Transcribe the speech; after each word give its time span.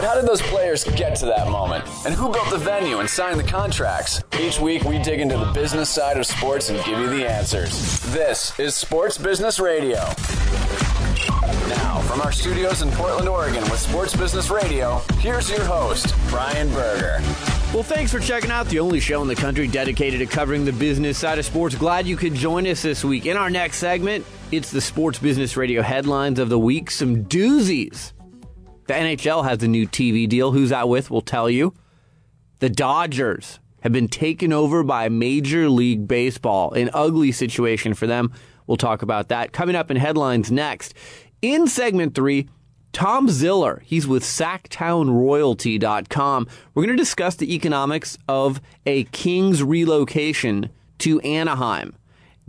But 0.00 0.08
how 0.08 0.14
did 0.14 0.26
those 0.26 0.40
players 0.40 0.82
get 0.84 1.14
to 1.16 1.26
that 1.26 1.50
moment? 1.50 1.84
And 2.06 2.14
who 2.14 2.32
built 2.32 2.48
the 2.48 2.56
venue 2.56 3.00
and 3.00 3.10
signed 3.10 3.38
the 3.38 3.44
contracts? 3.44 4.22
Each 4.40 4.58
week 4.58 4.82
we 4.84 4.98
dig 4.98 5.20
into 5.20 5.36
the 5.36 5.52
business 5.52 5.90
side 5.90 6.16
of 6.16 6.24
sports 6.24 6.70
and 6.70 6.82
give 6.86 6.98
you 6.98 7.10
the 7.10 7.28
answers. 7.28 8.00
This 8.04 8.58
is 8.58 8.74
Sports 8.74 9.18
Business 9.18 9.60
Radio. 9.60 9.98
Now, 11.68 12.00
from 12.08 12.22
our 12.22 12.32
studios 12.32 12.80
in 12.80 12.90
Portland, 12.92 13.28
Oregon 13.28 13.62
with 13.64 13.78
Sports 13.78 14.16
Business 14.16 14.48
Radio, 14.48 15.02
here's 15.18 15.50
your 15.50 15.64
host, 15.64 16.14
Brian 16.30 16.70
Berger. 16.70 17.18
Well, 17.74 17.82
thanks 17.82 18.10
for 18.10 18.20
checking 18.20 18.50
out 18.50 18.68
the 18.68 18.80
only 18.80 19.00
show 19.00 19.20
in 19.20 19.28
the 19.28 19.36
country 19.36 19.68
dedicated 19.68 20.20
to 20.20 20.26
covering 20.34 20.64
the 20.64 20.72
business 20.72 21.18
side 21.18 21.38
of 21.38 21.44
sports. 21.44 21.74
Glad 21.74 22.06
you 22.06 22.16
could 22.16 22.32
join 22.32 22.66
us 22.66 22.80
this 22.80 23.04
week. 23.04 23.26
In 23.26 23.36
our 23.36 23.50
next 23.50 23.76
segment, 23.76 24.24
it's 24.50 24.70
the 24.70 24.80
Sports 24.80 25.18
Business 25.18 25.58
Radio 25.58 25.82
headlines 25.82 26.38
of 26.38 26.48
the 26.48 26.58
week. 26.58 26.90
Some 26.90 27.26
doozies. 27.26 28.12
The 28.90 28.96
NHL 28.96 29.44
has 29.44 29.62
a 29.62 29.68
new 29.68 29.86
TV 29.86 30.28
deal. 30.28 30.50
Who's 30.50 30.70
that 30.70 30.88
with? 30.88 31.12
We'll 31.12 31.20
tell 31.20 31.48
you. 31.48 31.74
The 32.58 32.68
Dodgers 32.68 33.60
have 33.82 33.92
been 33.92 34.08
taken 34.08 34.52
over 34.52 34.82
by 34.82 35.08
Major 35.08 35.68
League 35.68 36.08
Baseball. 36.08 36.72
An 36.72 36.90
ugly 36.92 37.30
situation 37.30 37.94
for 37.94 38.08
them. 38.08 38.32
We'll 38.66 38.76
talk 38.76 39.02
about 39.02 39.28
that. 39.28 39.52
Coming 39.52 39.76
up 39.76 39.92
in 39.92 39.96
headlines 39.96 40.50
next. 40.50 40.94
In 41.40 41.68
segment 41.68 42.16
three, 42.16 42.48
Tom 42.92 43.28
Ziller, 43.28 43.80
he's 43.86 44.08
with 44.08 44.24
SactownRoyalty.com. 44.24 46.48
We're 46.74 46.84
going 46.84 46.96
to 46.96 47.00
discuss 47.00 47.36
the 47.36 47.54
economics 47.54 48.18
of 48.26 48.60
a 48.86 49.04
Kings 49.04 49.62
relocation 49.62 50.68
to 50.98 51.20
Anaheim. 51.20 51.94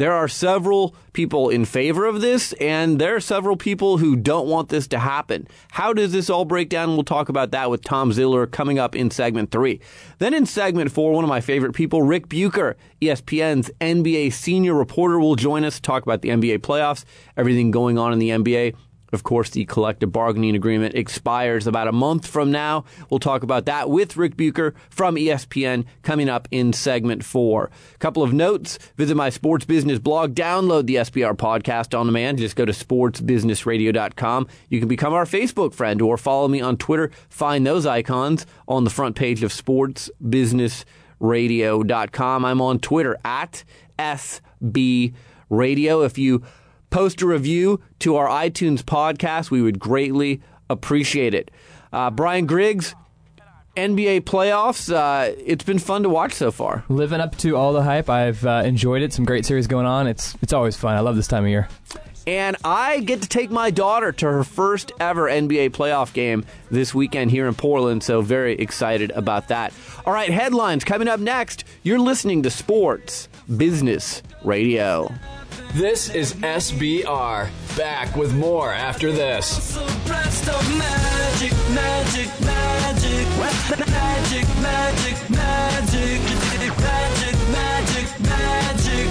There 0.02 0.14
are 0.14 0.28
several 0.28 0.96
people 1.14 1.50
in 1.50 1.64
favor 1.64 2.08
of 2.08 2.22
this, 2.22 2.54
and 2.54 2.98
there 2.98 3.16
are 3.16 3.20
several 3.20 3.56
people 3.56 4.00
who 4.00 4.16
don't 4.16 4.48
want 4.48 4.70
this 4.70 4.88
to 4.88 4.98
happen. 4.98 5.48
How 5.70 5.94
does 5.94 6.12
this 6.12 6.28
all 6.28 6.44
break 6.44 6.70
down? 6.70 6.96
We'll 6.96 7.04
talk 7.04 7.30
about 7.30 7.52
that 7.52 7.70
with 7.70 7.84
Tom 7.84 8.12
Ziller 8.12 8.48
coming 8.48 8.80
up 8.80 8.96
in 8.96 9.12
segment 9.12 9.52
three. 9.52 9.80
Then 10.18 10.34
in 10.34 10.48
segment 10.48 10.92
four, 10.92 11.12
one 11.14 11.24
of 11.24 11.30
my 11.30 11.40
favorite 11.40 11.74
people, 11.74 12.02
Rick 12.02 12.30
Bucher, 12.30 12.78
ESPN's 13.00 13.70
NBA 13.80 14.34
senior 14.34 14.74
reporter, 14.74 15.20
will 15.20 15.36
join 15.36 15.64
us 15.64 15.76
to 15.76 15.84
talk 15.84 16.02
about 16.02 16.24
the 16.24 16.30
NBA 16.30 16.62
playoffs, 16.62 17.06
everything 17.38 17.70
going 17.70 18.00
on 18.00 18.12
in 18.12 18.18
the 18.18 18.30
NBA. 18.30 18.74
Of 19.12 19.24
course, 19.24 19.50
the 19.50 19.66
collective 19.66 20.12
bargaining 20.12 20.56
agreement 20.56 20.94
expires 20.96 21.68
about 21.68 21.88
a 21.88 21.92
month 21.92 22.28
from 22.28 22.52
now. 22.52 22.86
We'll 23.10 23.20
talk 23.20 23.44
about 23.44 23.66
that 23.66 23.90
with 23.90 24.16
Rick 24.18 24.38
Bucher 24.38 24.74
from 24.90 25.16
ESPN 25.16 25.86
coming 26.02 26.30
up 26.30 26.48
in 26.52 26.74
segment 26.74 27.26
four. 27.26 27.70
A 27.94 27.98
Couple 27.98 28.24
of 28.24 28.34
notes. 28.34 28.80
Visit 28.96 29.16
my 29.16 29.30
sports 29.30 29.66
business 29.66 30.00
blog. 30.00 30.34
Download 30.34 30.86
the 30.86 30.96
SBR 30.96 31.36
podcast 31.36 31.98
on 31.98 32.06
demand. 32.06 32.38
Just 32.38 32.56
go 32.56 32.64
to 32.66 32.72
sportsbusinessradio.com. 32.72 34.48
You 34.70 34.80
can 34.80 34.88
become 34.88 35.14
our 35.14 35.26
Facebook 35.26 35.74
friend 35.74 36.02
or 36.02 36.18
follow 36.18 36.48
me 36.48 36.62
on 36.62 36.78
Twitter. 36.78 37.12
Find 37.30 37.68
those 37.68 37.86
icons 37.86 38.46
on 38.68 38.84
the 38.86 38.90
front 38.90 39.16
page 39.16 39.44
of 39.44 39.52
sportsbusinessradio.com. 39.52 42.46
I'm 42.46 42.62
on 42.62 42.80
Twitter 42.80 43.18
at 43.26 43.64
SB 44.00 45.14
Radio. 45.50 46.02
If 46.04 46.18
you 46.18 46.44
post 46.92 47.24
a 47.24 47.26
review 47.26 47.82
to 48.00 48.18
our 48.18 48.28
iTunes 48.28 48.84
podcast. 48.84 49.50
We 49.50 49.64
would 49.64 49.80
greatly 49.80 50.42
appreciate 50.70 51.34
it. 51.34 51.50
Uh, 51.92 52.12
Brian 52.12 52.46
Griggs, 52.46 52.94
NBA 53.76 54.22
playoffs. 54.22 54.94
Uh, 54.94 55.34
it's 55.44 55.64
been 55.64 55.80
fun 55.80 56.04
to 56.04 56.10
watch 56.10 56.34
so 56.34 56.52
far. 56.52 56.84
Living 56.90 57.20
up 57.20 57.38
to 57.40 57.56
all 57.56 57.74
the 57.74 57.82
hype, 57.82 58.10
I've 58.10 58.46
uh, 58.46 58.62
enjoyed 58.64 59.02
it. 59.02 59.14
Some 59.14 59.26
great 59.26 59.46
series 59.46 59.68
going 59.68 59.86
on. 59.88 60.08
It's 60.08 60.36
it's 60.42 60.54
always 60.54 60.78
fun. 60.78 60.96
I 60.96 61.00
love 61.00 61.16
this 61.16 61.28
time 61.28 61.44
of 61.46 61.50
year. 61.50 61.68
And 62.28 62.56
I 62.64 63.00
get 63.00 63.24
to 63.24 63.28
take 63.28 63.50
my 63.50 63.72
daughter 63.72 64.12
to 64.12 64.26
her 64.28 64.44
first 64.44 64.92
ever 65.00 65.24
NBA 65.28 65.72
playoff 65.72 66.14
game 66.14 66.46
this 66.70 66.94
weekend 66.94 67.32
here 67.32 67.48
in 67.48 67.56
Portland, 67.56 68.04
so 68.04 68.22
very 68.22 68.54
excited 68.54 69.10
about 69.12 69.48
that. 69.48 69.74
All 70.06 70.14
right, 70.14 70.30
headlines 70.30 70.84
coming 70.84 71.08
up 71.08 71.20
next. 71.20 71.64
You're 71.82 71.98
listening 71.98 72.44
to 72.44 72.52
Sports 72.52 73.28
Business 73.58 74.22
Radio. 74.44 75.12
This 75.74 76.10
is 76.14 76.34
SBR. 76.34 77.48
Back 77.78 78.16
with 78.18 78.36
more 78.36 78.74
after 78.74 79.10
this. 79.14 79.78
Magic, 79.78 81.54
magic, 81.70 82.28
magic. 82.42 83.28
Magic, 83.40 84.48
magic, 84.60 85.30
magic. 85.30 85.30
Magic, 85.30 86.78
magic, 87.52 88.20
magic. 88.20 89.02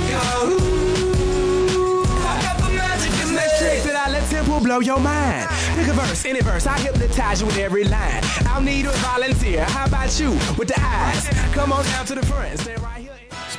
Will 4.48 4.59
blow 4.59 4.81
your 4.81 4.98
mind. 4.98 5.47
Pick 5.77 5.87
a 5.88 5.92
verse, 5.92 6.25
any 6.25 6.41
verse, 6.41 6.66
I 6.66 6.78
hypnotize 6.81 7.41
you 7.41 7.47
with 7.47 7.59
every 7.59 7.84
line. 7.84 8.22
I'll 8.47 8.60
need 8.60 8.87
a 8.87 8.91
volunteer. 8.92 9.65
How 9.65 9.87
about 9.87 10.19
you 10.19 10.31
with 10.59 10.69
the 10.69 10.81
eyes? 10.81 11.28
Come 11.53 11.72
on 11.72 11.84
down 11.84 12.06
to 12.06 12.15
the 12.15 12.27
front, 12.27 12.59
stand 12.59 12.82
right 12.82 12.99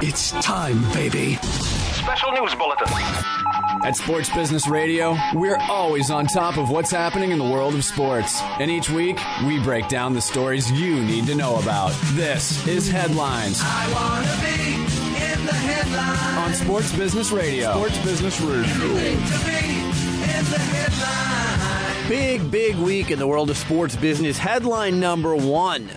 It's 0.00 0.30
time, 0.42 0.80
baby. 0.92 1.34
Special 1.36 2.30
news 2.32 2.54
bulletin. 2.54 2.86
At 3.84 3.96
Sports 3.96 4.30
Business 4.30 4.68
Radio, 4.68 5.16
we're 5.34 5.58
always 5.68 6.10
on 6.10 6.26
top 6.26 6.56
of 6.56 6.70
what's 6.70 6.90
happening 6.90 7.32
in 7.32 7.38
the 7.38 7.44
world 7.44 7.74
of 7.74 7.84
sports. 7.84 8.40
And 8.60 8.70
each 8.70 8.90
week, 8.90 9.18
we 9.46 9.58
break 9.60 9.88
down 9.88 10.14
the 10.14 10.20
stories 10.20 10.70
you 10.70 11.02
need 11.02 11.26
to 11.26 11.34
know 11.34 11.58
about. 11.58 11.92
This 12.12 12.66
is 12.68 12.88
Headlines 12.88 13.58
I 13.62 13.92
wanna 13.92 14.36
be 14.44 14.74
in 15.32 15.46
the 15.46 15.52
headline. 15.54 16.44
on 16.44 16.54
Sports 16.54 16.92
Business 16.96 17.30
Radio. 17.32 17.72
Sports 17.72 17.98
Business 18.04 18.40
Radio. 18.40 18.62
To 18.62 19.44
be 19.46 19.78
in 19.80 20.44
the 20.50 20.58
headline. 20.58 22.08
Big, 22.08 22.50
big 22.50 22.76
week 22.76 23.10
in 23.10 23.18
the 23.18 23.26
world 23.26 23.50
of 23.50 23.56
sports 23.56 23.96
business. 23.96 24.38
Headline 24.38 25.00
number 25.00 25.34
one 25.34 25.90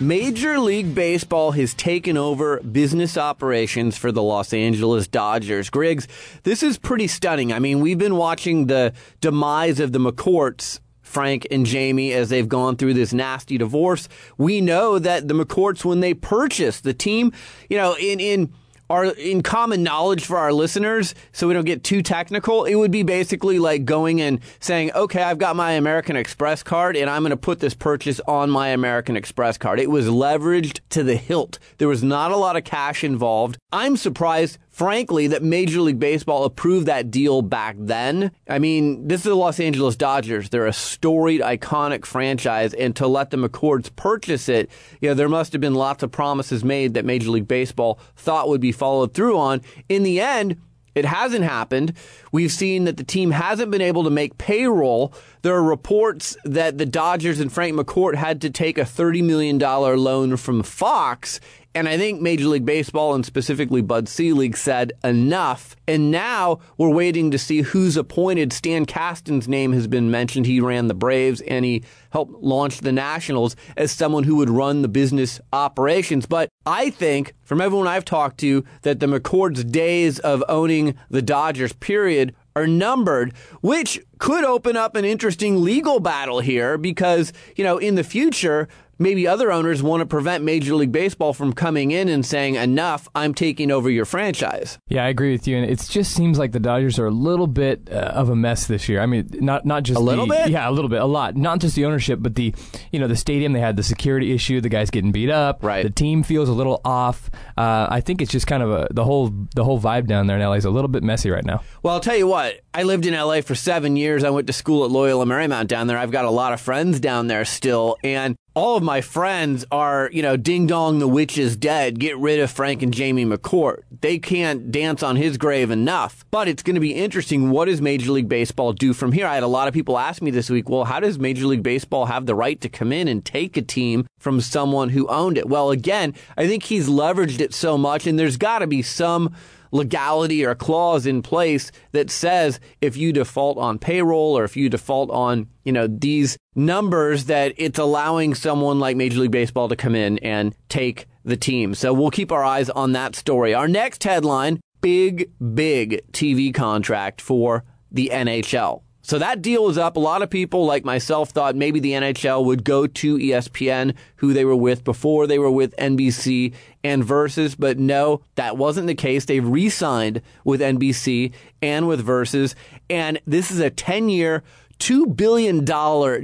Major 0.00 0.58
League 0.58 0.94
Baseball 0.94 1.50
has 1.50 1.74
taken 1.74 2.16
over 2.16 2.58
business 2.60 3.18
operations 3.18 3.98
for 3.98 4.10
the 4.10 4.22
Los 4.22 4.54
Angeles 4.54 5.06
Dodgers. 5.06 5.68
Griggs, 5.68 6.08
this 6.42 6.62
is 6.62 6.78
pretty 6.78 7.06
stunning. 7.06 7.52
I 7.52 7.58
mean, 7.58 7.80
we've 7.80 7.98
been 7.98 8.16
watching 8.16 8.66
the 8.66 8.94
demise 9.20 9.78
of 9.78 9.92
the 9.92 9.98
McCourts. 9.98 10.80
Frank 11.02 11.46
and 11.50 11.66
Jamie, 11.66 12.12
as 12.12 12.28
they've 12.28 12.48
gone 12.48 12.76
through 12.76 12.94
this 12.94 13.12
nasty 13.12 13.58
divorce, 13.58 14.08
we 14.38 14.60
know 14.60 14.98
that 14.98 15.26
the 15.26 15.34
McCourts, 15.34 15.84
when 15.84 15.98
they 15.98 16.14
purchased 16.14 16.84
the 16.84 16.94
team, 16.94 17.32
you 17.68 17.76
know, 17.76 17.96
in 17.98 18.20
in 18.20 18.52
are 18.90 19.04
in 19.04 19.42
common 19.42 19.84
knowledge 19.84 20.24
for 20.24 20.36
our 20.36 20.52
listeners, 20.52 21.14
so 21.32 21.46
we 21.46 21.54
don't 21.54 21.64
get 21.64 21.84
too 21.84 22.02
technical, 22.02 22.64
it 22.64 22.74
would 22.74 22.90
be 22.90 23.04
basically 23.04 23.60
like 23.60 23.84
going 23.84 24.20
and 24.20 24.40
saying, 24.58 24.90
okay, 24.92 25.22
I've 25.22 25.38
got 25.38 25.54
my 25.54 25.72
American 25.72 26.16
Express 26.16 26.64
card 26.64 26.96
and 26.96 27.08
I'm 27.08 27.22
going 27.22 27.30
to 27.30 27.36
put 27.36 27.60
this 27.60 27.72
purchase 27.72 28.20
on 28.26 28.50
my 28.50 28.68
American 28.68 29.16
Express 29.16 29.56
card. 29.56 29.78
It 29.78 29.90
was 29.90 30.08
leveraged 30.08 30.80
to 30.90 31.04
the 31.04 31.14
hilt. 31.14 31.60
There 31.78 31.88
was 31.88 32.02
not 32.02 32.32
a 32.32 32.36
lot 32.36 32.56
of 32.56 32.64
cash 32.64 33.04
involved. 33.04 33.58
I'm 33.72 33.96
surprised 33.96 34.58
frankly, 34.80 35.26
that 35.26 35.42
Major 35.42 35.82
League 35.82 35.98
Baseball 35.98 36.44
approved 36.44 36.86
that 36.86 37.10
deal 37.10 37.42
back 37.42 37.76
then. 37.78 38.30
I 38.48 38.58
mean, 38.58 39.08
this 39.08 39.20
is 39.20 39.24
the 39.24 39.34
Los 39.34 39.60
Angeles 39.60 39.94
Dodgers. 39.94 40.48
They're 40.48 40.66
a 40.66 40.72
storied, 40.72 41.42
iconic 41.42 42.06
franchise, 42.06 42.72
and 42.72 42.96
to 42.96 43.06
let 43.06 43.28
the 43.28 43.36
McCourts 43.36 43.94
purchase 43.94 44.48
it, 44.48 44.70
you 45.02 45.10
know, 45.10 45.14
there 45.14 45.28
must 45.28 45.52
have 45.52 45.60
been 45.60 45.74
lots 45.74 46.02
of 46.02 46.10
promises 46.10 46.64
made 46.64 46.94
that 46.94 47.04
Major 47.04 47.28
League 47.28 47.46
Baseball 47.46 48.00
thought 48.16 48.48
would 48.48 48.62
be 48.62 48.72
followed 48.72 49.12
through 49.12 49.36
on. 49.36 49.60
In 49.90 50.02
the 50.02 50.18
end, 50.18 50.56
it 50.94 51.04
hasn't 51.04 51.44
happened. 51.44 51.92
We've 52.32 52.50
seen 52.50 52.84
that 52.84 52.96
the 52.96 53.04
team 53.04 53.30
hasn't 53.30 53.70
been 53.70 53.80
able 53.80 54.04
to 54.04 54.10
make 54.10 54.38
payroll. 54.38 55.12
There 55.42 55.54
are 55.54 55.62
reports 55.62 56.36
that 56.44 56.78
the 56.78 56.86
Dodgers 56.86 57.38
and 57.38 57.52
Frank 57.52 57.76
McCourt 57.76 58.14
had 58.16 58.40
to 58.40 58.50
take 58.50 58.76
a 58.76 58.82
$30 58.82 59.22
million 59.22 59.58
loan 59.58 60.36
from 60.36 60.62
Fox 60.62 61.38
and 61.74 61.88
I 61.88 61.96
think 61.96 62.20
Major 62.20 62.48
League 62.48 62.66
Baseball 62.66 63.14
and 63.14 63.24
specifically 63.24 63.80
Bud 63.80 64.08
Selig 64.08 64.56
said 64.56 64.92
enough. 65.04 65.76
And 65.86 66.10
now 66.10 66.58
we're 66.76 66.92
waiting 66.92 67.30
to 67.30 67.38
see 67.38 67.62
who's 67.62 67.96
appointed. 67.96 68.52
Stan 68.52 68.86
Kasten's 68.86 69.46
name 69.46 69.72
has 69.72 69.86
been 69.86 70.10
mentioned. 70.10 70.46
He 70.46 70.60
ran 70.60 70.88
the 70.88 70.94
Braves 70.94 71.40
and 71.42 71.64
he 71.64 71.84
helped 72.10 72.32
launch 72.42 72.78
the 72.78 72.90
Nationals 72.92 73.54
as 73.76 73.92
someone 73.92 74.24
who 74.24 74.36
would 74.36 74.50
run 74.50 74.82
the 74.82 74.88
business 74.88 75.40
operations. 75.52 76.26
But 76.26 76.48
I 76.66 76.90
think 76.90 77.34
from 77.44 77.60
everyone 77.60 77.86
I've 77.86 78.04
talked 78.04 78.38
to 78.40 78.64
that 78.82 78.98
the 78.98 79.06
McCourts' 79.06 79.70
days 79.70 80.18
of 80.18 80.42
owning 80.48 80.96
the 81.08 81.22
Dodgers, 81.22 81.72
period, 81.74 82.34
are 82.56 82.66
numbered, 82.66 83.32
which 83.60 84.00
could 84.20 84.44
open 84.44 84.76
up 84.76 84.94
an 84.94 85.04
interesting 85.04 85.64
legal 85.64 85.98
battle 85.98 86.38
here 86.38 86.78
because, 86.78 87.32
you 87.56 87.64
know, 87.64 87.78
in 87.78 87.96
the 87.96 88.04
future, 88.04 88.68
maybe 89.00 89.26
other 89.26 89.50
owners 89.50 89.82
want 89.82 90.02
to 90.02 90.06
prevent 90.06 90.44
Major 90.44 90.74
League 90.74 90.92
Baseball 90.92 91.32
from 91.32 91.52
coming 91.54 91.90
in 91.90 92.08
and 92.08 92.24
saying, 92.24 92.54
enough, 92.54 93.08
I'm 93.14 93.34
taking 93.34 93.72
over 93.72 93.90
your 93.90 94.04
franchise. 94.04 94.78
Yeah, 94.88 95.04
I 95.04 95.08
agree 95.08 95.32
with 95.32 95.48
you. 95.48 95.56
And 95.56 95.68
it 95.68 95.80
just 95.88 96.12
seems 96.12 96.38
like 96.38 96.52
the 96.52 96.60
Dodgers 96.60 96.98
are 96.98 97.06
a 97.06 97.10
little 97.10 97.46
bit 97.46 97.88
uh, 97.90 97.94
of 97.94 98.28
a 98.28 98.36
mess 98.36 98.66
this 98.66 98.88
year. 98.88 99.00
I 99.00 99.06
mean, 99.06 99.28
not 99.40 99.64
not 99.64 99.82
just 99.82 99.98
a 99.98 100.02
little 100.02 100.26
the, 100.26 100.34
bit? 100.34 100.50
Yeah, 100.50 100.68
a 100.68 100.70
little 100.70 100.90
bit. 100.90 101.00
A 101.00 101.06
lot. 101.06 101.34
Not 101.34 101.60
just 101.60 101.74
the 101.74 101.86
ownership, 101.86 102.18
but 102.22 102.34
the, 102.34 102.54
you 102.92 103.00
know, 103.00 103.08
the 103.08 103.16
stadium, 103.16 103.54
they 103.54 103.60
had 103.60 103.76
the 103.76 103.82
security 103.82 104.32
issue, 104.32 104.60
the 104.60 104.68
guys 104.68 104.90
getting 104.90 105.12
beat 105.12 105.30
up. 105.30 105.64
Right. 105.64 105.82
The 105.82 105.90
team 105.90 106.22
feels 106.22 106.48
a 106.48 106.52
little 106.52 106.82
off. 106.84 107.30
Uh, 107.56 107.88
I 107.90 108.02
think 108.02 108.20
it's 108.20 108.30
just 108.30 108.46
kind 108.46 108.62
of 108.62 108.70
a, 108.70 108.88
the 108.90 109.04
whole 109.04 109.32
the 109.54 109.64
whole 109.64 109.80
vibe 109.80 110.06
down 110.06 110.26
there 110.26 110.36
in 110.36 110.42
LA 110.42 110.54
is 110.54 110.66
a 110.66 110.70
little 110.70 110.88
bit 110.88 111.02
messy 111.02 111.30
right 111.30 111.44
now. 111.44 111.62
Well, 111.82 111.94
I'll 111.94 112.00
tell 112.00 112.16
you 112.16 112.26
what, 112.26 112.60
I 112.72 112.84
lived 112.84 113.04
in 113.04 113.14
LA 113.14 113.40
for 113.40 113.56
seven 113.56 113.96
years. 113.96 114.22
I 114.22 114.30
went 114.30 114.46
to 114.46 114.52
school 114.52 114.84
at 114.84 114.92
Loyola 114.92 115.24
Marymount 115.24 115.66
down 115.66 115.88
there. 115.88 115.98
I've 115.98 116.12
got 116.12 116.24
a 116.24 116.30
lot 116.30 116.52
of 116.52 116.60
friends 116.60 117.00
down 117.00 117.26
there 117.26 117.44
still. 117.44 117.96
And 118.04 118.36
all 118.54 118.76
of 118.76 118.84
my 118.84 119.00
friends 119.00 119.64
are, 119.72 120.08
you 120.12 120.22
know, 120.22 120.36
ding 120.36 120.68
dong, 120.68 121.00
the 121.00 121.08
witch 121.08 121.36
is 121.36 121.56
dead. 121.56 121.98
Get 121.98 122.16
rid 122.18 122.38
of 122.38 122.48
Frank 122.48 122.80
and 122.82 122.94
Jamie 122.94 123.26
McCourt. 123.26 123.82
They 124.00 124.18
can't 124.18 124.70
dance 124.70 125.02
on 125.02 125.16
his 125.16 125.36
grave 125.36 125.72
enough. 125.72 126.24
But 126.30 126.46
it's 126.46 126.62
going 126.62 126.76
to 126.76 126.80
be 126.80 126.94
interesting. 126.94 127.50
What 127.50 127.64
does 127.64 127.82
Major 127.82 128.12
League 128.12 128.28
Baseball 128.28 128.72
do 128.72 128.92
from 128.92 129.10
here? 129.10 129.26
I 129.26 129.34
had 129.34 129.42
a 129.42 129.48
lot 129.48 129.66
of 129.66 129.74
people 129.74 129.98
ask 129.98 130.22
me 130.22 130.30
this 130.30 130.48
week, 130.48 130.68
well, 130.68 130.84
how 130.84 131.00
does 131.00 131.18
Major 131.18 131.46
League 131.46 131.64
Baseball 131.64 132.06
have 132.06 132.26
the 132.26 132.36
right 132.36 132.60
to 132.60 132.68
come 132.68 132.92
in 132.92 133.08
and 133.08 133.24
take 133.24 133.56
a 133.56 133.62
team 133.62 134.06
from 134.20 134.40
someone 134.40 134.90
who 134.90 135.08
owned 135.08 135.38
it? 135.38 135.48
Well, 135.48 135.72
again, 135.72 136.14
I 136.36 136.46
think 136.46 136.62
he's 136.62 136.88
leveraged 136.88 137.40
it 137.40 137.52
so 137.52 137.76
much, 137.76 138.06
and 138.06 138.16
there's 138.16 138.36
got 138.36 138.60
to 138.60 138.68
be 138.68 138.82
some 138.82 139.34
legality 139.70 140.44
or 140.44 140.54
clause 140.54 141.06
in 141.06 141.22
place 141.22 141.70
that 141.92 142.10
says 142.10 142.60
if 142.80 142.96
you 142.96 143.12
default 143.12 143.58
on 143.58 143.78
payroll 143.78 144.36
or 144.36 144.44
if 144.44 144.56
you 144.56 144.68
default 144.68 145.10
on, 145.10 145.48
you 145.64 145.72
know, 145.72 145.86
these 145.86 146.36
numbers 146.54 147.26
that 147.26 147.54
it's 147.56 147.78
allowing 147.78 148.34
someone 148.34 148.78
like 148.78 148.96
Major 148.96 149.20
League 149.20 149.30
Baseball 149.30 149.68
to 149.68 149.76
come 149.76 149.94
in 149.94 150.18
and 150.18 150.54
take 150.68 151.06
the 151.24 151.36
team. 151.36 151.74
So 151.74 151.92
we'll 151.92 152.10
keep 152.10 152.32
our 152.32 152.44
eyes 152.44 152.70
on 152.70 152.92
that 152.92 153.14
story. 153.14 153.54
Our 153.54 153.68
next 153.68 154.02
headline, 154.04 154.60
big, 154.80 155.30
big 155.54 156.00
TV 156.12 156.52
contract 156.52 157.20
for 157.20 157.64
the 157.92 158.10
NHL. 158.12 158.82
So 159.10 159.18
that 159.18 159.42
deal 159.42 159.64
was 159.64 159.76
up. 159.76 159.96
A 159.96 159.98
lot 159.98 160.22
of 160.22 160.30
people, 160.30 160.66
like 160.66 160.84
myself, 160.84 161.30
thought 161.30 161.56
maybe 161.56 161.80
the 161.80 161.94
NHL 161.94 162.44
would 162.44 162.62
go 162.62 162.86
to 162.86 163.18
ESPN, 163.18 163.96
who 164.14 164.32
they 164.32 164.44
were 164.44 164.54
with 164.54 164.84
before 164.84 165.26
they 165.26 165.40
were 165.40 165.50
with 165.50 165.74
NBC 165.78 166.54
and 166.84 167.02
Versus, 167.02 167.56
but 167.56 167.76
no, 167.76 168.20
that 168.36 168.56
wasn't 168.56 168.86
the 168.86 168.94
case. 168.94 169.24
They 169.24 169.40
re-signed 169.40 170.22
with 170.44 170.60
NBC 170.60 171.32
and 171.60 171.88
with 171.88 172.00
Versus, 172.00 172.54
and 172.88 173.20
this 173.26 173.50
is 173.50 173.58
a 173.58 173.72
10-year, 173.72 174.44
$2 174.78 175.16
billion 175.16 175.64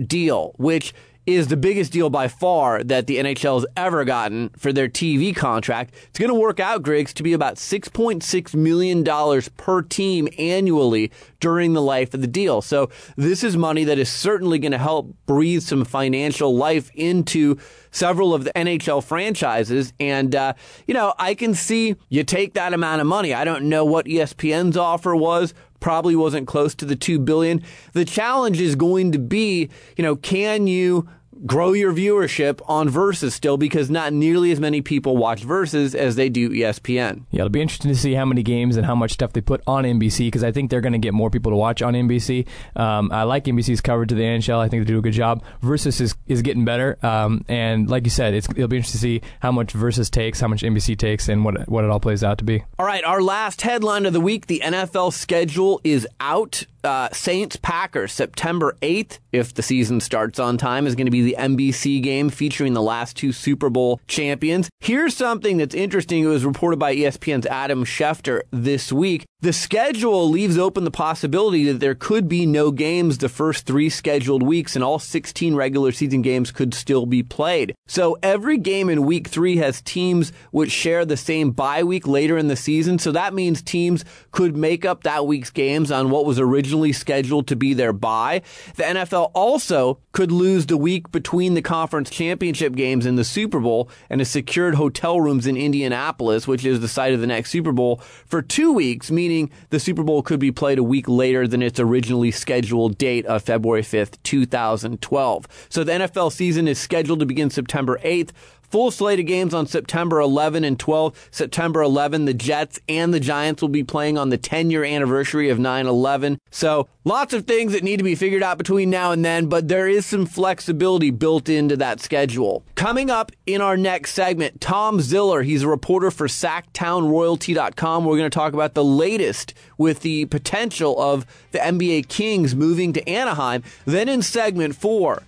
deal, 0.06 0.54
which 0.56 0.94
is 1.26 1.48
the 1.48 1.56
biggest 1.56 1.92
deal 1.92 2.08
by 2.08 2.28
far 2.28 2.82
that 2.84 3.06
the 3.08 3.16
NHL 3.16 3.56
has 3.56 3.66
ever 3.76 4.04
gotten 4.04 4.48
for 4.50 4.72
their 4.72 4.88
TV 4.88 5.34
contract. 5.34 5.94
It's 6.08 6.18
going 6.18 6.30
to 6.30 6.34
work 6.34 6.60
out, 6.60 6.82
Griggs, 6.82 7.12
to 7.14 7.22
be 7.22 7.32
about 7.32 7.56
$6.6 7.56 8.54
million 8.54 9.42
per 9.56 9.82
team 9.82 10.28
annually 10.38 11.10
during 11.40 11.72
the 11.72 11.82
life 11.82 12.14
of 12.14 12.20
the 12.20 12.26
deal. 12.26 12.62
So 12.62 12.90
this 13.16 13.42
is 13.42 13.56
money 13.56 13.84
that 13.84 13.98
is 13.98 14.10
certainly 14.10 14.58
going 14.58 14.72
to 14.72 14.78
help 14.78 15.14
breathe 15.26 15.62
some 15.62 15.84
financial 15.84 16.56
life 16.56 16.90
into 16.94 17.58
several 17.90 18.34
of 18.34 18.44
the 18.44 18.52
NHL 18.52 19.02
franchises. 19.02 19.92
And, 19.98 20.34
uh, 20.34 20.52
you 20.86 20.94
know, 20.94 21.14
I 21.18 21.34
can 21.34 21.54
see 21.54 21.96
you 22.08 22.24
take 22.24 22.54
that 22.54 22.72
amount 22.72 23.00
of 23.00 23.06
money. 23.06 23.34
I 23.34 23.44
don't 23.44 23.68
know 23.68 23.84
what 23.84 24.06
ESPN's 24.06 24.76
offer 24.76 25.16
was 25.16 25.54
probably 25.80 26.16
wasn't 26.16 26.46
close 26.46 26.74
to 26.76 26.84
the 26.84 26.96
2 26.96 27.18
billion. 27.18 27.62
The 27.92 28.04
challenge 28.04 28.60
is 28.60 28.74
going 28.74 29.12
to 29.12 29.18
be, 29.18 29.70
you 29.96 30.02
know, 30.02 30.16
can 30.16 30.66
you 30.66 31.08
grow 31.44 31.72
your 31.72 31.92
viewership 31.92 32.60
on 32.66 32.88
Versus 32.88 33.34
still 33.34 33.56
because 33.56 33.90
not 33.90 34.12
nearly 34.12 34.52
as 34.52 34.60
many 34.60 34.80
people 34.80 35.16
watch 35.16 35.42
Versus 35.42 35.94
as 35.94 36.16
they 36.16 36.28
do 36.28 36.50
ESPN. 36.50 37.24
Yeah, 37.30 37.40
it'll 37.40 37.50
be 37.50 37.60
interesting 37.60 37.90
to 37.90 37.98
see 37.98 38.14
how 38.14 38.24
many 38.24 38.42
games 38.42 38.76
and 38.76 38.86
how 38.86 38.94
much 38.94 39.12
stuff 39.12 39.32
they 39.32 39.40
put 39.40 39.62
on 39.66 39.84
NBC 39.84 40.26
because 40.28 40.44
I 40.44 40.52
think 40.52 40.70
they're 40.70 40.80
going 40.80 40.92
to 40.92 40.98
get 40.98 41.14
more 41.14 41.30
people 41.30 41.52
to 41.52 41.56
watch 41.56 41.82
on 41.82 41.94
NBC. 41.94 42.46
Um, 42.74 43.10
I 43.12 43.24
like 43.24 43.44
NBC's 43.44 43.80
coverage 43.80 44.12
of 44.12 44.18
the 44.18 44.24
NHL. 44.24 44.58
I 44.58 44.68
think 44.68 44.86
they 44.86 44.92
do 44.92 44.98
a 44.98 45.02
good 45.02 45.12
job. 45.12 45.42
Versus 45.60 46.00
is, 46.00 46.14
is 46.26 46.42
getting 46.42 46.64
better, 46.64 46.98
um, 47.04 47.44
and 47.48 47.88
like 47.90 48.04
you 48.04 48.10
said, 48.10 48.34
it's, 48.34 48.48
it'll 48.50 48.68
be 48.68 48.76
interesting 48.76 48.98
to 48.98 49.22
see 49.22 49.28
how 49.40 49.52
much 49.52 49.72
Versus 49.72 50.08
takes, 50.08 50.40
how 50.40 50.48
much 50.48 50.62
NBC 50.62 50.96
takes, 50.96 51.28
and 51.28 51.44
what 51.44 51.68
what 51.68 51.84
it 51.84 51.90
all 51.90 52.00
plays 52.00 52.22
out 52.22 52.38
to 52.38 52.44
be. 52.44 52.64
All 52.78 52.86
right, 52.86 53.04
our 53.04 53.22
last 53.22 53.62
headline 53.62 54.06
of 54.06 54.12
the 54.12 54.20
week: 54.20 54.46
the 54.46 54.62
NFL 54.64 55.12
schedule 55.12 55.80
is 55.84 56.06
out. 56.20 56.64
Uh, 56.86 57.08
Saints 57.12 57.56
Packers 57.56 58.12
September 58.12 58.76
8th, 58.80 59.18
if 59.32 59.52
the 59.52 59.62
season 59.62 60.00
starts 60.00 60.38
on 60.38 60.56
time, 60.56 60.86
is 60.86 60.94
going 60.94 61.08
to 61.08 61.10
be 61.10 61.22
the 61.22 61.34
NBC 61.36 62.00
game 62.00 62.30
featuring 62.30 62.74
the 62.74 62.82
last 62.82 63.16
two 63.16 63.32
Super 63.32 63.68
Bowl 63.68 64.00
champions. 64.06 64.70
Here's 64.78 65.16
something 65.16 65.56
that's 65.56 65.74
interesting. 65.74 66.22
It 66.22 66.28
was 66.28 66.44
reported 66.44 66.78
by 66.78 66.94
ESPN's 66.94 67.46
Adam 67.46 67.84
Schefter 67.84 68.42
this 68.52 68.92
week. 68.92 69.24
The 69.40 69.52
schedule 69.52 70.30
leaves 70.30 70.56
open 70.56 70.84
the 70.84 70.90
possibility 70.90 71.64
that 71.64 71.80
there 71.80 71.94
could 71.94 72.28
be 72.28 72.46
no 72.46 72.70
games 72.70 73.18
the 73.18 73.28
first 73.28 73.66
three 73.66 73.90
scheduled 73.90 74.42
weeks, 74.42 74.74
and 74.74 74.84
all 74.84 74.98
16 74.98 75.54
regular 75.54 75.92
season 75.92 76.22
games 76.22 76.52
could 76.52 76.72
still 76.72 77.04
be 77.04 77.22
played. 77.22 77.74
So 77.86 78.16
every 78.22 78.58
game 78.58 78.88
in 78.88 79.04
week 79.04 79.28
three 79.28 79.56
has 79.56 79.82
teams 79.82 80.32
which 80.52 80.70
share 80.70 81.04
the 81.04 81.16
same 81.16 81.50
bye 81.50 81.82
week 81.82 82.06
later 82.06 82.38
in 82.38 82.48
the 82.48 82.56
season. 82.56 82.98
So 82.98 83.12
that 83.12 83.34
means 83.34 83.60
teams 83.60 84.04
could 84.30 84.56
make 84.56 84.84
up 84.84 85.02
that 85.02 85.26
week's 85.26 85.50
games 85.50 85.90
on 85.90 86.10
what 86.10 86.24
was 86.24 86.40
originally 86.40 86.75
scheduled 86.92 87.46
to 87.48 87.56
be 87.56 87.74
their 87.74 87.92
bye. 87.92 88.42
The 88.76 88.84
NFL 88.84 89.30
also 89.34 89.98
could 90.12 90.32
lose 90.32 90.66
the 90.66 90.76
week 90.76 91.10
between 91.10 91.54
the 91.54 91.62
conference 91.62 92.10
championship 92.10 92.74
games 92.74 93.06
and 93.06 93.18
the 93.18 93.24
Super 93.24 93.60
Bowl 93.60 93.88
and 94.08 94.20
has 94.20 94.30
secured 94.30 94.74
hotel 94.74 95.20
rooms 95.20 95.46
in 95.46 95.56
Indianapolis, 95.56 96.46
which 96.46 96.64
is 96.64 96.80
the 96.80 96.88
site 96.88 97.12
of 97.12 97.20
the 97.20 97.26
next 97.26 97.50
Super 97.50 97.72
Bowl, 97.72 97.96
for 98.26 98.42
two 98.42 98.72
weeks, 98.72 99.10
meaning 99.10 99.50
the 99.70 99.80
Super 99.80 100.02
Bowl 100.02 100.22
could 100.22 100.40
be 100.40 100.52
played 100.52 100.78
a 100.78 100.82
week 100.82 101.08
later 101.08 101.46
than 101.46 101.62
its 101.62 101.78
originally 101.78 102.30
scheduled 102.30 102.98
date 102.98 103.26
of 103.26 103.42
February 103.42 103.82
5th, 103.82 104.16
2012. 104.22 105.66
So 105.68 105.84
the 105.84 105.92
NFL 105.92 106.32
season 106.32 106.68
is 106.68 106.78
scheduled 106.78 107.20
to 107.20 107.26
begin 107.26 107.50
September 107.50 107.98
8th. 108.04 108.30
Full 108.70 108.90
slate 108.90 109.20
of 109.20 109.26
games 109.26 109.54
on 109.54 109.66
September 109.66 110.20
11 110.20 110.64
and 110.64 110.78
12. 110.78 111.28
September 111.30 111.82
11, 111.82 112.24
the 112.24 112.34
Jets 112.34 112.80
and 112.88 113.14
the 113.14 113.20
Giants 113.20 113.62
will 113.62 113.68
be 113.68 113.84
playing 113.84 114.18
on 114.18 114.30
the 114.30 114.38
10 114.38 114.70
year 114.70 114.84
anniversary 114.84 115.50
of 115.50 115.58
9 115.58 115.86
11. 115.86 116.38
So 116.50 116.88
lots 117.04 117.32
of 117.32 117.46
things 117.46 117.72
that 117.72 117.84
need 117.84 117.98
to 117.98 118.04
be 118.04 118.14
figured 118.14 118.42
out 118.42 118.58
between 118.58 118.90
now 118.90 119.12
and 119.12 119.24
then, 119.24 119.46
but 119.46 119.68
there 119.68 119.88
is 119.88 120.06
some 120.06 120.26
flexibility 120.26 121.10
built 121.10 121.48
into 121.48 121.76
that 121.76 122.00
schedule. 122.00 122.64
Coming 122.74 123.10
up 123.10 123.30
in 123.46 123.60
our 123.60 123.76
next 123.76 124.12
segment, 124.12 124.60
Tom 124.60 125.00
Ziller. 125.00 125.42
He's 125.42 125.62
a 125.62 125.68
reporter 125.68 126.10
for 126.10 126.26
SactownRoyalty.com. 126.26 128.04
We're 128.04 128.18
going 128.18 128.30
to 128.30 128.34
talk 128.34 128.52
about 128.52 128.74
the 128.74 128.84
latest 128.84 129.54
with 129.78 130.00
the 130.00 130.24
potential 130.26 131.00
of 131.00 131.24
the 131.52 131.58
NBA 131.58 132.08
Kings 132.08 132.54
moving 132.54 132.92
to 132.94 133.08
Anaheim. 133.08 133.62
Then 133.84 134.08
in 134.08 134.22
segment 134.22 134.74
four, 134.74 135.22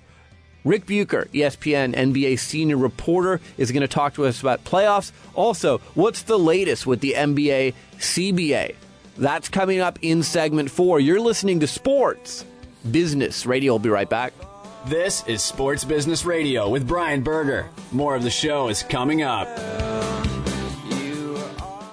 Rick 0.68 0.84
Bucher, 0.84 1.26
ESPN 1.32 1.94
NBA 1.94 2.38
senior 2.38 2.76
reporter, 2.76 3.40
is 3.56 3.72
going 3.72 3.80
to 3.80 3.88
talk 3.88 4.12
to 4.14 4.26
us 4.26 4.42
about 4.42 4.64
playoffs. 4.64 5.12
Also, 5.34 5.78
what's 5.94 6.22
the 6.22 6.38
latest 6.38 6.86
with 6.86 7.00
the 7.00 7.14
NBA 7.16 7.72
CBA? 7.96 8.74
That's 9.16 9.48
coming 9.48 9.80
up 9.80 9.98
in 10.02 10.22
segment 10.22 10.70
four. 10.70 11.00
You're 11.00 11.20
listening 11.20 11.60
to 11.60 11.66
Sports 11.66 12.44
Business 12.90 13.46
Radio. 13.46 13.72
We'll 13.72 13.78
be 13.78 13.88
right 13.88 14.10
back. 14.10 14.34
This 14.86 15.26
is 15.26 15.42
Sports 15.42 15.84
Business 15.84 16.26
Radio 16.26 16.68
with 16.68 16.86
Brian 16.86 17.22
Berger. 17.22 17.70
More 17.90 18.14
of 18.14 18.22
the 18.22 18.30
show 18.30 18.68
is 18.68 18.82
coming 18.82 19.22
up. 19.22 19.48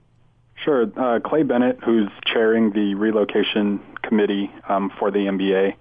Sure. 0.65 0.91
Uh, 0.97 1.21
Clay 1.21 1.45
Bennett, 1.45 1.79
who's 1.85 2.11
chairing 2.27 2.73
the 2.73 2.95
relocation 2.95 3.81
committee 4.03 4.51
um, 4.69 4.91
for 4.99 5.13
the 5.13 5.21
NBA, 5.21 5.75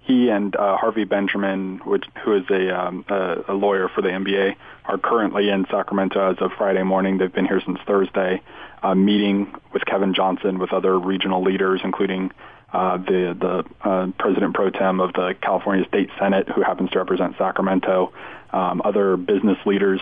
he 0.00 0.28
and 0.28 0.54
uh, 0.56 0.76
Harvey 0.76 1.04
Benjamin, 1.04 1.78
which, 1.84 2.04
who 2.24 2.36
is 2.36 2.44
a, 2.50 2.76
um, 2.76 3.04
a, 3.08 3.44
a 3.48 3.54
lawyer 3.54 3.88
for 3.88 4.02
the 4.02 4.08
NBA, 4.08 4.56
are 4.88 4.98
currently 4.98 5.48
in 5.48 5.66
Sacramento 5.70 6.32
as 6.32 6.36
of 6.40 6.52
Friday 6.56 6.82
morning. 6.82 7.18
They've 7.18 7.32
been 7.32 7.46
here 7.46 7.60
since 7.64 7.78
Thursday, 7.86 8.42
uh, 8.82 8.94
meeting 8.94 9.54
with 9.72 9.84
Kevin 9.84 10.14
Johnson, 10.14 10.58
with 10.58 10.72
other 10.72 10.98
regional 10.98 11.42
leaders, 11.42 11.80
including 11.84 12.30
uh, 12.72 12.98
the 12.98 13.36
the 13.38 13.88
uh, 13.88 14.06
president 14.18 14.54
pro 14.54 14.70
tem 14.70 15.00
of 15.00 15.12
the 15.12 15.34
California 15.40 15.86
State 15.88 16.10
Senate, 16.18 16.48
who 16.48 16.62
happens 16.62 16.90
to 16.90 16.98
represent 16.98 17.36
Sacramento, 17.38 18.12
um, 18.52 18.82
other 18.84 19.16
business 19.16 19.58
leaders. 19.66 20.00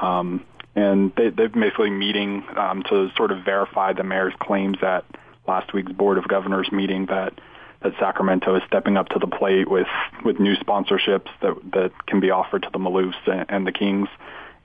Um, 0.00 0.44
and 0.76 1.12
they, 1.16 1.30
they've 1.30 1.52
basically 1.52 1.90
meeting 1.90 2.44
um, 2.56 2.82
to 2.84 3.10
sort 3.16 3.30
of 3.30 3.44
verify 3.44 3.92
the 3.92 4.02
mayor's 4.02 4.34
claims 4.40 4.78
at 4.82 5.04
last 5.46 5.72
week's 5.72 5.92
Board 5.92 6.18
of 6.18 6.26
Governors 6.26 6.70
meeting 6.72 7.06
that 7.06 7.34
that 7.84 7.92
Sacramento 8.00 8.56
is 8.56 8.62
stepping 8.66 8.96
up 8.96 9.08
to 9.10 9.18
the 9.18 9.26
plate 9.26 9.70
with 9.70 9.86
with 10.24 10.40
new 10.40 10.56
sponsorships 10.56 11.28
that 11.42 11.54
that 11.72 11.92
can 12.06 12.18
be 12.18 12.30
offered 12.30 12.62
to 12.64 12.70
the 12.72 12.78
Maloofs 12.78 13.26
and, 13.26 13.46
and 13.48 13.66
the 13.66 13.72
Kings, 13.72 14.08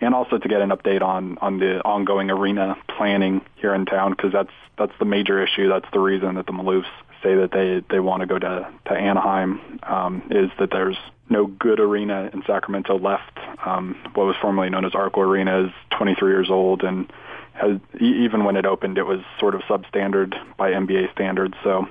and 0.02 0.16
also 0.16 0.38
to 0.38 0.48
get 0.48 0.62
an 0.62 0.70
update 0.70 1.02
on 1.02 1.38
on 1.40 1.60
the 1.60 1.80
ongoing 1.86 2.32
arena 2.32 2.76
planning 2.98 3.42
here 3.56 3.76
in 3.76 3.86
town 3.86 4.12
because 4.12 4.32
that's 4.32 4.54
that's 4.78 4.94
the 4.98 5.06
major 5.06 5.44
issue. 5.44 5.68
That's 5.68 5.90
the 5.94 6.00
reason 6.00 6.36
that 6.36 6.48
the 6.48 6.54
Maloofs 6.54 6.86
say 7.22 7.36
that 7.36 7.52
they 7.52 7.84
they 7.94 8.00
want 8.00 8.22
to 8.22 8.28
go 8.28 8.40
to 8.40 8.68
to 8.86 8.92
Anaheim 8.92 9.80
um, 9.84 10.24
is 10.32 10.50
that 10.58 10.72
there's 10.72 10.98
no 11.30 11.46
good 11.46 11.80
arena 11.80 12.30
in 12.34 12.42
Sacramento 12.48 12.98
left. 12.98 13.38
Um, 13.64 13.96
what 14.16 14.26
was 14.26 14.36
formerly 14.42 14.70
known 14.70 14.86
as 14.86 14.96
Arco 14.96 15.22
Arena 15.22 15.66
is 15.66 15.72
23 15.92 16.32
years 16.32 16.50
old 16.50 16.84
and 16.84 17.12
has, 17.54 17.80
even 18.00 18.46
when 18.46 18.56
it 18.56 18.66
opened, 18.66 18.98
it 18.98 19.04
was 19.04 19.20
sort 19.40 19.54
of 19.54 19.62
substandard 19.62 20.34
by 20.58 20.72
NBA 20.72 21.12
standards. 21.12 21.56
So, 21.64 21.88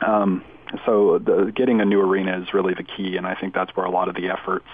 um, 0.00 0.44
so 0.84 1.18
the, 1.18 1.52
getting 1.54 1.80
a 1.80 1.84
new 1.84 2.00
arena 2.00 2.40
is 2.40 2.52
really 2.54 2.74
the 2.74 2.84
key, 2.84 3.16
and 3.16 3.26
I 3.26 3.34
think 3.34 3.54
that's 3.54 3.74
where 3.76 3.86
a 3.86 3.90
lot 3.90 4.08
of 4.08 4.14
the 4.14 4.28
efforts 4.28 4.66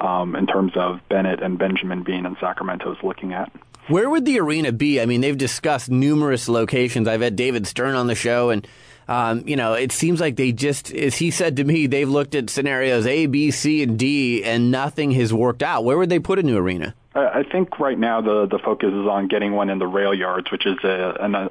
um, 0.00 0.36
in 0.36 0.46
terms 0.46 0.72
of 0.76 1.00
Bennett 1.08 1.42
and 1.42 1.58
Benjamin 1.58 2.02
being 2.02 2.24
in 2.24 2.36
Sacramento 2.40 2.92
is 2.92 2.98
looking 3.02 3.32
at. 3.32 3.52
Where 3.88 4.08
would 4.08 4.24
the 4.24 4.38
arena 4.38 4.72
be? 4.72 5.00
I 5.00 5.06
mean, 5.06 5.20
they've 5.20 5.36
discussed 5.36 5.90
numerous 5.90 6.48
locations. 6.48 7.08
I've 7.08 7.22
had 7.22 7.34
David 7.34 7.66
Stern 7.66 7.94
on 7.94 8.06
the 8.06 8.14
show, 8.14 8.50
and 8.50 8.66
um, 9.08 9.42
you 9.46 9.56
know, 9.56 9.72
it 9.72 9.90
seems 9.90 10.20
like 10.20 10.36
they 10.36 10.52
just, 10.52 10.92
as 10.92 11.16
he 11.16 11.32
said 11.32 11.56
to 11.56 11.64
me, 11.64 11.88
they've 11.88 12.08
looked 12.08 12.36
at 12.36 12.48
scenarios 12.48 13.06
A, 13.06 13.26
B, 13.26 13.50
C, 13.50 13.82
and 13.82 13.98
D, 13.98 14.44
and 14.44 14.70
nothing 14.70 15.10
has 15.12 15.34
worked 15.34 15.62
out. 15.62 15.84
Where 15.84 15.98
would 15.98 16.10
they 16.10 16.20
put 16.20 16.38
a 16.38 16.42
new 16.44 16.56
arena? 16.56 16.94
I 17.14 17.40
I 17.40 17.42
think 17.42 17.80
right 17.80 17.98
now 17.98 18.20
the 18.20 18.46
the 18.46 18.58
focus 18.58 18.90
is 18.90 19.08
on 19.08 19.26
getting 19.26 19.52
one 19.52 19.70
in 19.70 19.78
the 19.80 19.86
rail 19.86 20.14
yards, 20.14 20.52
which 20.52 20.66
is 20.66 20.78
a, 20.84 21.16
an, 21.20 21.34
a, 21.34 21.50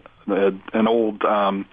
an 0.72 0.88
old 0.88 1.24
um, 1.26 1.66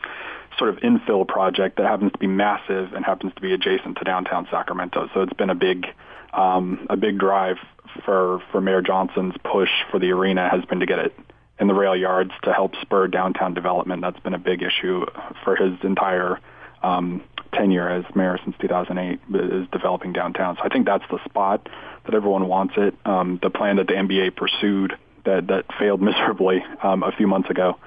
sort 0.59 0.71
of 0.71 0.77
infill 0.77 1.27
project 1.27 1.77
that 1.77 1.87
happens 1.87 2.13
to 2.13 2.19
be 2.19 2.27
massive 2.27 2.93
and 2.93 3.05
happens 3.05 3.33
to 3.35 3.41
be 3.41 3.53
adjacent 3.53 3.99
to 3.99 4.05
downtown 4.05 4.47
Sacramento. 4.51 5.09
So 5.15 5.23
it's 5.23 5.33
been 5.33 5.51
a 5.51 5.55
big 5.55 5.87
um, 6.33 6.87
a 6.91 6.97
big 6.97 7.19
drive 7.19 7.57
for 8.05 8.43
for 8.51 8.61
Mayor 8.61 8.83
Johnson's 8.83 9.35
push 9.45 9.71
for 9.91 9.99
the 9.99 10.11
arena 10.13 10.49
has 10.49 10.65
been 10.65 10.81
to 10.81 10.87
get 10.87 10.99
it 10.99 11.19
in 11.59 11.69
the 11.69 11.75
rail 11.75 11.97
yards 11.97 12.33
to 12.43 12.53
help 12.53 12.75
spur 12.83 13.09
downtown 13.09 13.55
development. 13.55 14.03
That's 14.03 14.21
been 14.21 14.35
a 14.35 14.39
big 14.39 14.63
issue 14.63 15.07
for 15.45 15.57
his 15.57 15.73
entire 15.83 16.39
um, 16.83 17.23
tenure 17.55 17.89
as 17.89 18.05
mayor 18.15 18.39
since 18.45 18.55
2008 18.61 19.21
is 19.35 19.67
developing 19.73 20.13
downtown. 20.13 20.57
So 20.57 20.63
I 20.65 20.69
think 20.69 20.87
that's 20.87 21.05
the 21.11 21.19
spot 21.25 21.69
that 22.05 22.15
everyone 22.15 22.47
wants 22.49 22.75
it. 22.77 22.95
Um, 23.07 23.39
the 23.43 23.51
plan 23.51 23.77
that 23.77 23.87
the 23.87 23.95
NBA 23.95 24.37
pursued 24.37 24.97
that 25.25 25.47
that 25.49 25.65
failed 25.79 26.03
miserably 26.11 26.63
um, 26.83 27.03
a 27.03 27.13
few 27.13 27.27
months 27.27 27.51
ago 27.51 27.79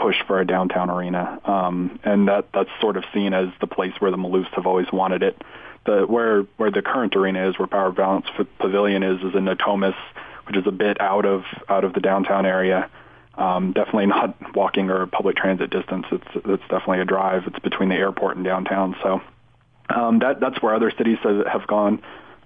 pushed 0.00 0.22
for 0.26 0.40
a 0.40 0.46
downtown 0.46 0.90
arena, 0.90 1.40
um, 1.44 2.00
and 2.04 2.28
that 2.28 2.46
that's 2.52 2.70
sort 2.80 2.96
of 2.96 3.04
seen 3.12 3.34
as 3.34 3.48
the 3.60 3.66
place 3.66 3.92
where 3.98 4.10
the 4.10 4.16
Maloofs 4.16 4.52
have 4.54 4.66
always 4.66 4.90
wanted 4.92 5.22
it. 5.22 5.40
The 5.86 6.06
where 6.06 6.42
where 6.56 6.70
the 6.70 6.82
current 6.82 7.14
arena 7.16 7.48
is, 7.48 7.58
where 7.58 7.68
Power 7.68 7.92
Balance 7.92 8.26
Pavilion 8.58 9.02
is, 9.02 9.18
is 9.18 9.34
in 9.34 9.44
Natomas, 9.44 9.96
which 10.46 10.56
is 10.56 10.66
a 10.66 10.72
bit 10.72 11.00
out 11.00 11.26
of 11.26 11.44
out 11.68 11.84
of 11.84 11.92
the 11.92 12.00
downtown 12.00 12.46
area. 12.46 12.90
Um, 13.34 13.72
definitely 13.72 14.06
not 14.06 14.54
walking 14.54 14.90
or 14.90 15.06
public 15.06 15.36
transit 15.36 15.70
distance. 15.70 16.06
It's 16.10 16.26
it's 16.34 16.62
definitely 16.68 17.00
a 17.00 17.04
drive. 17.04 17.44
It's 17.46 17.58
between 17.60 17.88
the 17.88 17.94
airport 17.94 18.36
and 18.36 18.44
downtown. 18.44 18.96
So 19.02 19.20
um, 19.88 20.18
that 20.20 20.40
that's 20.40 20.60
where 20.62 20.74
other 20.74 20.90
cities 20.90 21.18
have 21.22 21.66
gone. 21.66 22.02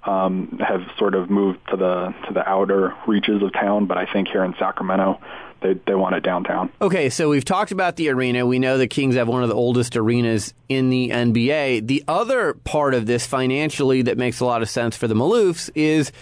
Um, 0.06 0.58
have 0.61 0.82
sort 0.99 1.14
of 1.14 1.30
moved 1.30 1.61
to 1.70 1.76
the 1.76 2.14
to 2.26 2.34
the 2.34 2.46
outer 2.46 2.94
reaches 3.06 3.42
of 3.42 3.54
town, 3.54 3.87
but 3.87 3.96
I 3.96 4.04
think 4.04 4.28
here 4.28 4.44
in 4.44 4.54
Sacramento, 4.58 5.18
they 5.62 5.75
they 5.87 5.94
want 5.94 6.14
it 6.14 6.23
downtown. 6.23 6.70
Okay, 6.80 7.08
so 7.08 7.30
we've 7.30 7.44
talked 7.44 7.73
about 7.73 7.96
the 7.96 8.11
arena. 8.11 8.44
We 8.44 8.58
know 8.58 8.76
the 8.76 8.87
Kings 8.87 9.14
have 9.14 9.28
one 9.28 9.42
of 9.42 9.49
the 9.49 9.54
oldest 9.54 9.96
arenas 9.96 10.52
in 10.68 10.90
the 10.90 11.08
NBA. 11.08 11.87
The 11.87 12.04
other 12.06 12.52
part 12.52 12.92
of 12.92 13.06
this 13.06 13.26
financially 13.26 14.02
that 14.02 14.18
makes 14.18 14.40
a 14.40 14.44
lot 14.44 14.61
of 14.61 14.68
sense 14.68 14.94
for 14.94 15.08
the 15.08 15.14
Maloofs 15.14 15.70
is 15.75 16.12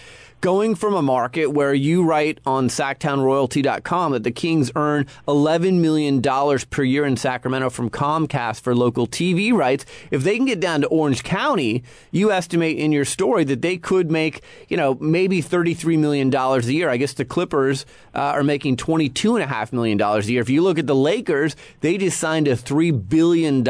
going 0.43 0.75
from 0.75 0.93
a 0.93 1.01
market 1.01 1.45
where 1.45 1.73
you 1.73 2.03
write 2.03 2.37
on 2.45 2.67
SactownRoyalty.com 2.67 4.11
that 4.11 4.23
the 4.23 4.31
Kings 4.31 4.69
earn 4.75 5.05
$11 5.25 5.79
million 5.79 6.21
per 6.69 6.83
year 6.83 7.05
in 7.05 7.15
Sacramento 7.15 7.69
from 7.69 7.89
Comcast 7.89 8.59
for 8.59 8.75
local 8.75 9.07
TV 9.07 9.53
rights. 9.53 9.85
If 10.11 10.25
they 10.25 10.35
can 10.35 10.45
get 10.45 10.59
down 10.59 10.81
to 10.81 10.87
Orange 10.87 11.23
County, 11.23 11.81
you 12.11 12.29
estimate 12.29 12.77
in 12.77 12.91
your 12.91 13.05
story 13.05 13.45
that 13.45 13.61
they 13.61 13.77
could 13.77 14.11
make, 14.11 14.43
you 14.67 14.75
know, 14.75 14.95
maybe 14.95 15.41
$33 15.41 15.97
million 15.97 16.35
a 16.35 16.59
year. 16.59 16.89
I 16.89 16.97
guess 16.97 17.13
the 17.13 17.23
Clippers 17.23 17.85
uh, 18.13 18.19
are 18.19 18.43
making 18.43 18.75
$22.5 18.75 19.71
million 19.71 20.01
a 20.01 20.19
year. 20.23 20.41
If 20.41 20.49
you 20.49 20.61
look 20.61 20.77
at 20.77 20.87
the 20.87 20.95
Lakers, 20.95 21.55
they 21.79 21.97
just 21.97 22.19
signed 22.19 22.49
a 22.49 22.57
$3 22.57 23.07
billion 23.07 23.63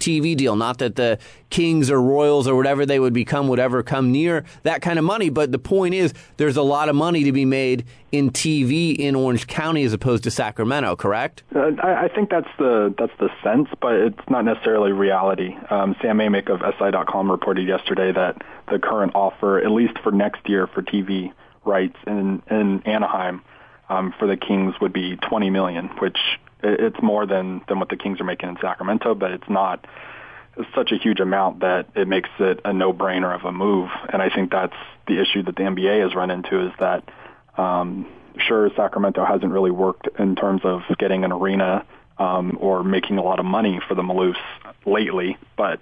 TV 0.00 0.36
deal. 0.36 0.56
Not 0.56 0.78
that 0.78 0.96
the 0.96 1.18
Kings 1.50 1.90
or 1.90 2.00
Royals 2.00 2.48
or 2.48 2.56
whatever 2.56 2.84
they 2.86 2.98
would 2.98 3.12
become 3.12 3.48
would 3.48 3.58
ever 3.58 3.82
come 3.82 4.10
near 4.10 4.44
that 4.62 4.82
kind 4.82 4.98
of 4.98 5.04
money, 5.04 5.30
but 5.30 5.52
the 5.52 5.58
point 5.58 5.94
is 5.94 6.12
there's 6.36 6.56
a 6.56 6.62
lot 6.62 6.88
of 6.88 6.96
money 6.96 7.24
to 7.24 7.32
be 7.32 7.44
made 7.44 7.84
in 8.12 8.30
TV 8.30 8.96
in 8.96 9.14
Orange 9.14 9.46
County 9.46 9.84
as 9.84 9.92
opposed 9.92 10.24
to 10.24 10.30
Sacramento, 10.30 10.96
correct? 10.96 11.42
Uh, 11.54 11.70
I, 11.82 12.04
I 12.04 12.08
think 12.08 12.30
that's 12.30 12.48
the 12.58 12.94
that's 12.98 13.12
the 13.18 13.28
sense, 13.42 13.68
but 13.80 13.94
it's 13.94 14.28
not 14.28 14.44
necessarily 14.44 14.92
reality. 14.92 15.54
Um, 15.70 15.94
Sam 16.02 16.18
Amick 16.18 16.48
of 16.50 16.60
SI.com 16.78 17.30
reported 17.30 17.68
yesterday 17.68 18.12
that 18.12 18.42
the 18.70 18.78
current 18.78 19.12
offer, 19.14 19.58
at 19.58 19.70
least 19.70 19.98
for 20.02 20.10
next 20.10 20.48
year 20.48 20.66
for 20.66 20.82
TV 20.82 21.32
rights 21.64 21.96
in 22.06 22.42
in 22.50 22.82
Anaheim, 22.84 23.42
um, 23.88 24.14
for 24.18 24.26
the 24.26 24.36
Kings 24.36 24.74
would 24.80 24.92
be 24.92 25.16
20 25.16 25.50
million, 25.50 25.88
which 25.98 26.18
it's 26.62 27.00
more 27.02 27.26
than 27.26 27.62
than 27.68 27.78
what 27.78 27.88
the 27.88 27.96
Kings 27.96 28.20
are 28.20 28.24
making 28.24 28.48
in 28.48 28.56
Sacramento, 28.60 29.14
but 29.14 29.30
it's 29.30 29.48
not 29.48 29.86
such 30.74 30.92
a 30.92 30.96
huge 30.96 31.20
amount 31.20 31.60
that 31.60 31.86
it 31.94 32.08
makes 32.08 32.28
it 32.38 32.60
a 32.64 32.72
no-brainer 32.72 33.34
of 33.34 33.44
a 33.44 33.52
move. 33.52 33.88
And 34.12 34.20
I 34.20 34.28
think 34.28 34.50
that's 34.50 34.74
the 35.06 35.20
issue 35.20 35.42
that 35.44 35.56
the 35.56 35.62
NBA 35.62 36.02
has 36.02 36.14
run 36.14 36.30
into 36.30 36.66
is 36.66 36.72
that 36.78 37.04
um, 37.56 38.06
sure 38.36 38.70
Sacramento 38.76 39.24
hasn't 39.24 39.52
really 39.52 39.70
worked 39.70 40.08
in 40.18 40.36
terms 40.36 40.62
of 40.64 40.82
getting 40.98 41.24
an 41.24 41.32
arena 41.32 41.84
um, 42.18 42.58
or 42.60 42.84
making 42.84 43.18
a 43.18 43.22
lot 43.22 43.38
of 43.38 43.46
money 43.46 43.80
for 43.88 43.94
the 43.94 44.02
Maloofs 44.02 44.34
lately, 44.84 45.38
but 45.56 45.80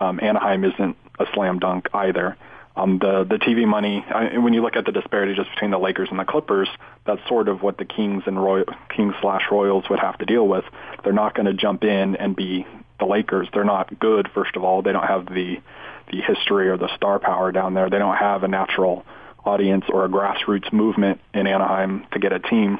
um, 0.00 0.20
Anaheim 0.20 0.64
isn't 0.64 0.96
a 1.18 1.26
slam 1.32 1.58
dunk 1.58 1.88
either. 1.94 2.36
Um, 2.76 2.98
the 2.98 3.24
the 3.24 3.36
TV 3.36 3.66
money, 3.66 4.04
I, 4.06 4.36
when 4.36 4.52
you 4.52 4.60
look 4.60 4.76
at 4.76 4.84
the 4.84 4.92
disparity 4.92 5.34
just 5.34 5.50
between 5.50 5.70
the 5.70 5.78
Lakers 5.78 6.08
and 6.10 6.18
the 6.18 6.24
Clippers, 6.24 6.68
that's 7.06 7.26
sort 7.26 7.48
of 7.48 7.62
what 7.62 7.78
the 7.78 7.86
Kings 7.86 8.24
and 8.26 8.42
Roy, 8.42 8.64
Kings 8.94 9.14
slash 9.22 9.44
Royals 9.50 9.88
would 9.88 9.98
have 9.98 10.18
to 10.18 10.26
deal 10.26 10.46
with. 10.46 10.64
They're 11.02 11.14
not 11.14 11.34
going 11.34 11.46
to 11.46 11.54
jump 11.54 11.84
in 11.84 12.16
and 12.16 12.36
be 12.36 12.66
the 12.98 13.06
Lakers. 13.06 13.48
They're 13.52 13.64
not 13.64 13.98
good. 13.98 14.28
First 14.34 14.56
of 14.56 14.64
all, 14.64 14.82
they 14.82 14.92
don't 14.92 15.06
have 15.06 15.26
the 15.26 15.58
the 16.12 16.20
history 16.20 16.68
or 16.68 16.76
the 16.76 16.94
star 16.94 17.18
power 17.18 17.50
down 17.50 17.74
there. 17.74 17.88
They 17.88 17.98
don't 17.98 18.16
have 18.16 18.44
a 18.44 18.48
natural 18.48 19.04
audience 19.44 19.84
or 19.88 20.04
a 20.04 20.08
grassroots 20.08 20.72
movement 20.72 21.20
in 21.32 21.46
Anaheim 21.46 22.06
to 22.12 22.18
get 22.18 22.32
a 22.32 22.38
team. 22.38 22.78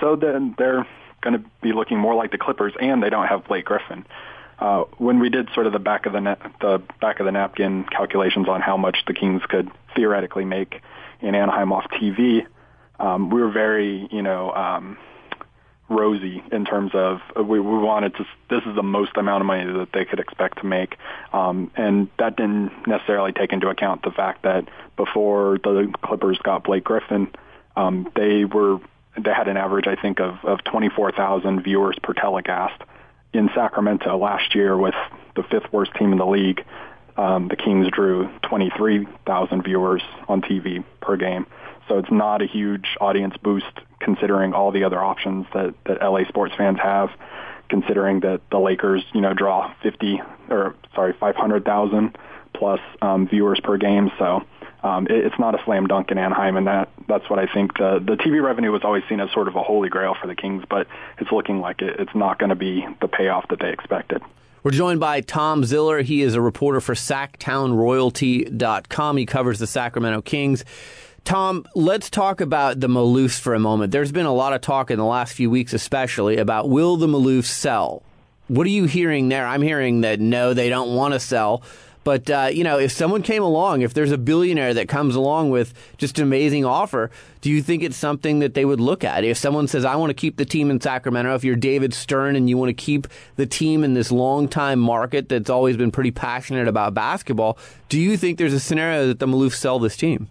So 0.00 0.16
then 0.16 0.54
they're 0.58 0.86
going 1.20 1.40
to 1.40 1.44
be 1.62 1.72
looking 1.72 1.98
more 1.98 2.14
like 2.14 2.32
the 2.32 2.38
Clippers, 2.38 2.72
and 2.80 3.02
they 3.02 3.10
don't 3.10 3.26
have 3.26 3.46
Blake 3.46 3.66
Griffin. 3.66 4.04
Uh, 4.62 4.84
when 4.98 5.18
we 5.18 5.28
did 5.28 5.48
sort 5.54 5.66
of 5.66 5.72
the 5.72 5.80
back 5.80 6.06
of 6.06 6.12
the 6.12 6.20
na- 6.20 6.36
the 6.60 6.80
back 7.00 7.18
of 7.18 7.26
the 7.26 7.32
napkin 7.32 7.82
calculations 7.90 8.48
on 8.48 8.60
how 8.60 8.76
much 8.76 8.98
the 9.08 9.12
Kings 9.12 9.42
could 9.48 9.68
theoretically 9.96 10.44
make 10.44 10.80
in 11.20 11.34
Anaheim 11.34 11.72
off 11.72 11.84
TV, 11.90 12.46
um, 13.00 13.28
we 13.28 13.40
were 13.40 13.50
very 13.50 14.06
you 14.12 14.22
know 14.22 14.52
um, 14.52 14.98
rosy 15.88 16.44
in 16.52 16.64
terms 16.64 16.92
of 16.94 17.18
uh, 17.36 17.42
we, 17.42 17.58
we 17.58 17.76
wanted 17.76 18.14
to. 18.14 18.24
This 18.50 18.62
is 18.64 18.76
the 18.76 18.84
most 18.84 19.16
amount 19.16 19.40
of 19.40 19.46
money 19.46 19.64
that 19.64 19.88
they 19.92 20.04
could 20.04 20.20
expect 20.20 20.58
to 20.58 20.64
make, 20.64 20.96
um, 21.32 21.72
and 21.74 22.08
that 22.20 22.36
didn't 22.36 22.86
necessarily 22.86 23.32
take 23.32 23.52
into 23.52 23.68
account 23.68 24.02
the 24.04 24.12
fact 24.12 24.44
that 24.44 24.68
before 24.96 25.58
the 25.64 25.92
Clippers 26.04 26.38
got 26.38 26.62
Blake 26.62 26.84
Griffin, 26.84 27.32
um, 27.74 28.08
they 28.14 28.44
were 28.44 28.78
they 29.18 29.32
had 29.32 29.48
an 29.48 29.56
average 29.56 29.88
I 29.88 29.96
think 29.96 30.20
of 30.20 30.36
of 30.44 30.62
twenty 30.62 30.88
four 30.88 31.10
thousand 31.10 31.64
viewers 31.64 31.98
per 32.00 32.12
telecast 32.12 32.80
in 33.32 33.48
Sacramento 33.54 34.16
last 34.16 34.54
year 34.54 34.76
with 34.76 34.94
the 35.36 35.42
fifth 35.44 35.72
worst 35.72 35.92
team 35.94 36.12
in 36.12 36.18
the 36.18 36.26
league. 36.26 36.64
Um, 37.16 37.48
the 37.48 37.56
Kings 37.56 37.88
drew 37.90 38.30
23,000 38.42 39.62
viewers 39.62 40.02
on 40.28 40.40
TV 40.40 40.84
per 41.00 41.16
game. 41.16 41.46
So 41.88 41.98
it's 41.98 42.10
not 42.10 42.42
a 42.42 42.46
huge 42.46 42.96
audience 43.00 43.34
boost 43.42 43.80
considering 44.00 44.54
all 44.54 44.70
the 44.70 44.84
other 44.84 45.02
options 45.02 45.46
that, 45.52 45.74
that 45.86 46.02
LA 46.02 46.24
sports 46.28 46.54
fans 46.56 46.78
have, 46.82 47.10
considering 47.68 48.20
that 48.20 48.40
the 48.50 48.58
Lakers, 48.58 49.04
you 49.12 49.20
know, 49.20 49.34
draw 49.34 49.72
50 49.82 50.20
or 50.48 50.74
sorry, 50.94 51.14
500,000 51.18 52.16
plus 52.54 52.80
um, 53.00 53.28
viewers 53.28 53.60
per 53.60 53.76
game. 53.76 54.10
So 54.18 54.42
um, 54.82 55.06
it, 55.06 55.26
it's 55.26 55.38
not 55.38 55.54
a 55.58 55.64
slam 55.64 55.86
dunk 55.86 56.10
in 56.10 56.18
Anaheim, 56.18 56.56
and 56.56 56.66
that 56.66 56.90
that's 57.08 57.30
what 57.30 57.38
I 57.38 57.46
think. 57.46 57.78
The 57.78 58.02
the 58.04 58.16
TV 58.16 58.42
revenue 58.42 58.72
was 58.72 58.82
always 58.84 59.04
seen 59.08 59.20
as 59.20 59.30
sort 59.32 59.48
of 59.48 59.56
a 59.56 59.62
holy 59.62 59.88
grail 59.88 60.14
for 60.20 60.26
the 60.26 60.34
Kings, 60.34 60.64
but 60.68 60.86
it's 61.18 61.30
looking 61.30 61.60
like 61.60 61.80
it, 61.82 62.00
it's 62.00 62.14
not 62.14 62.38
going 62.38 62.50
to 62.50 62.56
be 62.56 62.86
the 63.00 63.08
payoff 63.08 63.48
that 63.48 63.60
they 63.60 63.70
expected. 63.70 64.22
We're 64.62 64.70
joined 64.70 65.00
by 65.00 65.22
Tom 65.22 65.64
Ziller. 65.64 66.02
He 66.02 66.20
is 66.22 66.34
a 66.34 66.40
reporter 66.40 66.80
for 66.80 66.94
SactownRoyalty.com. 66.94 69.16
He 69.16 69.26
covers 69.26 69.58
the 69.58 69.66
Sacramento 69.66 70.22
Kings. 70.22 70.64
Tom, 71.24 71.66
let's 71.74 72.08
talk 72.08 72.40
about 72.40 72.78
the 72.78 72.86
Maloofs 72.86 73.40
for 73.40 73.54
a 73.54 73.58
moment. 73.58 73.90
There's 73.90 74.12
been 74.12 74.26
a 74.26 74.32
lot 74.32 74.52
of 74.52 74.60
talk 74.60 74.92
in 74.92 74.98
the 74.98 75.04
last 75.04 75.34
few 75.34 75.50
weeks, 75.50 75.72
especially 75.72 76.36
about 76.36 76.68
will 76.68 76.96
the 76.96 77.08
Maloofs 77.08 77.46
sell? 77.46 78.04
What 78.48 78.66
are 78.66 78.70
you 78.70 78.84
hearing 78.84 79.28
there? 79.28 79.46
I'm 79.46 79.62
hearing 79.62 80.00
that 80.02 80.20
no, 80.20 80.54
they 80.54 80.68
don't 80.68 80.94
want 80.94 81.14
to 81.14 81.20
sell. 81.20 81.64
But 82.04 82.28
uh, 82.30 82.50
you 82.52 82.64
know, 82.64 82.78
if 82.78 82.92
someone 82.92 83.22
came 83.22 83.42
along, 83.42 83.82
if 83.82 83.94
there's 83.94 84.10
a 84.10 84.18
billionaire 84.18 84.74
that 84.74 84.88
comes 84.88 85.14
along 85.14 85.50
with 85.50 85.72
just 85.98 86.18
an 86.18 86.24
amazing 86.24 86.64
offer, 86.64 87.10
do 87.40 87.50
you 87.50 87.62
think 87.62 87.82
it's 87.82 87.96
something 87.96 88.40
that 88.40 88.54
they 88.54 88.64
would 88.64 88.80
look 88.80 89.04
at? 89.04 89.24
If 89.24 89.36
someone 89.36 89.68
says, 89.68 89.84
"I 89.84 89.96
want 89.96 90.10
to 90.10 90.14
keep 90.14 90.36
the 90.36 90.44
team 90.44 90.70
in 90.70 90.80
Sacramento," 90.80 91.34
if 91.34 91.44
you're 91.44 91.56
David 91.56 91.94
Stern 91.94 92.36
and 92.36 92.48
you 92.48 92.58
want 92.58 92.70
to 92.70 92.74
keep 92.74 93.06
the 93.36 93.46
team 93.46 93.84
in 93.84 93.94
this 93.94 94.10
long-time 94.10 94.78
market 94.78 95.28
that's 95.28 95.50
always 95.50 95.76
been 95.76 95.90
pretty 95.90 96.10
passionate 96.10 96.68
about 96.68 96.94
basketball, 96.94 97.56
do 97.88 98.00
you 98.00 98.16
think 98.16 98.38
there's 98.38 98.54
a 98.54 98.60
scenario 98.60 99.06
that 99.06 99.18
the 99.18 99.26
Maloofs 99.26 99.54
sell 99.54 99.78
this 99.78 99.96
team? 99.96 100.28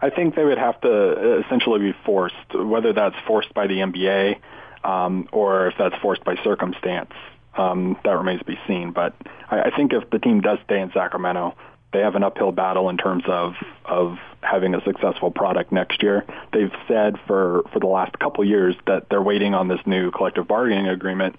I 0.00 0.10
think 0.10 0.34
they 0.34 0.44
would 0.44 0.58
have 0.58 0.80
to 0.80 1.38
essentially 1.44 1.78
be 1.78 1.96
forced, 2.04 2.34
whether 2.54 2.92
that's 2.92 3.14
forced 3.24 3.54
by 3.54 3.68
the 3.68 3.78
NBA 3.78 4.36
um, 4.82 5.28
or 5.30 5.68
if 5.68 5.74
that's 5.78 5.94
forced 6.02 6.24
by 6.24 6.36
circumstance. 6.42 7.12
Um, 7.54 7.98
that 8.04 8.12
remains 8.12 8.40
to 8.40 8.46
be 8.46 8.58
seen. 8.66 8.92
But 8.92 9.14
I, 9.50 9.62
I 9.62 9.76
think 9.76 9.92
if 9.92 10.08
the 10.10 10.18
team 10.18 10.40
does 10.40 10.58
stay 10.64 10.80
in 10.80 10.90
Sacramento, 10.92 11.54
they 11.92 12.00
have 12.00 12.14
an 12.14 12.22
uphill 12.22 12.52
battle 12.52 12.88
in 12.88 12.96
terms 12.96 13.24
of 13.26 13.54
of 13.84 14.18
having 14.40 14.74
a 14.74 14.82
successful 14.84 15.30
product 15.30 15.72
next 15.72 16.02
year. 16.02 16.24
They've 16.52 16.72
said 16.88 17.16
for 17.26 17.62
for 17.72 17.78
the 17.78 17.86
last 17.86 18.18
couple 18.18 18.44
years 18.44 18.74
that 18.86 19.08
they're 19.10 19.22
waiting 19.22 19.54
on 19.54 19.68
this 19.68 19.80
new 19.86 20.10
collective 20.10 20.48
bargaining 20.48 20.88
agreement 20.88 21.38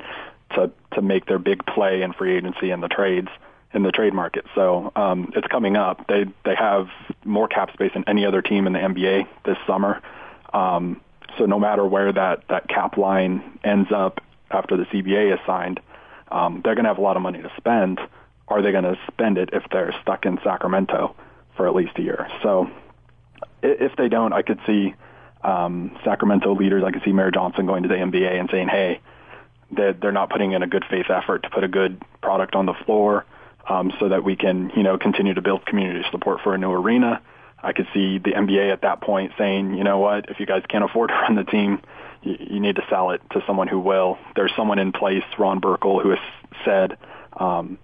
to 0.56 0.72
to 0.94 1.02
make 1.02 1.26
their 1.26 1.40
big 1.40 1.66
play 1.66 2.02
in 2.02 2.14
free 2.14 2.38
agency 2.38 2.70
and 2.70 2.82
the 2.84 2.88
trades 2.88 3.30
in 3.74 3.82
the 3.82 3.92
trade 3.92 4.14
market. 4.14 4.46
So 4.54 4.92
um, 4.96 5.34
it's 5.36 5.48
coming 5.48 5.76
up. 5.76 6.08
They 6.08 6.26
they 6.46 6.56
have 6.56 6.88
more 7.26 7.48
cap 7.48 7.74
space 7.74 7.92
than 7.94 8.04
any 8.08 8.26
other 8.26 8.42
team 8.42 8.68
in 8.68 8.74
the 8.74 8.80
NBA 8.80 9.28
this 9.46 9.58
summer. 9.66 10.02
Um, 10.54 11.02
so 11.38 11.46
no 11.46 11.60
matter 11.60 11.86
where 11.86 12.12
that 12.14 12.48
that 12.50 12.68
cap 12.68 12.98
line 12.98 13.60
ends 13.64 13.92
up 13.92 14.22
after 14.52 14.78
the 14.78 14.84
CBA 14.84 15.34
is 15.34 15.40
signed, 15.48 15.80
um, 16.32 16.62
they're 16.64 16.76
going 16.76 16.86
to 16.86 16.90
have 16.90 16.98
a 16.98 17.02
lot 17.02 17.16
of 17.16 17.24
money 17.24 17.42
to 17.42 17.52
spend. 17.58 18.00
Are 18.48 18.62
they 18.62 18.72
going 18.72 18.84
to 18.84 18.98
spend 19.12 19.38
it 19.38 19.50
if 19.54 19.64
they're 19.72 19.94
stuck 20.02 20.26
in 20.26 20.40
Sacramento 20.44 21.16
for 21.56 21.68
at 21.68 21.76
least 21.76 21.98
a 21.98 22.02
year? 22.02 22.28
So 22.42 22.70
if 23.62 23.96
they 23.96 24.10
don't, 24.10 24.34
I 24.34 24.42
could 24.42 24.60
see 24.66 24.94
um, 25.44 25.98
Sacramento 26.04 26.54
leaders. 26.54 26.84
I 26.84 26.92
could 26.92 27.04
see 27.04 27.14
Mayor 27.14 27.32
Johnson 27.32 27.66
going 27.66 27.84
to 27.84 27.90
the 27.90 27.96
NBA 27.96 28.40
and 28.40 28.50
saying, 28.50 28.68
"Hey, 28.68 29.00
they're, 29.72 29.94
they're 29.94 30.12
not 30.12 30.30
putting 30.30 30.52
in 30.52 30.64
a 30.64 30.68
good 30.68 30.86
faith 30.90 31.10
effort 31.10 31.44
to 31.44 31.50
put 31.50 31.64
a 31.64 31.68
good 31.68 32.02
product 32.22 32.56
on 32.56 32.66
the 32.66 32.74
floor." 32.86 33.26
um, 33.68 33.94
so 34.00 34.10
that 34.10 34.24
we 34.24 34.36
can, 34.36 34.72
you 34.76 34.84
know, 34.84 34.98
continue 34.98 35.34
to 35.34 35.42
build 35.42 35.66
community 35.66 36.06
support 36.12 36.42
for 36.42 36.54
a 36.54 36.58
new 36.58 36.72
arena. 36.72 37.22
I 37.62 37.72
could 37.72 37.88
see 37.94 38.18
the 38.18 38.32
NBA 38.32 38.72
at 38.72 38.82
that 38.82 39.02
point 39.02 39.32
saying, 39.38 39.76
you 39.76 39.84
know 39.84 40.00
what, 40.00 40.30
if 40.30 40.40
you 40.40 40.46
guys 40.46 40.64
can't 40.68 40.84
afford 40.84 41.10
to 41.10 41.16
run 41.16 41.36
the 41.36 41.46
team, 41.46 41.82
you, 42.24 42.60
need 42.60 42.76
to 42.78 42.86
sell 42.90 43.12
it 43.12 43.22
to 43.32 43.44
someone 43.46 43.68
who 43.68 43.80
will. 43.80 44.18
There's 44.36 44.52
someone 44.56 44.80
in 44.80 44.92
place, 44.92 45.24
Ron 45.38 45.60
Burkle, 45.62 46.02
who 46.02 46.12
has 46.12 46.20
said 46.66 46.98
um, 47.34 47.78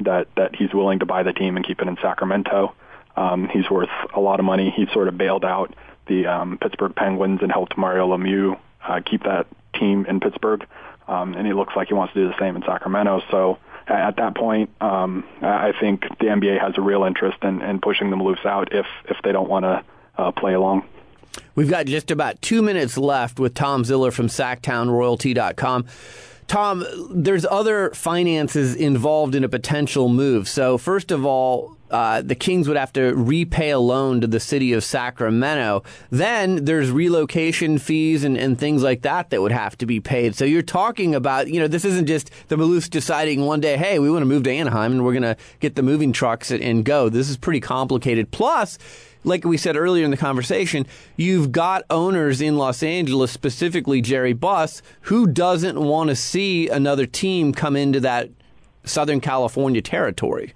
that 0.00 0.28
that 0.36 0.54
he's 0.56 0.72
willing 0.72 1.00
to 1.00 1.06
buy 1.06 1.22
the 1.22 1.32
team 1.32 1.56
and 1.56 1.66
keep 1.66 1.80
it 1.80 1.88
in 1.88 1.96
Sacramento. 2.02 2.74
Um, 3.16 3.48
he's 3.48 3.68
worth 3.70 3.90
a 4.14 4.20
lot 4.20 4.40
of 4.40 4.46
money. 4.46 4.72
He 4.74 4.86
sort 4.92 5.08
of 5.08 5.18
bailed 5.18 5.44
out 5.44 5.74
the 6.06 6.26
um, 6.26 6.58
Pittsburgh 6.58 6.94
Penguins 6.94 7.40
and 7.42 7.52
helped 7.52 7.76
Mario 7.76 8.08
Lemieux 8.08 8.58
uh, 8.86 9.00
keep 9.04 9.24
that 9.24 9.46
team 9.78 10.06
in 10.06 10.20
Pittsburgh, 10.20 10.66
um, 11.08 11.34
and 11.34 11.46
he 11.46 11.52
looks 11.52 11.74
like 11.76 11.88
he 11.88 11.94
wants 11.94 12.14
to 12.14 12.22
do 12.22 12.28
the 12.28 12.38
same 12.38 12.56
in 12.56 12.62
Sacramento. 12.62 13.22
So 13.30 13.58
at 13.86 14.16
that 14.16 14.34
point, 14.36 14.70
um, 14.80 15.24
I 15.40 15.72
think 15.78 16.02
the 16.20 16.26
NBA 16.26 16.60
has 16.60 16.74
a 16.76 16.80
real 16.80 17.04
interest 17.04 17.38
in, 17.42 17.62
in 17.62 17.80
pushing 17.80 18.10
the 18.10 18.16
Maloofs 18.16 18.44
out 18.46 18.72
if 18.72 18.86
if 19.08 19.16
they 19.24 19.32
don't 19.32 19.48
want 19.48 19.64
to 19.64 19.84
uh, 20.16 20.32
play 20.32 20.54
along. 20.54 20.84
We've 21.54 21.70
got 21.70 21.86
just 21.86 22.10
about 22.10 22.40
two 22.42 22.62
minutes 22.62 22.96
left 22.96 23.38
with 23.38 23.54
Tom 23.54 23.84
Ziller 23.84 24.10
from 24.10 24.28
SactownRoyalty.com. 24.28 25.86
Tom, 26.48 26.84
there's 27.10 27.46
other 27.46 27.90
finances 27.90 28.74
involved 28.74 29.34
in 29.34 29.44
a 29.44 29.48
potential 29.48 30.08
move. 30.08 30.48
So, 30.48 30.76
first 30.76 31.10
of 31.10 31.24
all, 31.24 31.76
uh, 31.92 32.22
the 32.22 32.34
Kings 32.34 32.68
would 32.68 32.76
have 32.78 32.92
to 32.94 33.12
repay 33.14 33.70
a 33.70 33.78
loan 33.78 34.22
to 34.22 34.26
the 34.26 34.40
city 34.40 34.72
of 34.72 34.82
Sacramento. 34.82 35.84
Then 36.10 36.64
there's 36.64 36.90
relocation 36.90 37.78
fees 37.78 38.24
and, 38.24 38.36
and 38.38 38.58
things 38.58 38.82
like 38.82 39.02
that 39.02 39.28
that 39.30 39.42
would 39.42 39.52
have 39.52 39.76
to 39.78 39.86
be 39.86 40.00
paid. 40.00 40.34
So 40.34 40.46
you're 40.46 40.62
talking 40.62 41.14
about, 41.14 41.48
you 41.48 41.60
know, 41.60 41.68
this 41.68 41.84
isn't 41.84 42.06
just 42.06 42.30
the 42.48 42.56
Maloofs 42.56 42.88
deciding 42.88 43.44
one 43.44 43.60
day, 43.60 43.76
hey, 43.76 43.98
we 43.98 44.10
want 44.10 44.22
to 44.22 44.26
move 44.26 44.44
to 44.44 44.50
Anaheim 44.50 44.92
and 44.92 45.04
we're 45.04 45.12
going 45.12 45.22
to 45.22 45.36
get 45.60 45.74
the 45.74 45.82
moving 45.82 46.12
trucks 46.12 46.50
and, 46.50 46.62
and 46.62 46.84
go. 46.84 47.10
This 47.10 47.28
is 47.28 47.36
pretty 47.36 47.60
complicated. 47.60 48.30
Plus, 48.30 48.78
like 49.24 49.44
we 49.44 49.58
said 49.58 49.76
earlier 49.76 50.04
in 50.04 50.10
the 50.10 50.16
conversation, 50.16 50.86
you've 51.16 51.52
got 51.52 51.84
owners 51.90 52.40
in 52.40 52.56
Los 52.56 52.82
Angeles, 52.82 53.30
specifically 53.30 54.00
Jerry 54.00 54.32
Buss, 54.32 54.80
who 55.02 55.26
doesn't 55.26 55.78
want 55.78 56.08
to 56.08 56.16
see 56.16 56.68
another 56.68 57.04
team 57.04 57.52
come 57.52 57.76
into 57.76 58.00
that 58.00 58.30
Southern 58.84 59.20
California 59.20 59.82
territory. 59.82 60.54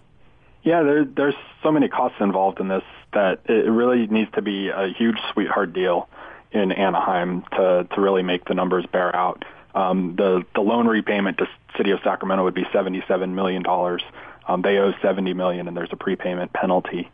Yeah, 0.66 0.82
there, 0.82 1.04
there's 1.04 1.36
so 1.62 1.70
many 1.70 1.88
costs 1.88 2.18
involved 2.20 2.58
in 2.58 2.66
this 2.66 2.82
that 3.12 3.38
it 3.44 3.70
really 3.70 4.08
needs 4.08 4.32
to 4.32 4.42
be 4.42 4.68
a 4.68 4.88
huge 4.88 5.16
sweetheart 5.32 5.72
deal 5.72 6.08
in 6.50 6.72
Anaheim 6.72 7.44
to 7.52 7.86
to 7.94 8.00
really 8.00 8.24
make 8.24 8.44
the 8.46 8.54
numbers 8.54 8.84
bear 8.92 9.14
out. 9.14 9.44
Um, 9.76 10.16
the 10.16 10.44
the 10.56 10.62
loan 10.62 10.88
repayment 10.88 11.38
to 11.38 11.46
City 11.76 11.92
of 11.92 12.00
Sacramento 12.02 12.42
would 12.42 12.54
be 12.54 12.66
seventy 12.72 13.04
seven 13.06 13.36
million 13.36 13.62
dollars. 13.62 14.02
Um, 14.48 14.62
they 14.62 14.78
owe 14.78 14.92
seventy 15.00 15.34
million, 15.34 15.68
and 15.68 15.76
there's 15.76 15.92
a 15.92 15.96
prepayment 15.96 16.52
penalty. 16.52 17.08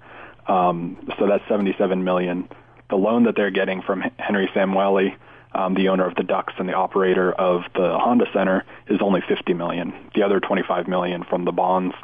Um, 0.49 0.97
so 1.19 1.27
that's 1.27 1.47
seventy 1.47 1.75
seven 1.77 2.05
million. 2.05 2.49
The 2.89 2.97
loan 2.97 3.25
that 3.25 3.37
they're 3.37 3.51
getting 3.51 3.83
from 3.83 4.03
Henry 4.19 4.49
Samueli, 4.55 5.15
um, 5.55 5.75
the 5.75 5.89
owner 5.91 6.07
of 6.07 6.15
the 6.15 6.25
Ducks 6.25 6.55
and 6.57 6.67
the 6.67 6.75
operator 6.75 7.31
of 7.33 7.65
the 7.75 7.99
Honda 7.99 8.25
Center, 8.33 8.65
is 8.89 9.03
only 9.03 9.21
fifty 9.29 9.53
million. 9.53 9.93
The 10.15 10.23
other 10.23 10.41
twenty 10.41 10.63
five 10.67 10.89
million 10.89 11.23
from 11.25 11.45
the 11.45 11.53
bonds 11.53 11.95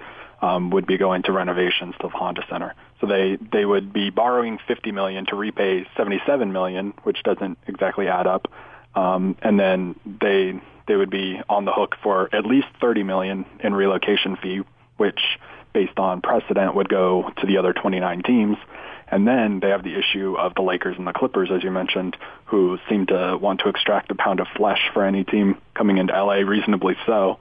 um, 0.40 0.70
would 0.70 0.87
be 0.87 0.96
going 0.96 1.22
to 1.24 1.33
renovations 1.33 1.94
to 2.01 2.09
the 2.09 2.16
Honda 2.16 2.42
Center. 2.51 2.74
So 3.01 3.07
they 3.07 3.38
they 3.53 3.64
would 3.64 3.92
be 3.92 4.11
borrowing 4.11 4.59
50 4.66 4.92
million 4.92 5.27
to 5.27 5.37
repay 5.37 5.87
77 5.96 6.53
million, 6.53 6.94
which 7.03 7.22
doesn't 7.22 7.59
exactly 7.66 8.09
add 8.09 8.27
up. 8.27 8.51
Um, 8.94 9.37
and 9.42 9.59
then 9.59 9.94
they 10.05 10.61
they 10.87 10.96
would 10.96 11.11
be 11.11 11.40
on 11.48 11.64
the 11.64 11.72
hook 11.72 11.96
for 12.03 12.35
at 12.35 12.46
least 12.46 12.68
30 12.81 13.03
million 13.03 13.44
in 13.61 13.74
relocation 13.74 14.37
fee, 14.37 14.62
which 14.96 15.20
based 15.72 15.98
on 15.98 16.22
precedent 16.22 16.74
would 16.74 16.88
go 16.88 17.31
to 17.37 17.46
the 17.46 17.59
other 17.59 17.72
29 17.72 18.22
teams. 18.22 18.57
And 19.11 19.27
then 19.27 19.61
they 19.61 19.70
have 19.70 19.85
the 19.85 19.98
issue 19.98 20.37
of 20.38 20.55
the 20.55 20.62
Lakers 20.62 20.96
and 20.98 21.07
the 21.07 21.12
Clippers, 21.12 21.51
as 21.55 21.62
you 21.62 21.70
mentioned, 21.70 22.16
who 22.46 22.79
seem 22.88 23.07
to 23.07 23.38
want 23.40 23.61
to 23.61 23.68
extract 23.68 24.11
a 24.11 24.14
pound 24.14 24.40
of 24.40 24.46
flesh 24.57 24.81
for 24.92 25.05
any 25.05 25.24
team 25.24 25.57
coming 25.74 25.98
into 25.98 26.12
LA, 26.12 26.35
reasonably 26.37 26.94
so. 27.07 27.38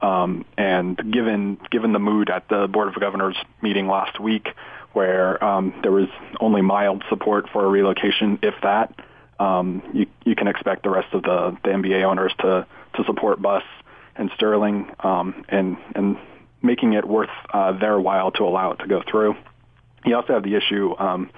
Um, 0.00 0.44
and 0.56 0.96
given 1.12 1.58
given 1.70 1.92
the 1.92 1.98
mood 1.98 2.30
at 2.30 2.48
the 2.48 2.68
Board 2.68 2.88
of 2.88 3.00
Governors 3.00 3.36
meeting 3.62 3.88
last 3.88 4.20
week, 4.20 4.48
where 4.92 5.42
um, 5.42 5.74
there 5.82 5.92
was 5.92 6.08
only 6.40 6.62
mild 6.62 7.02
support 7.08 7.48
for 7.52 7.64
a 7.64 7.68
relocation, 7.68 8.38
if 8.42 8.54
that, 8.62 8.94
um, 9.40 9.82
you 9.92 10.06
you 10.24 10.36
can 10.36 10.46
expect 10.46 10.84
the 10.84 10.90
rest 10.90 11.12
of 11.14 11.22
the, 11.22 11.56
the 11.64 11.70
NBA 11.70 12.04
owners 12.04 12.32
to 12.40 12.66
to 12.94 13.04
support 13.04 13.42
Buss 13.42 13.64
and 14.14 14.30
Sterling, 14.34 14.90
um, 15.00 15.44
and 15.48 15.76
and 15.94 16.16
making 16.62 16.92
it 16.92 17.06
worth 17.06 17.30
uh, 17.52 17.72
their 17.78 17.98
while 17.98 18.30
to 18.32 18.44
allow 18.44 18.72
it 18.72 18.78
to 18.80 18.86
go 18.86 19.02
through. 19.08 19.36
You 20.04 20.16
also 20.16 20.34
have 20.34 20.42
the 20.42 20.54
issue. 20.54 20.94
Um, 20.98 21.30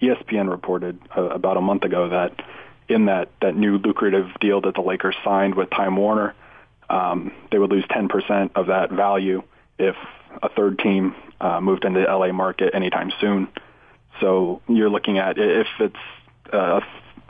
ESPN 0.00 0.50
reported 0.50 0.98
uh, 1.16 1.22
about 1.22 1.56
a 1.56 1.60
month 1.60 1.84
ago 1.84 2.10
that 2.10 2.42
in 2.88 3.06
that 3.06 3.30
that 3.40 3.56
new 3.56 3.78
lucrative 3.78 4.28
deal 4.40 4.60
that 4.62 4.74
the 4.74 4.82
Lakers 4.82 5.16
signed 5.24 5.54
with 5.54 5.70
Time 5.70 5.96
Warner 5.96 6.34
um, 6.90 7.32
they 7.50 7.58
would 7.58 7.70
lose 7.70 7.84
10% 7.86 8.50
of 8.54 8.66
that 8.66 8.90
value 8.90 9.42
if 9.78 9.96
a 10.42 10.48
third 10.48 10.78
team 10.78 11.14
uh, 11.40 11.60
moved 11.60 11.84
into 11.84 12.00
the 12.00 12.06
LA 12.06 12.32
market 12.32 12.74
anytime 12.74 13.12
soon. 13.20 13.48
So 14.20 14.62
you're 14.68 14.90
looking 14.90 15.18
at 15.18 15.38
if 15.38 15.66
it's 15.80 15.96
a, 16.52 16.80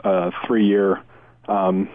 a 0.03 0.31
three-year, 0.45 1.01
um, 1.47 1.89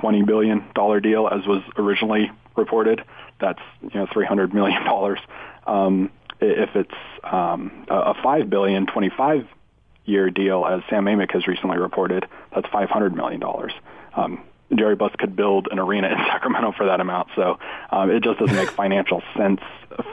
twenty 0.00 0.22
billion 0.22 0.64
dollar 0.74 1.00
deal, 1.00 1.28
as 1.28 1.46
was 1.46 1.62
originally 1.76 2.30
reported. 2.56 3.02
That's 3.40 3.60
you 3.82 3.94
know 3.94 4.06
300 4.12 4.54
million 4.54 4.84
dollars. 4.84 5.20
Um, 5.66 6.10
if 6.40 6.76
it's 6.76 6.94
um, 7.24 7.86
a 7.88 8.14
five 8.22 8.50
billion, 8.50 8.86
25 8.86 9.48
year 10.04 10.30
deal, 10.30 10.64
as 10.64 10.82
Sam 10.88 11.06
Amick 11.06 11.32
has 11.32 11.46
recently 11.46 11.78
reported, 11.78 12.26
that's 12.54 12.68
500 12.68 13.14
million 13.14 13.40
dollars. 13.40 13.72
Um, 14.14 14.42
Jerry 14.74 14.96
Buss 14.96 15.12
could 15.18 15.36
build 15.36 15.68
an 15.70 15.78
arena 15.78 16.08
in 16.08 16.16
Sacramento 16.26 16.72
for 16.76 16.86
that 16.86 17.00
amount. 17.00 17.28
So 17.36 17.58
um, 17.90 18.10
it 18.10 18.22
just 18.22 18.38
doesn't 18.38 18.56
make 18.56 18.70
financial 18.76 19.22
sense 19.36 19.60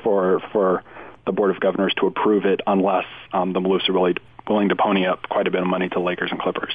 for 0.04 0.42
for 0.52 0.84
the 1.26 1.32
Board 1.32 1.52
of 1.52 1.60
Governors 1.60 1.94
to 2.00 2.08
approve 2.08 2.46
it 2.46 2.60
unless 2.68 3.06
um, 3.32 3.54
the 3.54 3.60
Maloofs 3.60 3.88
are 3.90 3.94
really 3.94 4.16
willing 4.48 4.70
to 4.70 4.76
pony 4.76 5.06
up 5.06 5.24
quite 5.30 5.48
a 5.48 5.52
bit 5.52 5.62
of 5.62 5.68
money 5.68 5.88
to 5.90 6.00
Lakers 6.00 6.32
and 6.32 6.40
Clippers. 6.40 6.74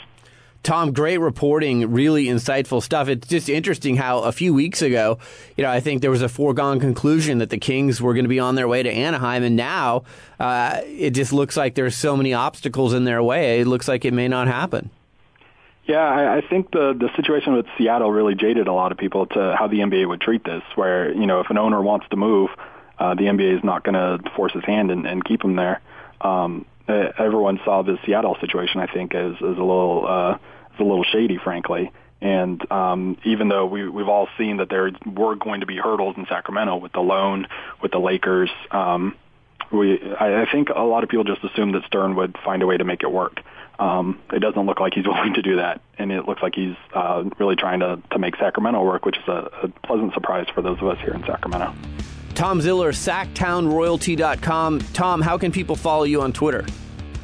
Tom, 0.63 0.93
great 0.93 1.19
reporting, 1.19 1.93
really 1.93 2.27
insightful 2.27 2.83
stuff. 2.83 3.09
It's 3.09 3.29
just 3.29 3.49
interesting 3.49 3.97
how 3.97 4.21
a 4.21 4.33
few 4.33 4.53
weeks 4.53 4.83
ago, 4.83 5.19
you 5.57 5.65
know, 5.65 5.71
I 5.71 5.81
think 5.81 6.03
there 6.03 6.11
was 6.11 6.21
a 6.21 6.29
foregone 6.29 6.81
conclusion 6.81 7.39
that 7.39 7.51
the 7.51 7.59
Kings 7.59 8.03
were 8.03 8.13
going 8.13 8.25
to 8.25 8.29
be 8.29 8.41
on 8.41 8.55
their 8.55 8.67
way 8.67 8.83
to 8.83 8.91
Anaheim, 8.91 9.45
and 9.45 9.55
now 9.55 10.03
uh, 10.41 10.81
it 10.85 11.11
just 11.11 11.33
looks 11.33 11.57
like 11.57 11.75
there's 11.75 11.97
so 11.97 12.17
many 12.17 12.35
obstacles 12.35 12.93
in 12.93 13.05
their 13.05 13.23
way. 13.23 13.61
It 13.61 13.67
looks 13.67 13.87
like 13.87 14.05
it 14.05 14.13
may 14.13 14.29
not 14.29 14.49
happen. 14.49 14.91
Yeah, 15.89 16.05
I, 16.05 16.37
I 16.37 16.41
think 16.43 16.71
the 16.71 16.93
the 16.93 17.09
situation 17.17 17.55
with 17.55 17.65
Seattle 17.79 18.13
really 18.13 18.35
jaded 18.35 18.69
a 18.69 18.75
lot 18.75 18.93
of 18.93 18.99
people 18.99 19.25
to 19.27 19.57
how 19.59 19.69
the 19.69 19.79
NBA 19.79 20.07
would 20.07 20.21
treat 20.21 20.45
this. 20.45 20.63
Where 20.75 21.11
you 21.11 21.27
know, 21.27 21.41
if 21.41 21.49
an 21.49 21.57
owner 21.57 21.81
wants 21.81 22.07
to 22.11 22.17
move, 22.17 22.51
uh, 22.99 23.15
the 23.15 23.23
NBA 23.23 23.57
is 23.57 23.65
not 23.65 23.85
going 23.85 23.95
to 23.95 24.31
force 24.37 24.53
his 24.53 24.65
hand 24.65 24.91
and, 24.91 25.07
and 25.07 25.25
keep 25.25 25.43
him 25.43 25.57
there. 25.57 25.81
Um, 26.21 26.67
everyone 26.87 27.59
saw 27.65 27.83
the 27.83 27.97
Seattle 28.05 28.37
situation, 28.39 28.81
I 28.81 28.87
think, 28.87 29.15
as 29.15 29.37
as 29.37 29.41
a 29.41 29.65
little 29.65 30.05
uh, 30.07 30.35
as 30.35 30.79
a 30.79 30.85
little 30.85 31.05
shady, 31.05 31.39
frankly. 31.43 31.91
And 32.21 32.71
um, 32.71 33.17
even 33.25 33.49
though 33.49 33.65
we, 33.65 33.89
we've 33.89 34.09
all 34.09 34.29
seen 34.37 34.59
that 34.59 34.69
there 34.69 34.91
were 35.07 35.37
going 35.37 35.61
to 35.61 35.67
be 35.67 35.77
hurdles 35.77 36.17
in 36.19 36.27
Sacramento 36.27 36.77
with 36.77 36.93
the 36.93 37.01
loan, 37.01 37.47
with 37.81 37.93
the 37.93 37.99
Lakers, 37.99 38.51
um, 38.73 39.15
we 39.73 40.03
I, 40.21 40.43
I 40.43 40.53
think 40.53 40.69
a 40.69 40.83
lot 40.83 41.03
of 41.03 41.09
people 41.09 41.25
just 41.25 41.43
assumed 41.45 41.77
that 41.77 41.85
Stern 41.87 42.15
would 42.17 42.37
find 42.45 42.63
a 42.63 42.67
way 42.67 42.77
to 42.77 42.85
make 42.85 43.03
it 43.03 43.11
work. 43.11 43.41
Um, 43.79 44.21
it 44.33 44.41
doesn't 44.41 44.67
look 44.67 44.81
like 44.81 44.95
he's 44.95 45.07
willing 45.07 45.35
to 45.35 45.43
do 45.43 45.57
that, 45.57 45.81
and 45.99 46.11
it 46.11 46.27
looks 46.27 46.43
like 46.43 46.55
he's 46.55 46.77
uh, 46.95 47.25
really 47.39 47.57
trying 47.57 47.81
to, 47.81 48.01
to 48.11 48.19
make 48.19 48.37
Sacramento 48.37 48.83
work, 48.83 49.05
which 49.05 49.19
is 49.19 49.29
a, 49.29 49.51
a 49.63 49.69
pleasant 49.87 50.15
surprise 50.15 50.47
for 50.55 50.63
those 50.63 50.79
of 50.79 50.89
us 50.89 50.99
here 51.01 51.15
in 51.15 51.25
Sacramento. 51.25 51.75
Tom 52.35 52.61
Ziller, 52.61 52.93
SactownRoyalty.com. 52.93 54.79
Tom, 54.93 55.21
how 55.21 55.39
can 55.39 55.51
people 55.51 55.75
follow 55.77 56.05
you 56.05 56.23
on 56.23 56.33
Twitter? 56.33 56.65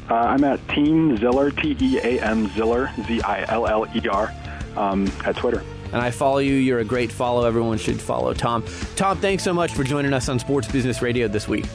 Uh, 0.09 0.15
I'm 0.15 0.43
at 0.43 0.65
Team 0.69 1.17
Ziller, 1.17 1.51
T 1.51 1.75
E 1.79 1.97
A 1.97 2.21
M 2.21 2.47
Ziller, 2.49 2.91
Z 3.07 3.21
I 3.21 3.45
L 3.51 3.65
L 3.65 3.87
E 3.95 4.07
R, 4.07 4.33
um, 4.75 5.11
at 5.25 5.35
Twitter. 5.35 5.63
And 5.85 6.01
I 6.01 6.11
follow 6.11 6.39
you. 6.39 6.53
You're 6.53 6.79
a 6.79 6.85
great 6.85 7.11
follow. 7.11 7.45
Everyone 7.45 7.77
should 7.77 7.99
follow 7.99 8.33
Tom. 8.33 8.65
Tom, 8.95 9.17
thanks 9.19 9.43
so 9.43 9.53
much 9.53 9.71
for 9.71 9.83
joining 9.83 10.13
us 10.13 10.27
on 10.29 10.37
Sports 10.37 10.69
Business 10.69 11.01
Radio 11.01 11.27
this 11.27 11.47
week. 11.47 11.65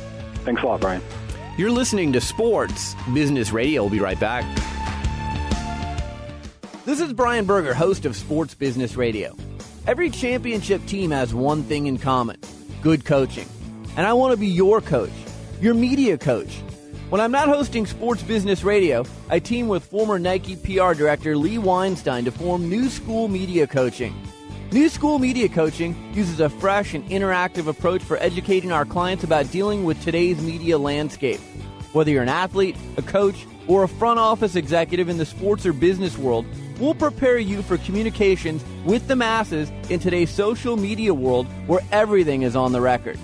Thanks 0.44 0.62
a 0.62 0.66
lot, 0.66 0.80
Brian. 0.80 1.02
You're 1.60 1.70
listening 1.70 2.14
to 2.14 2.22
Sports 2.22 2.96
Business 3.12 3.52
Radio. 3.52 3.82
We'll 3.82 3.90
be 3.90 4.00
right 4.00 4.18
back. 4.18 4.46
This 6.86 7.00
is 7.00 7.12
Brian 7.12 7.44
Berger, 7.44 7.74
host 7.74 8.06
of 8.06 8.16
Sports 8.16 8.54
Business 8.54 8.96
Radio. 8.96 9.36
Every 9.86 10.08
championship 10.08 10.86
team 10.86 11.10
has 11.10 11.34
one 11.34 11.62
thing 11.64 11.84
in 11.84 11.98
common 11.98 12.40
good 12.80 13.04
coaching. 13.04 13.46
And 13.98 14.06
I 14.06 14.14
want 14.14 14.32
to 14.32 14.38
be 14.38 14.46
your 14.46 14.80
coach, 14.80 15.12
your 15.60 15.74
media 15.74 16.16
coach. 16.16 16.62
When 17.10 17.20
I'm 17.20 17.30
not 17.30 17.48
hosting 17.48 17.84
Sports 17.84 18.22
Business 18.22 18.64
Radio, 18.64 19.04
I 19.28 19.38
team 19.38 19.68
with 19.68 19.84
former 19.84 20.18
Nike 20.18 20.56
PR 20.56 20.94
director 20.94 21.36
Lee 21.36 21.58
Weinstein 21.58 22.24
to 22.24 22.30
form 22.30 22.70
New 22.70 22.88
School 22.88 23.28
Media 23.28 23.66
Coaching. 23.66 24.14
New 24.72 24.88
School 24.88 25.18
Media 25.18 25.48
Coaching 25.48 25.96
uses 26.14 26.38
a 26.38 26.48
fresh 26.48 26.94
and 26.94 27.04
interactive 27.08 27.66
approach 27.66 28.00
for 28.02 28.16
educating 28.18 28.70
our 28.70 28.84
clients 28.84 29.24
about 29.24 29.50
dealing 29.50 29.82
with 29.82 30.00
today's 30.00 30.40
media 30.40 30.78
landscape. 30.78 31.40
Whether 31.92 32.12
you're 32.12 32.22
an 32.22 32.28
athlete, 32.28 32.76
a 32.96 33.02
coach, 33.02 33.48
or 33.66 33.82
a 33.82 33.88
front 33.88 34.20
office 34.20 34.54
executive 34.54 35.08
in 35.08 35.18
the 35.18 35.26
sports 35.26 35.66
or 35.66 35.72
business 35.72 36.16
world, 36.16 36.46
we'll 36.78 36.94
prepare 36.94 37.36
you 37.36 37.62
for 37.62 37.78
communications 37.78 38.64
with 38.84 39.08
the 39.08 39.16
masses 39.16 39.72
in 39.88 39.98
today's 39.98 40.30
social 40.30 40.76
media 40.76 41.12
world 41.12 41.48
where 41.66 41.80
everything 41.90 42.42
is 42.42 42.54
on 42.54 42.70
the 42.70 42.80
record. 42.80 43.18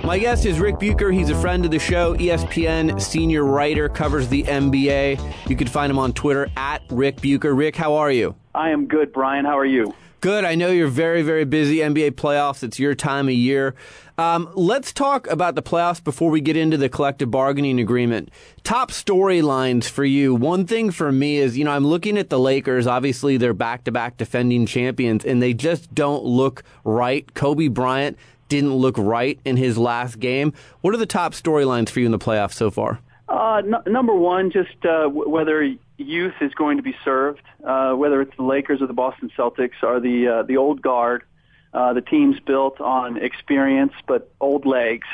My 0.03 0.18
guest 0.18 0.46
is 0.46 0.59
Rick 0.59 0.79
Bucher. 0.79 1.12
He's 1.12 1.29
a 1.29 1.38
friend 1.38 1.66
of 1.66 1.70
the 1.70 1.79
show, 1.79 2.16
ESPN 2.16 2.98
senior 2.98 3.44
writer, 3.44 3.90
covers 3.90 4.26
the 4.29 4.44
NBA. 4.44 5.50
You 5.50 5.57
can 5.57 5.66
find 5.66 5.90
him 5.90 5.98
on 5.98 6.14
Twitter 6.14 6.48
at 6.57 6.81
Rick 6.88 7.20
Bucher. 7.20 7.55
Rick, 7.55 7.76
how 7.76 7.96
are 7.96 8.11
you? 8.11 8.35
I 8.55 8.70
am 8.70 8.87
good, 8.87 9.12
Brian. 9.12 9.44
How 9.44 9.59
are 9.59 9.66
you? 9.66 9.92
Good. 10.21 10.45
I 10.45 10.55
know 10.55 10.71
you're 10.71 10.89
very, 10.89 11.23
very 11.23 11.47
busy. 11.47 11.79
NBA 11.79 12.11
playoffs, 12.13 12.63
it's 12.63 12.79
your 12.79 12.95
time 12.95 13.27
of 13.29 13.35
year. 13.35 13.75
Um, 14.19 14.51
let's 14.55 14.93
talk 14.93 15.27
about 15.29 15.55
the 15.55 15.63
playoffs 15.63 16.05
before 16.05 16.31
we 16.31 16.43
get 16.43 16.59
into 16.59 16.77
the 16.77 16.91
collective 16.91 17.31
bargaining 17.31 17.81
agreement. 17.81 18.31
Top 18.63 18.91
storylines 18.91 19.89
for 19.89 20.05
you. 20.05 20.35
One 20.35 20.67
thing 20.67 20.91
for 20.91 21.11
me 21.11 21.39
is, 21.39 21.57
you 21.57 21.65
know, 21.65 21.71
I'm 21.71 21.87
looking 21.87 22.19
at 22.19 22.29
the 22.29 22.39
Lakers. 22.39 22.87
Obviously, 22.87 23.39
they're 23.39 23.55
back 23.55 23.85
to 23.85 23.93
back 23.93 24.19
defending 24.19 24.67
champions, 24.67 25.25
and 25.25 25.41
they 25.41 25.55
just 25.55 25.95
don't 25.95 26.23
look 26.23 26.65
right. 26.85 27.33
Kobe 27.33 27.69
Bryant 27.69 28.19
didn't 28.51 28.75
look 28.75 28.99
right 28.99 29.41
in 29.47 29.57
his 29.57 29.79
last 29.79 30.21
game. 30.21 30.53
What 30.83 30.93
are 30.93 30.99
the 30.99 31.07
top 31.07 31.33
storylines 31.33 31.89
for 31.89 32.01
you 32.01 32.07
in 32.07 32.13
the 32.13 32.19
playoffs 32.19 32.53
so 32.53 32.71
far? 32.71 33.01
Uh, 33.27 33.63
n- 33.65 33.93
number 33.93 34.15
one, 34.15 34.51
just 34.51 34.85
uh, 34.85 35.05
w- 35.05 35.31
whether 35.31 35.63
youth 36.05 36.35
is 36.41 36.53
going 36.55 36.77
to 36.77 36.83
be 36.83 36.95
served, 37.05 37.43
uh, 37.65 37.93
whether 37.93 38.21
it's 38.21 38.37
the 38.37 38.43
Lakers 38.43 38.83
or 38.83 38.87
the 38.87 38.93
Boston 38.93 39.31
Celtics, 39.37 39.83
or 39.83 40.01
the 40.01 40.29
uh, 40.29 40.43
the 40.43 40.57
old 40.57 40.83
guard, 40.83 41.25
uh, 41.73 41.93
the 41.93 42.01
teams 42.01 42.39
built 42.41 42.81
on 42.81 43.17
experience 43.17 43.93
but 44.07 44.31
old 44.41 44.67
legs. 44.67 45.07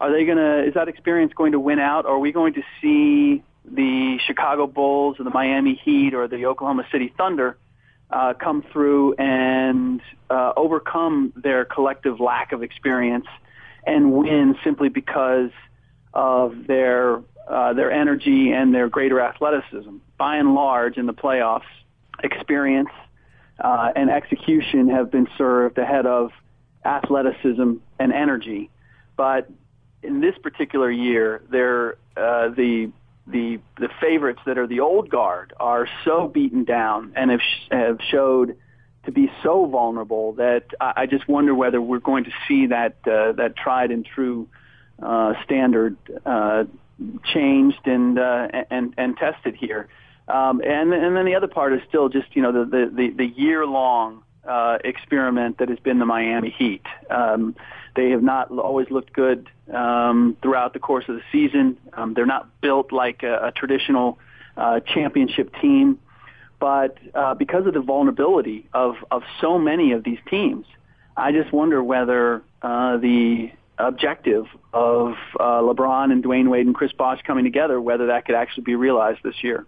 Are 0.00 0.12
they 0.12 0.24
going 0.24 0.38
to? 0.38 0.66
Is 0.66 0.74
that 0.74 0.88
experience 0.88 1.32
going 1.34 1.52
to 1.52 1.60
win 1.60 1.78
out? 1.78 2.04
Or 2.04 2.16
are 2.16 2.18
we 2.18 2.32
going 2.32 2.54
to 2.54 2.62
see 2.80 3.42
the 3.64 4.18
Chicago 4.26 4.66
Bulls 4.66 5.18
or 5.18 5.24
the 5.24 5.30
Miami 5.30 5.74
Heat 5.74 6.14
or 6.14 6.28
the 6.28 6.46
Oklahoma 6.46 6.86
City 6.92 7.12
Thunder 7.16 7.56
uh, 8.10 8.34
come 8.34 8.62
through 8.72 9.14
and 9.14 10.00
uh, 10.28 10.52
overcome 10.56 11.32
their 11.36 11.64
collective 11.64 12.20
lack 12.20 12.52
of 12.52 12.62
experience 12.62 13.26
and 13.86 14.12
win 14.12 14.56
simply 14.62 14.88
because 14.88 15.50
of 16.12 16.66
their 16.66 17.22
uh, 17.48 17.72
their 17.74 17.90
energy 17.90 18.52
and 18.52 18.74
their 18.74 18.88
greater 18.88 19.20
athleticism. 19.20 19.96
By 20.16 20.36
and 20.36 20.54
large, 20.54 20.96
in 20.96 21.06
the 21.06 21.14
playoffs, 21.14 21.62
experience 22.22 22.90
uh, 23.60 23.92
and 23.94 24.10
execution 24.10 24.88
have 24.88 25.10
been 25.10 25.28
served 25.36 25.78
ahead 25.78 26.06
of 26.06 26.30
athleticism 26.84 27.74
and 27.98 28.12
energy. 28.12 28.70
But 29.16 29.50
in 30.02 30.20
this 30.20 30.36
particular 30.38 30.90
year, 30.90 31.42
they're, 31.50 31.96
uh, 32.16 32.48
the 32.50 32.92
the 33.26 33.58
the 33.78 33.88
favorites 34.00 34.40
that 34.44 34.58
are 34.58 34.66
the 34.66 34.80
old 34.80 35.08
guard 35.08 35.54
are 35.58 35.88
so 36.04 36.28
beaten 36.28 36.64
down 36.64 37.14
and 37.16 37.30
have 37.30 37.40
sh- 37.40 37.68
have 37.70 37.98
showed 38.10 38.56
to 39.06 39.12
be 39.12 39.30
so 39.42 39.66
vulnerable 39.66 40.32
that 40.34 40.64
I, 40.80 40.92
I 40.96 41.06
just 41.06 41.26
wonder 41.26 41.54
whether 41.54 41.80
we're 41.80 42.00
going 42.00 42.24
to 42.24 42.32
see 42.46 42.66
that 42.66 42.96
uh, 43.06 43.32
that 43.32 43.56
tried 43.56 43.90
and 43.90 44.04
true 44.04 44.46
uh, 45.02 45.34
standard 45.44 45.96
uh, 46.26 46.64
changed 47.24 47.86
and 47.86 48.18
uh, 48.18 48.48
and 48.70 48.94
and 48.96 49.16
tested 49.16 49.54
here. 49.54 49.88
Um, 50.28 50.62
and 50.62 50.92
and 50.92 51.16
then 51.16 51.24
the 51.24 51.34
other 51.34 51.48
part 51.48 51.72
is 51.72 51.80
still 51.88 52.08
just 52.08 52.34
you 52.34 52.42
know 52.42 52.52
the 52.52 52.64
the 52.64 52.92
the, 52.94 53.10
the 53.10 53.26
year 53.26 53.66
long 53.66 54.22
uh, 54.46 54.78
experiment 54.84 55.58
that 55.58 55.68
has 55.68 55.78
been 55.78 55.98
the 55.98 56.06
Miami 56.06 56.50
Heat. 56.50 56.82
Um, 57.10 57.56
they 57.96 58.10
have 58.10 58.22
not 58.22 58.50
always 58.50 58.90
looked 58.90 59.12
good 59.12 59.48
um, 59.72 60.36
throughout 60.42 60.72
the 60.72 60.78
course 60.78 61.04
of 61.08 61.16
the 61.16 61.22
season. 61.30 61.78
Um, 61.92 62.14
they're 62.14 62.26
not 62.26 62.48
built 62.60 62.92
like 62.92 63.22
a, 63.22 63.48
a 63.48 63.52
traditional 63.52 64.18
uh, 64.56 64.80
championship 64.80 65.54
team, 65.60 65.98
but 66.58 66.98
uh, 67.14 67.34
because 67.34 67.66
of 67.66 67.74
the 67.74 67.80
vulnerability 67.80 68.68
of 68.72 68.96
of 69.10 69.22
so 69.40 69.58
many 69.58 69.92
of 69.92 70.04
these 70.04 70.18
teams, 70.28 70.66
I 71.16 71.32
just 71.32 71.52
wonder 71.52 71.82
whether 71.82 72.42
uh, 72.62 72.96
the 72.96 73.50
objective 73.78 74.46
of 74.72 75.14
uh, 75.38 75.60
LeBron 75.60 76.12
and 76.12 76.22
Dwyane 76.22 76.48
Wade 76.48 76.66
and 76.66 76.74
Chris 76.74 76.92
Bosh 76.92 77.20
coming 77.22 77.44
together, 77.44 77.80
whether 77.80 78.06
that 78.06 78.26
could 78.26 78.34
actually 78.34 78.64
be 78.64 78.74
realized 78.74 79.20
this 79.22 79.42
year. 79.42 79.66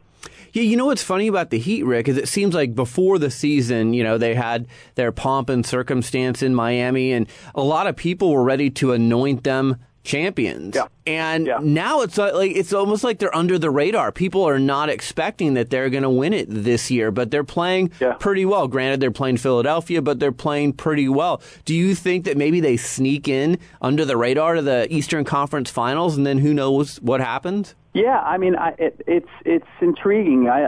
Yeah, 0.53 0.63
you 0.63 0.77
know 0.77 0.87
what's 0.87 1.03
funny 1.03 1.29
about 1.29 1.51
the 1.51 1.59
Heat, 1.59 1.85
Rick, 1.85 2.09
is 2.09 2.17
it 2.17 2.29
seems 2.29 2.55
like 2.55 2.75
before 2.75 3.19
the 3.19 3.31
season, 3.31 3.93
you 3.93 4.03
know, 4.03 4.17
they 4.17 4.35
had 4.35 4.67
their 4.95 5.13
pomp 5.13 5.49
and 5.51 5.65
circumstance 5.65 6.43
in 6.43 6.55
Miami, 6.55 7.13
and 7.13 7.29
a 7.55 7.63
lot 7.63 7.87
of 7.87 7.97
people 7.97 8.33
were 8.33 8.43
ready 8.43 8.71
to 8.71 8.93
anoint 8.93 9.45
them 9.45 9.77
champions. 10.07 10.75
Yeah. 10.75 10.87
And 11.07 11.51
now 11.61 12.01
it's 12.01 12.19
uh, 12.19 12.33
like 12.35 12.53
it's 12.53 12.73
almost 12.73 13.05
like 13.05 13.19
they're 13.19 13.35
under 13.35 13.59
the 13.59 13.71
radar. 13.71 14.11
People 14.13 14.45
are 14.45 14.59
not 14.59 14.89
expecting 14.89 15.55
that 15.55 15.71
they're 15.71 15.91
going 15.91 16.03
to 16.03 16.11
win 16.11 16.33
it 16.33 16.47
this 16.49 16.91
year, 16.91 17.11
but 17.11 17.31
they're 17.31 17.45
playing 17.45 17.91
pretty 18.19 18.45
well. 18.45 18.69
Granted, 18.69 19.01
they're 19.01 19.11
playing 19.11 19.37
Philadelphia, 19.37 20.01
but 20.01 20.19
they're 20.19 20.33
playing 20.33 20.73
pretty 20.73 21.09
well. 21.09 21.43
Do 21.65 21.75
you 21.75 21.95
think 21.95 22.25
that 22.25 22.37
maybe 22.37 22.61
they 22.61 22.77
sneak 22.77 23.29
in 23.29 23.59
under 23.83 24.05
the 24.05 24.17
radar 24.17 24.55
to 24.55 24.63
the 24.63 24.87
Eastern 24.93 25.25
Conference 25.25 25.71
Finals, 25.71 26.17
and 26.17 26.27
then 26.27 26.39
who 26.39 26.55
knows 26.55 26.97
what 27.03 27.21
happens? 27.21 27.75
Yeah, 27.93 28.21
I 28.21 28.37
mean, 28.37 28.57
I, 28.57 28.75
it, 28.79 29.01
it's 29.07 29.31
it's 29.45 29.67
intriguing. 29.81 30.49
I, 30.49 30.67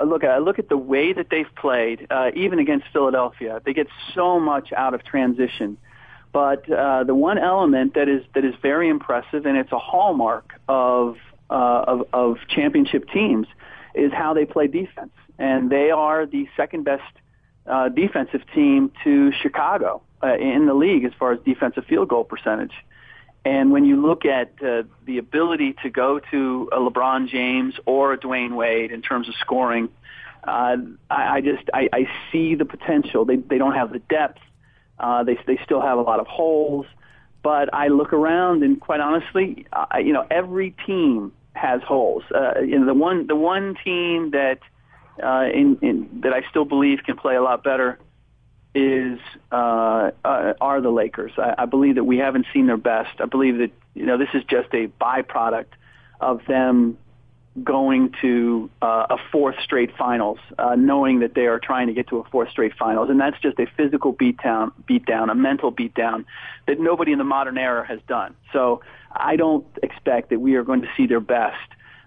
I 0.00 0.04
look 0.04 0.24
at 0.24 0.30
I 0.30 0.38
look 0.38 0.58
at 0.58 0.68
the 0.68 0.76
way 0.76 1.12
that 1.12 1.28
they've 1.30 1.52
played, 1.56 2.06
uh, 2.10 2.30
even 2.34 2.58
against 2.58 2.86
Philadelphia. 2.92 3.60
They 3.64 3.72
get 3.72 3.88
so 4.14 4.38
much 4.38 4.72
out 4.72 4.94
of 4.94 5.04
transition, 5.04 5.78
but 6.32 6.70
uh, 6.70 7.04
the 7.04 7.14
one 7.14 7.38
element 7.38 7.94
that 7.94 8.08
is 8.08 8.22
that 8.34 8.44
is 8.44 8.54
very 8.62 8.88
impressive, 8.88 9.46
and 9.46 9.56
it's 9.56 9.72
a 9.72 9.78
hallmark 9.78 10.52
of 10.68 11.16
uh, 11.50 11.84
of, 11.86 12.06
of 12.12 12.36
championship 12.48 13.08
teams, 13.10 13.46
is 13.94 14.12
how 14.12 14.34
they 14.34 14.44
play 14.44 14.66
defense, 14.66 15.12
and 15.38 15.70
they 15.70 15.90
are 15.90 16.26
the 16.26 16.48
second 16.56 16.84
best 16.84 17.02
uh, 17.66 17.88
defensive 17.88 18.42
team 18.54 18.92
to 19.04 19.32
Chicago 19.42 20.02
uh, 20.22 20.36
in 20.36 20.66
the 20.66 20.74
league 20.74 21.04
as 21.04 21.12
far 21.18 21.32
as 21.32 21.40
defensive 21.44 21.84
field 21.86 22.08
goal 22.08 22.24
percentage. 22.24 22.74
And 23.44 23.72
when 23.72 23.84
you 23.84 24.00
look 24.00 24.24
at 24.26 24.52
uh, 24.62 24.82
the 25.06 25.18
ability 25.18 25.74
to 25.82 25.90
go 25.90 26.20
to 26.30 26.68
a 26.72 26.78
LeBron 26.78 27.28
James 27.28 27.74
or 27.86 28.12
a 28.12 28.18
Dwyane 28.18 28.54
Wade 28.54 28.92
in 28.92 29.00
terms 29.00 29.28
of 29.28 29.34
scoring, 29.40 29.88
uh, 30.44 30.76
I, 31.08 31.36
I 31.36 31.40
just 31.40 31.64
I, 31.72 31.88
I 31.92 32.08
see 32.30 32.54
the 32.54 32.64
potential. 32.64 33.24
They 33.24 33.36
they 33.36 33.58
don't 33.58 33.74
have 33.74 33.92
the 33.92 33.98
depth. 33.98 34.40
Uh, 35.00 35.24
they 35.24 35.38
they 35.46 35.58
still 35.64 35.80
have 35.80 35.98
a 35.98 36.02
lot 36.02 36.20
of 36.20 36.26
holes. 36.26 36.86
But 37.42 37.72
I 37.72 37.88
look 37.88 38.12
around 38.12 38.62
and 38.62 38.78
quite 38.80 39.00
honestly, 39.00 39.66
I, 39.72 40.00
you 40.00 40.12
know, 40.12 40.26
every 40.30 40.74
team 40.86 41.32
has 41.54 41.82
holes. 41.82 42.22
Uh, 42.34 42.60
you 42.60 42.78
know, 42.78 42.86
the 42.86 42.94
one 42.94 43.26
the 43.26 43.36
one 43.36 43.76
team 43.82 44.30
that 44.32 44.58
uh, 45.22 45.48
in, 45.52 45.78
in 45.82 46.20
that 46.22 46.32
I 46.32 46.42
still 46.50 46.64
believe 46.64 47.00
can 47.04 47.16
play 47.16 47.36
a 47.36 47.42
lot 47.42 47.64
better 47.64 47.98
is 48.74 49.18
uh, 49.50 50.10
uh, 50.24 50.52
are 50.60 50.80
the 50.80 50.90
Lakers. 50.90 51.32
I, 51.38 51.54
I 51.58 51.64
believe 51.66 51.96
that 51.96 52.04
we 52.04 52.18
haven't 52.18 52.46
seen 52.52 52.66
their 52.66 52.76
best. 52.76 53.20
I 53.20 53.26
believe 53.26 53.58
that 53.58 53.70
you 53.94 54.06
know 54.06 54.18
this 54.18 54.28
is 54.34 54.44
just 54.44 54.68
a 54.74 54.88
byproduct 55.00 55.72
of 56.20 56.44
them 56.46 56.98
going 57.64 58.14
to 58.20 58.70
uh, 58.80 59.06
a 59.10 59.16
fourth 59.32 59.56
straight 59.62 59.90
finals, 59.96 60.38
uh, 60.58 60.76
knowing 60.76 61.20
that 61.20 61.34
they 61.34 61.46
are 61.46 61.58
trying 61.58 61.88
to 61.88 61.92
get 61.92 62.08
to 62.08 62.18
a 62.18 62.24
fourth 62.24 62.48
straight 62.50 62.72
finals, 62.78 63.10
and 63.10 63.20
that's 63.20 63.38
just 63.40 63.58
a 63.58 63.66
physical 63.76 64.14
beatdown, 64.14 64.72
beatdown, 64.88 65.30
a 65.30 65.34
mental 65.34 65.72
beatdown 65.72 66.24
that 66.66 66.78
nobody 66.78 67.10
in 67.12 67.18
the 67.18 67.24
modern 67.24 67.58
era 67.58 67.84
has 67.86 67.98
done. 68.06 68.34
So 68.52 68.82
I 69.12 69.36
don't 69.36 69.66
expect 69.82 70.30
that 70.30 70.40
we 70.40 70.54
are 70.54 70.62
going 70.62 70.82
to 70.82 70.88
see 70.96 71.06
their 71.06 71.20
best 71.20 71.56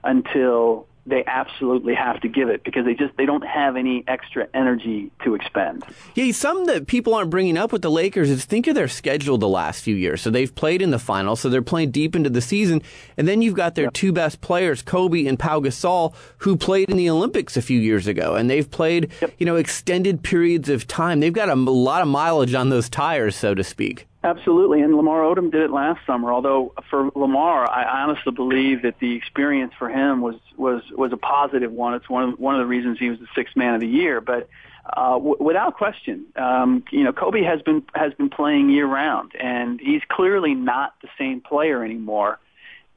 until 0.04 0.88
they 1.06 1.24
absolutely 1.26 1.96
have 1.96 2.22
to 2.22 2.30
give 2.30 2.50
it 2.50 2.64
because 2.64 2.86
they 2.86 2.94
just 2.94 3.16
they 3.18 3.26
don't 3.26 3.46
have 3.46 3.76
any 3.76 4.04
extra 4.08 4.48
energy 4.54 5.12
to 5.24 5.36
expend. 5.36 5.84
Yeah, 6.16 6.32
some 6.32 6.66
that 6.66 6.88
people 6.88 7.14
aren't 7.14 7.30
bringing 7.30 7.58
up 7.58 7.74
with 7.74 7.82
the 7.82 7.92
Lakers 7.92 8.30
is 8.30 8.46
think 8.46 8.68
of 8.68 8.76
their 8.76 8.88
schedule 8.88 9.38
the 9.38 9.48
last 9.48 9.84
few 9.84 9.96
years. 9.96 10.22
So 10.22 10.30
they've 10.30 10.54
played 10.54 10.82
in 10.82 10.92
the 10.92 11.00
finals, 11.00 11.42
so 11.42 11.50
they're 11.50 11.62
playing 11.62 11.92
deep 11.92 12.16
into 12.16 12.30
the 12.30 12.42
season, 12.42 12.82
and 13.18 13.28
then 13.28 13.42
you've 13.42 13.56
got 13.56 13.76
their 13.76 13.92
two 13.92 14.14
best 14.14 14.42
players, 14.42 14.82
Kobe 14.82 15.26
and 15.26 15.38
Pau 15.38 15.60
Gasol, 15.60 16.16
who 16.40 16.56
played 16.56 16.90
in 16.90 16.98
the 16.98 17.10
Olympics 17.10 17.58
a 17.58 17.62
few 17.62 17.80
years 17.80 18.08
ago, 18.08 18.36
and 18.36 18.50
they've 18.50 18.70
played 18.70 19.12
you 19.38 19.46
know 19.46 19.58
extended 19.58 20.24
periods 20.24 20.70
of 20.70 20.88
time. 20.88 21.20
They've 21.20 21.34
got 21.34 21.50
a 21.50 21.56
lot 21.56 22.02
of 22.02 22.08
mileage 22.08 22.54
on 22.54 22.70
those 22.70 22.90
tires, 22.90 23.36
so 23.36 23.54
to 23.54 23.64
speak. 23.64 24.08
Absolutely, 24.26 24.82
and 24.82 24.96
Lamar 24.96 25.22
Odom 25.22 25.52
did 25.52 25.62
it 25.64 25.70
last 25.70 26.06
summer. 26.06 26.32
Although 26.32 26.74
for 26.90 27.10
Lamar, 27.14 27.70
I 27.70 28.04
honestly 28.04 28.32
believe 28.32 28.84
that 28.84 29.00
the 29.00 29.16
experience 29.16 29.74
for 29.78 29.90
him 29.90 30.22
was 30.22 30.36
was 30.56 30.82
was 30.92 31.12
a 31.12 31.18
positive 31.18 31.74
one. 31.74 31.94
It's 31.94 32.10
one 32.10 32.30
of 32.30 32.40
one 32.40 32.56
of 32.56 32.60
the 32.60 32.66
reasons 32.66 33.00
he 33.00 33.10
was 33.10 33.20
the 33.20 33.28
sixth 33.36 33.58
man 33.58 33.74
of 33.76 33.82
the 33.82 33.88
year. 33.88 34.22
But 34.22 34.48
uh, 34.96 35.16
w- 35.16 35.36
without 35.42 35.76
question, 35.76 36.26
um, 36.38 36.86
you 36.90 37.04
know, 37.04 37.12
Kobe 37.12 37.44
has 37.44 37.62
been 37.64 37.84
has 37.96 38.14
been 38.14 38.30
playing 38.30 38.70
year 38.70 38.86
round, 38.88 39.34
and 39.38 39.82
he's 39.82 40.02
clearly 40.08 40.54
not 40.56 40.94
the 41.02 41.10
same 41.18 41.42
player 41.42 41.84
anymore. 41.84 42.40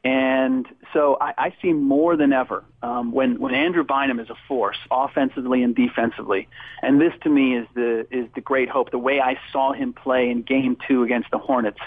And 0.06 0.68
so 0.92 1.18
I, 1.20 1.34
I 1.36 1.54
see 1.60 1.72
more 1.72 2.16
than 2.16 2.32
ever 2.32 2.62
um, 2.80 3.10
when 3.10 3.40
when 3.40 3.56
Andrew 3.56 3.82
Bynum 3.82 4.20
is 4.20 4.30
a 4.30 4.36
force, 4.46 4.76
offensively 4.88 5.64
and 5.64 5.74
defensively, 5.74 6.46
and 6.80 7.00
this 7.00 7.12
to 7.24 7.28
me 7.28 7.56
is 7.56 7.66
the 7.74 8.06
is 8.12 8.28
the 8.36 8.40
great 8.40 8.68
hope. 8.68 8.92
The 8.92 9.00
way 9.00 9.20
I 9.20 9.36
saw 9.50 9.72
him 9.72 9.92
play 9.92 10.30
in 10.30 10.42
Game 10.42 10.76
Two 10.86 11.02
against 11.02 11.32
the 11.32 11.38
Hornets, 11.38 11.80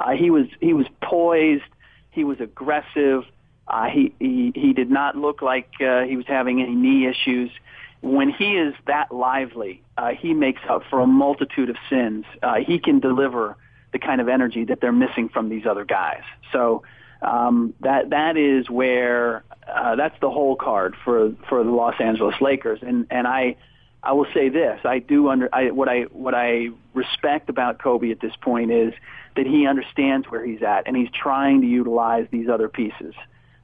uh, 0.00 0.10
he 0.22 0.30
was 0.30 0.46
he 0.60 0.72
was 0.72 0.86
poised, 1.00 1.70
he 2.10 2.24
was 2.24 2.40
aggressive, 2.40 3.22
uh, 3.68 3.84
he, 3.84 4.12
he 4.18 4.50
he 4.52 4.72
did 4.72 4.90
not 4.90 5.14
look 5.14 5.40
like 5.40 5.68
uh, 5.80 6.02
he 6.02 6.16
was 6.16 6.26
having 6.26 6.60
any 6.60 6.74
knee 6.74 7.06
issues. 7.06 7.52
When 8.00 8.30
he 8.30 8.56
is 8.56 8.74
that 8.88 9.14
lively, 9.14 9.80
uh, 9.96 10.08
he 10.18 10.34
makes 10.34 10.62
up 10.68 10.82
for 10.90 10.98
a 10.98 11.06
multitude 11.06 11.70
of 11.70 11.76
sins. 11.88 12.24
Uh, 12.42 12.56
he 12.66 12.80
can 12.80 12.98
deliver 12.98 13.56
the 13.92 14.00
kind 14.00 14.20
of 14.20 14.28
energy 14.28 14.64
that 14.64 14.80
they're 14.80 14.90
missing 14.90 15.28
from 15.28 15.50
these 15.50 15.66
other 15.66 15.84
guys. 15.84 16.22
So 16.50 16.82
um, 17.22 17.74
that 17.80 18.10
that 18.10 18.36
is 18.36 18.68
where 18.70 19.44
uh, 19.68 19.96
that's 19.96 20.18
the 20.20 20.30
hole 20.30 20.56
card 20.56 20.96
for 21.04 21.32
for 21.48 21.62
the 21.62 21.70
Los 21.70 21.94
Angeles 22.00 22.36
Lakers. 22.40 22.80
And 22.82 23.06
and 23.10 23.26
I 23.26 23.56
I 24.02 24.12
will 24.12 24.26
say 24.32 24.48
this: 24.48 24.80
I 24.84 24.98
do 24.98 25.28
under 25.28 25.48
I, 25.54 25.70
what 25.70 25.88
I 25.88 26.02
what 26.12 26.34
I 26.34 26.68
respect 26.94 27.48
about 27.48 27.78
Kobe 27.78 28.10
at 28.10 28.20
this 28.20 28.34
point 28.40 28.70
is 28.70 28.94
that 29.36 29.46
he 29.46 29.66
understands 29.66 30.28
where 30.28 30.44
he's 30.44 30.62
at 30.62 30.86
and 30.86 30.96
he's 30.96 31.10
trying 31.10 31.60
to 31.60 31.66
utilize 31.66 32.26
these 32.30 32.48
other 32.48 32.68
pieces. 32.68 33.14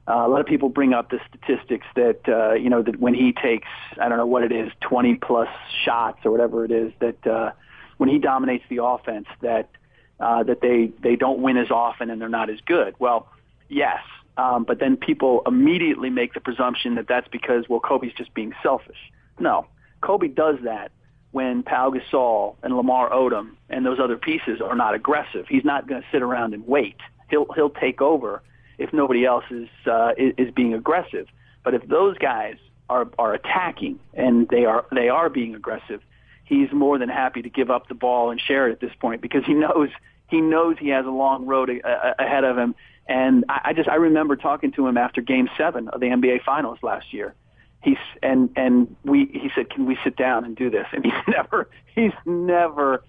Uh, 0.07 0.25
a 0.25 0.29
lot 0.29 0.39
of 0.39 0.45
people 0.45 0.69
bring 0.69 0.93
up 0.93 1.09
the 1.09 1.19
statistics 1.27 1.85
that 1.95 2.19
uh, 2.27 2.53
you 2.53 2.69
know 2.69 2.81
that 2.81 2.99
when 2.99 3.13
he 3.13 3.33
takes 3.33 3.67
I 3.99 4.07
don't 4.07 4.17
know 4.17 4.27
what 4.27 4.43
it 4.43 4.51
is 4.51 4.71
20 4.81 5.15
plus 5.15 5.49
shots 5.83 6.19
or 6.23 6.31
whatever 6.31 6.63
it 6.63 6.71
is 6.71 6.93
that 6.99 7.27
uh, 7.27 7.51
when 7.97 8.07
he 8.07 8.19
dominates 8.19 8.63
the 8.69 8.83
offense 8.83 9.27
that 9.41 9.69
uh, 10.19 10.43
that 10.43 10.61
they 10.61 10.91
they 11.01 11.15
don't 11.15 11.41
win 11.41 11.57
as 11.57 11.71
often 11.71 12.09
and 12.09 12.21
they're 12.21 12.29
not 12.29 12.49
as 12.49 12.59
good. 12.61 12.95
Well, 12.99 13.27
yes, 13.69 14.01
um, 14.37 14.63
but 14.63 14.79
then 14.79 14.97
people 14.97 15.41
immediately 15.45 16.09
make 16.09 16.33
the 16.33 16.39
presumption 16.39 16.95
that 16.95 17.07
that's 17.07 17.27
because 17.27 17.67
well 17.69 17.79
Kobe's 17.79 18.13
just 18.13 18.33
being 18.33 18.53
selfish. 18.61 18.97
No, 19.39 19.67
Kobe 20.01 20.27
does 20.27 20.57
that 20.63 20.91
when 21.31 21.63
Pau 21.63 21.91
Gasol 21.91 22.55
and 22.63 22.75
Lamar 22.75 23.09
Odom 23.09 23.51
and 23.69 23.85
those 23.85 23.99
other 23.99 24.17
pieces 24.17 24.61
are 24.61 24.75
not 24.75 24.93
aggressive. 24.93 25.45
He's 25.47 25.65
not 25.65 25.87
going 25.87 26.01
to 26.01 26.07
sit 26.11 26.21
around 26.21 26.53
and 26.53 26.65
wait. 26.67 26.97
He'll 27.29 27.45
he'll 27.53 27.69
take 27.69 28.01
over 28.01 28.41
if 28.77 28.93
nobody 28.93 29.25
else 29.25 29.45
is 29.49 29.67
uh, 29.85 30.13
is, 30.17 30.51
being 30.53 30.73
aggressive. 30.73 31.27
But 31.63 31.73
if 31.73 31.87
those 31.87 32.17
guys 32.17 32.55
are 32.89 33.07
are 33.19 33.33
attacking 33.33 33.99
and 34.13 34.47
they 34.49 34.65
are 34.65 34.85
they 34.91 35.09
are 35.09 35.29
being 35.29 35.55
aggressive, 35.55 36.01
he's 36.45 36.71
more 36.71 36.97
than 36.97 37.09
happy 37.09 37.41
to 37.41 37.49
give 37.49 37.69
up 37.69 37.87
the 37.87 37.95
ball 37.95 38.31
and 38.31 38.39
share 38.39 38.69
it 38.69 38.71
at 38.71 38.79
this 38.79 38.95
point 38.99 39.21
because 39.21 39.45
he 39.45 39.53
knows 39.53 39.89
he 40.29 40.41
knows 40.41 40.77
he 40.79 40.89
has 40.89 41.05
a 41.05 41.11
long 41.11 41.45
road 41.45 41.69
a, 41.69 41.79
a, 41.85 42.15
ahead 42.19 42.43
of 42.43 42.57
him. 42.57 42.75
And 43.07 43.45
I, 43.49 43.61
I 43.65 43.73
just 43.73 43.89
I 43.89 43.95
remember 43.95 44.35
talking 44.35 44.71
to 44.73 44.87
him 44.87 44.97
after 44.97 45.21
Game 45.21 45.49
Seven 45.57 45.87
of 45.89 45.99
the 45.99 46.07
NBA 46.07 46.43
Finals 46.43 46.79
last 46.81 47.13
year. 47.13 47.33
He's 47.81 47.97
and 48.21 48.49
and 48.55 48.95
we 49.03 49.25
he 49.25 49.49
said, 49.55 49.69
"Can 49.69 49.85
we 49.85 49.97
sit 50.03 50.15
down 50.15 50.45
and 50.45 50.55
do 50.55 50.69
this?" 50.69 50.87
And 50.91 51.05
he's 51.05 51.13
never 51.27 51.69
he's 51.95 52.13
never 52.25 53.03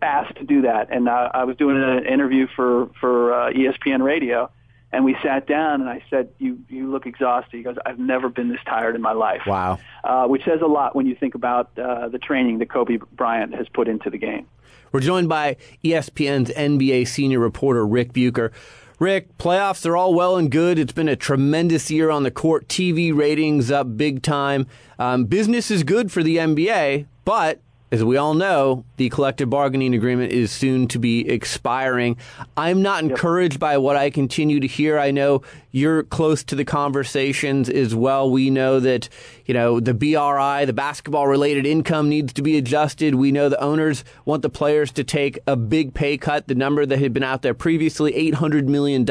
asked 0.00 0.36
to 0.36 0.44
do 0.44 0.62
that. 0.62 0.88
And 0.90 1.08
uh, 1.08 1.30
I 1.34 1.44
was 1.44 1.56
doing 1.56 1.82
an 1.82 2.06
interview 2.06 2.46
for 2.54 2.90
for 3.00 3.32
uh, 3.32 3.52
ESPN 3.52 4.02
Radio, 4.02 4.50
and 4.92 5.04
we 5.04 5.16
sat 5.22 5.46
down, 5.46 5.80
and 5.80 5.90
I 5.90 6.02
said, 6.08 6.30
"You 6.38 6.58
you 6.68 6.90
look 6.90 7.06
exhausted." 7.06 7.56
He 7.56 7.62
goes, 7.62 7.76
"I've 7.84 7.98
never 7.98 8.28
been 8.28 8.48
this 8.48 8.60
tired 8.64 8.94
in 8.94 9.02
my 9.02 9.12
life." 9.12 9.42
Wow. 9.46 9.78
Uh, 10.04 10.26
which 10.26 10.44
says 10.44 10.60
a 10.62 10.66
lot 10.66 10.94
when 10.94 11.06
you 11.06 11.14
think 11.14 11.34
about 11.34 11.76
uh, 11.78 12.08
the 12.08 12.18
training 12.18 12.58
that 12.58 12.70
Kobe 12.70 12.98
Bryant 13.12 13.54
has 13.54 13.68
put 13.68 13.88
into 13.88 14.10
the 14.10 14.18
game. 14.18 14.46
We're 14.92 15.00
joined 15.00 15.28
by 15.28 15.56
ESPN's 15.84 16.50
NBA 16.50 17.08
senior 17.08 17.40
reporter 17.40 17.86
Rick 17.86 18.12
Bucher. 18.12 18.52
Rick, 18.98 19.36
playoffs 19.36 19.84
are 19.84 19.94
all 19.94 20.14
well 20.14 20.36
and 20.36 20.50
good. 20.50 20.78
It's 20.78 20.92
been 20.92 21.08
a 21.08 21.16
tremendous 21.16 21.90
year 21.90 22.08
on 22.08 22.22
the 22.22 22.30
court. 22.30 22.66
TV 22.66 23.14
ratings 23.14 23.70
up 23.70 23.98
big 23.98 24.22
time. 24.22 24.66
Um, 24.98 25.24
business 25.24 25.70
is 25.70 25.82
good 25.82 26.10
for 26.10 26.22
the 26.22 26.38
NBA, 26.38 27.06
but 27.26 27.60
as 27.92 28.02
we 28.02 28.16
all 28.16 28.34
know, 28.34 28.84
the 28.96 29.08
collective 29.10 29.48
bargaining 29.48 29.94
agreement 29.94 30.32
is 30.32 30.50
soon 30.50 30.88
to 30.88 30.98
be 30.98 31.28
expiring. 31.28 32.16
I'm 32.56 32.82
not 32.82 33.04
encouraged 33.04 33.60
by 33.60 33.78
what 33.78 33.96
I 33.96 34.10
continue 34.10 34.58
to 34.58 34.66
hear. 34.66 34.98
I 34.98 35.12
know 35.12 35.42
you're 35.70 36.02
close 36.02 36.42
to 36.44 36.56
the 36.56 36.64
conversations 36.64 37.68
as 37.68 37.94
well. 37.94 38.28
We 38.28 38.50
know 38.50 38.80
that, 38.80 39.08
you 39.44 39.54
know, 39.54 39.78
the 39.78 39.94
BRI, 39.94 40.64
the 40.64 40.72
basketball 40.72 41.28
related 41.28 41.64
income 41.64 42.08
needs 42.08 42.32
to 42.32 42.42
be 42.42 42.58
adjusted. 42.58 43.14
We 43.14 43.30
know 43.30 43.48
the 43.48 43.62
owners 43.62 44.02
want 44.24 44.42
the 44.42 44.50
players 44.50 44.90
to 44.92 45.04
take 45.04 45.38
a 45.46 45.54
big 45.54 45.94
pay 45.94 46.18
cut. 46.18 46.48
The 46.48 46.56
number 46.56 46.86
that 46.86 46.98
had 46.98 47.12
been 47.12 47.22
out 47.22 47.42
there 47.42 47.54
previously, 47.54 48.12
$800 48.32 48.66
million 48.66 49.08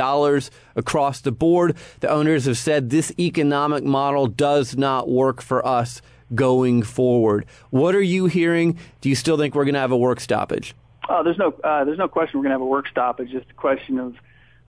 across 0.76 1.22
the 1.22 1.32
board. 1.32 1.78
The 2.02 2.10
owners 2.10 2.44
have 2.46 2.58
said 2.58 2.90
this 2.90 3.14
economic 3.18 3.86
model 3.86 4.28
does 4.28 4.76
not 4.76 5.08
work 5.08 5.42
for 5.42 5.66
us 5.66 6.02
going 6.36 6.84
forward. 6.84 7.46
What 7.70 7.96
are 7.96 8.02
you 8.02 8.26
hearing? 8.26 8.78
Do 9.02 9.10
you 9.10 9.16
still 9.16 9.38
think 9.38 9.56
we're 9.56 9.66
going 9.66 9.76
to 9.76 9.80
have 9.80 9.92
a 9.92 9.98
work 9.98 10.20
stoppage? 10.20 10.76
Oh, 11.08 11.24
there's 11.24 11.38
no 11.38 11.54
uh, 11.64 11.84
there's 11.86 11.98
no 11.98 12.08
question 12.08 12.40
we're 12.40 12.44
going 12.44 12.52
to 12.52 12.56
have 12.56 12.62
a 12.62 12.66
work 12.66 12.88
stoppage. 12.88 13.32
Just 13.32 13.50
a 13.50 13.54
question 13.54 14.00
of 14.00 14.16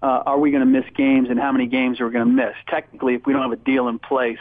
uh, 0.02 0.24
are 0.26 0.40
we 0.40 0.52
going 0.52 0.62
to 0.62 0.66
miss 0.66 0.86
games 0.96 1.30
and 1.30 1.40
how 1.40 1.52
many 1.52 1.68
games 1.68 2.00
are 2.00 2.06
we 2.06 2.14
going 2.14 2.28
to 2.28 2.34
miss? 2.34 2.56
Technically, 2.68 3.16
if 3.16 3.26
we 3.26 3.34
don't 3.34 3.42
have 3.42 3.52
a 3.52 3.56
deal 3.56 3.88
in 3.88 4.00
place 4.00 4.40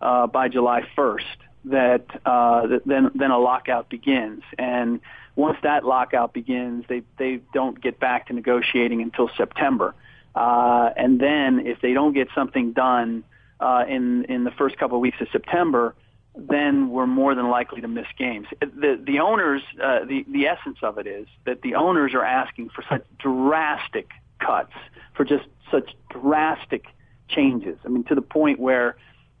uh, 0.00 0.26
by 0.26 0.48
July 0.48 0.86
1st, 0.96 1.22
that, 1.66 2.04
uh, 2.26 2.78
then 2.84 3.10
then 3.14 3.30
a 3.30 3.38
lockout 3.38 3.88
begins. 3.88 4.42
And 4.58 5.00
once 5.34 5.58
that 5.62 5.84
lockout 5.84 6.32
begins, 6.32 6.84
they 6.88 7.02
they 7.18 7.40
don't 7.52 7.80
get 7.80 7.98
back 7.98 8.28
to 8.28 8.34
negotiating 8.34 9.02
until 9.02 9.30
September. 9.36 9.94
Uh, 10.34 10.90
and 10.96 11.20
then 11.20 11.66
if 11.66 11.80
they 11.80 11.92
don't 11.92 12.12
get 12.12 12.28
something 12.34 12.72
done 12.72 13.24
uh, 13.60 13.84
in 13.88 14.24
in 14.24 14.44
the 14.44 14.50
first 14.50 14.76
couple 14.76 14.98
of 14.98 15.00
weeks 15.00 15.20
of 15.20 15.28
September, 15.32 15.94
then 16.34 16.90
we're 16.90 17.06
more 17.06 17.34
than 17.34 17.48
likely 17.48 17.80
to 17.80 17.88
miss 17.88 18.06
games. 18.18 18.46
The 18.60 19.00
the 19.02 19.20
owners, 19.20 19.62
uh, 19.82 20.04
the 20.04 20.24
the 20.28 20.46
essence 20.46 20.78
of 20.82 20.98
it 20.98 21.06
is 21.06 21.26
that 21.44 21.62
the 21.62 21.76
owners 21.76 22.12
are 22.14 22.24
asking 22.24 22.70
for 22.70 22.84
such 22.88 23.04
drastic 23.18 24.10
cuts, 24.40 24.72
for 25.14 25.24
just 25.24 25.46
such 25.70 25.94
drastic 26.10 26.86
changes. 27.28 27.78
I 27.84 27.88
mean, 27.88 28.04
to 28.04 28.14
the 28.14 28.22
point 28.22 28.58
where 28.58 28.96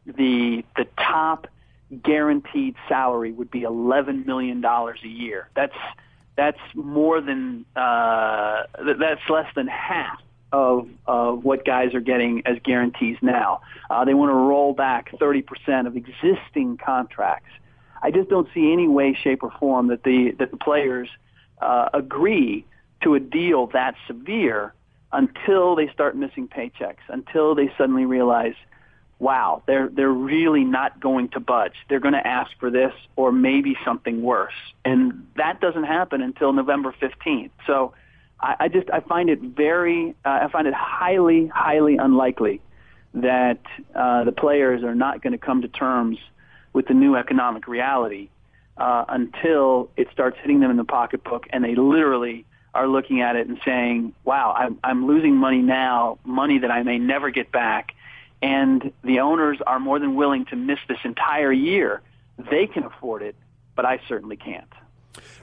the 0.06 0.64
the 0.76 0.86
top 0.96 1.48
guaranteed 2.02 2.76
salary 2.88 3.32
would 3.32 3.50
be 3.50 3.62
eleven 3.62 4.24
million 4.24 4.60
dollars 4.60 5.00
a 5.02 5.08
year. 5.08 5.48
That's 5.56 5.76
that's 6.36 6.60
more 6.74 7.20
than 7.20 7.64
uh, 7.74 8.64
that's 8.98 9.28
less 9.28 9.52
than 9.54 9.66
half 9.66 10.20
of, 10.54 10.88
of 11.06 11.44
what 11.44 11.64
guys 11.64 11.94
are 11.94 12.00
getting 12.00 12.42
as 12.46 12.58
guarantees 12.62 13.16
now. 13.20 13.60
Uh, 13.90 14.04
they 14.04 14.14
want 14.14 14.30
to 14.30 14.34
roll 14.34 14.72
back 14.72 15.10
30% 15.18 15.88
of 15.88 15.96
existing 15.96 16.76
contracts. 16.76 17.50
I 18.00 18.12
just 18.12 18.30
don't 18.30 18.46
see 18.54 18.72
any 18.72 18.86
way, 18.86 19.14
shape, 19.14 19.42
or 19.42 19.50
form 19.58 19.88
that 19.88 20.04
the 20.04 20.30
that 20.38 20.52
the 20.52 20.56
players 20.56 21.08
uh, 21.60 21.88
agree 21.92 22.64
to 23.02 23.14
a 23.16 23.20
deal 23.20 23.66
that 23.68 23.96
severe 24.06 24.72
until 25.12 25.74
they 25.74 25.88
start 25.88 26.14
missing 26.14 26.46
paychecks, 26.46 27.04
until 27.08 27.54
they 27.54 27.72
suddenly 27.76 28.04
realize, 28.04 28.54
wow, 29.18 29.60
they're 29.66 29.88
they're 29.88 30.08
really 30.08 30.62
not 30.62 31.00
going 31.00 31.30
to 31.30 31.40
budge. 31.40 31.74
They're 31.88 31.98
going 31.98 32.14
to 32.14 32.26
ask 32.26 32.52
for 32.60 32.70
this 32.70 32.92
or 33.16 33.32
maybe 33.32 33.76
something 33.84 34.22
worse, 34.22 34.54
and 34.84 35.26
that 35.36 35.60
doesn't 35.60 35.84
happen 35.84 36.22
until 36.22 36.52
November 36.52 36.94
15th. 37.02 37.50
So. 37.66 37.92
I, 38.40 38.56
I 38.60 38.68
just 38.68 38.90
I 38.90 39.00
find 39.00 39.30
it 39.30 39.40
very 39.40 40.14
uh, 40.24 40.40
I 40.42 40.48
find 40.48 40.66
it 40.66 40.74
highly 40.74 41.46
highly 41.46 41.96
unlikely 41.96 42.60
that 43.14 43.60
uh, 43.94 44.24
the 44.24 44.32
players 44.32 44.82
are 44.82 44.94
not 44.94 45.22
going 45.22 45.32
to 45.32 45.38
come 45.38 45.62
to 45.62 45.68
terms 45.68 46.18
with 46.72 46.86
the 46.88 46.94
new 46.94 47.14
economic 47.14 47.68
reality 47.68 48.28
uh, 48.76 49.04
until 49.08 49.88
it 49.96 50.08
starts 50.12 50.36
hitting 50.40 50.60
them 50.60 50.70
in 50.70 50.76
the 50.76 50.84
pocketbook 50.84 51.46
and 51.50 51.64
they 51.64 51.76
literally 51.76 52.44
are 52.74 52.88
looking 52.88 53.20
at 53.20 53.36
it 53.36 53.46
and 53.46 53.58
saying, 53.64 54.12
"Wow, 54.24 54.52
I'm, 54.56 54.78
I'm 54.82 55.06
losing 55.06 55.36
money 55.36 55.62
now, 55.62 56.18
money 56.24 56.58
that 56.58 56.70
I 56.70 56.82
may 56.82 56.98
never 56.98 57.30
get 57.30 57.52
back." 57.52 57.94
And 58.42 58.92
the 59.02 59.20
owners 59.20 59.58
are 59.66 59.78
more 59.78 59.98
than 59.98 60.16
willing 60.16 60.44
to 60.46 60.56
miss 60.56 60.78
this 60.88 60.98
entire 61.04 61.52
year. 61.52 62.02
They 62.50 62.66
can 62.66 62.84
afford 62.84 63.22
it, 63.22 63.36
but 63.76 63.84
I 63.84 64.00
certainly 64.08 64.36
can't. 64.36 64.68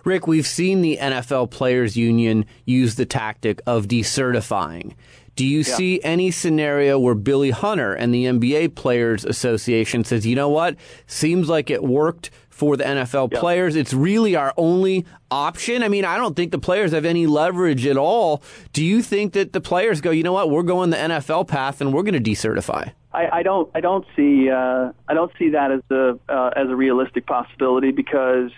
Rick, 0.04 0.28
we've 0.28 0.48
seen 0.48 0.82
the 0.82 0.98
NFL 1.00 1.52
Players 1.52 1.96
Union 1.98 2.46
use 2.66 2.96
the 2.96 3.06
tactic 3.06 3.62
of 3.66 3.88
decertifying. 3.88 4.94
Do 5.36 5.46
you 5.46 5.60
Yeah. 5.60 5.64
see 5.76 6.00
any 6.04 6.30
scenario 6.32 7.00
where 7.00 7.16
Billy 7.16 7.52
Hunter 7.52 7.94
and 7.94 8.14
the 8.14 8.26
NBA 8.26 8.68
Players 8.70 9.24
Association 9.26 10.04
says, 10.04 10.26
you 10.26 10.36
know 10.36 10.50
what, 10.50 10.76
seems 11.08 11.50
like 11.50 11.70
it 11.70 11.84
worked 11.84 12.30
for 12.50 12.78
the 12.78 12.84
NFL 12.86 13.30
players. 13.32 13.76
It's 13.76 13.94
really 13.94 14.36
our 14.36 14.54
only 14.56 15.06
option. 15.32 15.82
I 15.82 15.88
mean, 15.88 16.06
I 16.06 16.18
don't 16.18 16.36
think 16.36 16.52
the 16.52 16.60
players 16.60 16.92
have 16.92 17.06
any 17.06 17.26
leverage 17.26 17.88
at 17.88 17.98
all. 17.98 18.44
Do 18.74 18.84
you 18.86 19.02
think 19.02 19.34
that 19.34 19.54
the 19.54 19.62
players 19.62 20.00
go, 20.02 20.12
you 20.12 20.22
know 20.22 20.34
what, 20.34 20.52
we're 20.52 20.62
going 20.64 20.92
the 20.92 20.98
NFL 20.98 21.48
path 21.48 21.82
and 21.82 21.92
we're 21.94 22.04
going 22.04 22.22
to 22.22 22.30
decertify? 22.32 22.92
I, 23.14 23.40
I 23.40 23.44
don't 23.44 23.70
I 23.74 23.82
don't 23.82 24.06
see 24.16 24.50
uh, 24.50 24.92
I 25.08 25.14
don't 25.14 25.32
see 25.40 25.50
that 25.50 25.72
as 25.72 25.82
a 25.90 26.18
uh, 26.30 26.52
as 26.56 26.70
a 26.70 26.76
realistic 26.76 27.26
possibility 27.26 27.92
because 27.92 28.52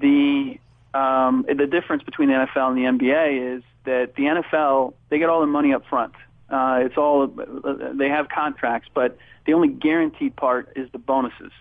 the 0.00 0.58
um, 0.94 1.44
the 1.48 1.66
difference 1.66 2.02
between 2.02 2.28
the 2.28 2.34
NFL 2.34 2.70
and 2.70 3.00
the 3.00 3.04
NBA 3.04 3.56
is 3.56 3.62
that 3.84 4.14
the 4.14 4.22
NFL 4.24 4.94
they 5.08 5.18
get 5.18 5.28
all 5.28 5.40
the 5.40 5.46
money 5.46 5.72
up 5.74 5.84
front. 5.86 6.14
Uh, 6.48 6.80
it's 6.82 6.96
all 6.96 7.26
they 7.26 8.08
have 8.08 8.28
contracts, 8.28 8.88
but 8.94 9.16
the 9.46 9.54
only 9.54 9.68
guaranteed 9.68 10.36
part 10.36 10.72
is 10.76 10.90
the 10.92 10.98
bonuses. 10.98 11.52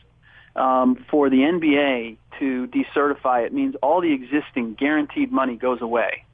Um, 0.55 1.03
for 1.09 1.31
the 1.31 1.37
NBA 1.37 2.17
to 2.39 2.67
decertify 2.67 3.45
it 3.47 3.53
means 3.53 3.75
all 3.81 4.01
the 4.01 4.13
existing 4.13 4.75
guaranteed 4.75 5.31
money 5.31 5.55
goes 5.55 5.81
away, 5.81 6.25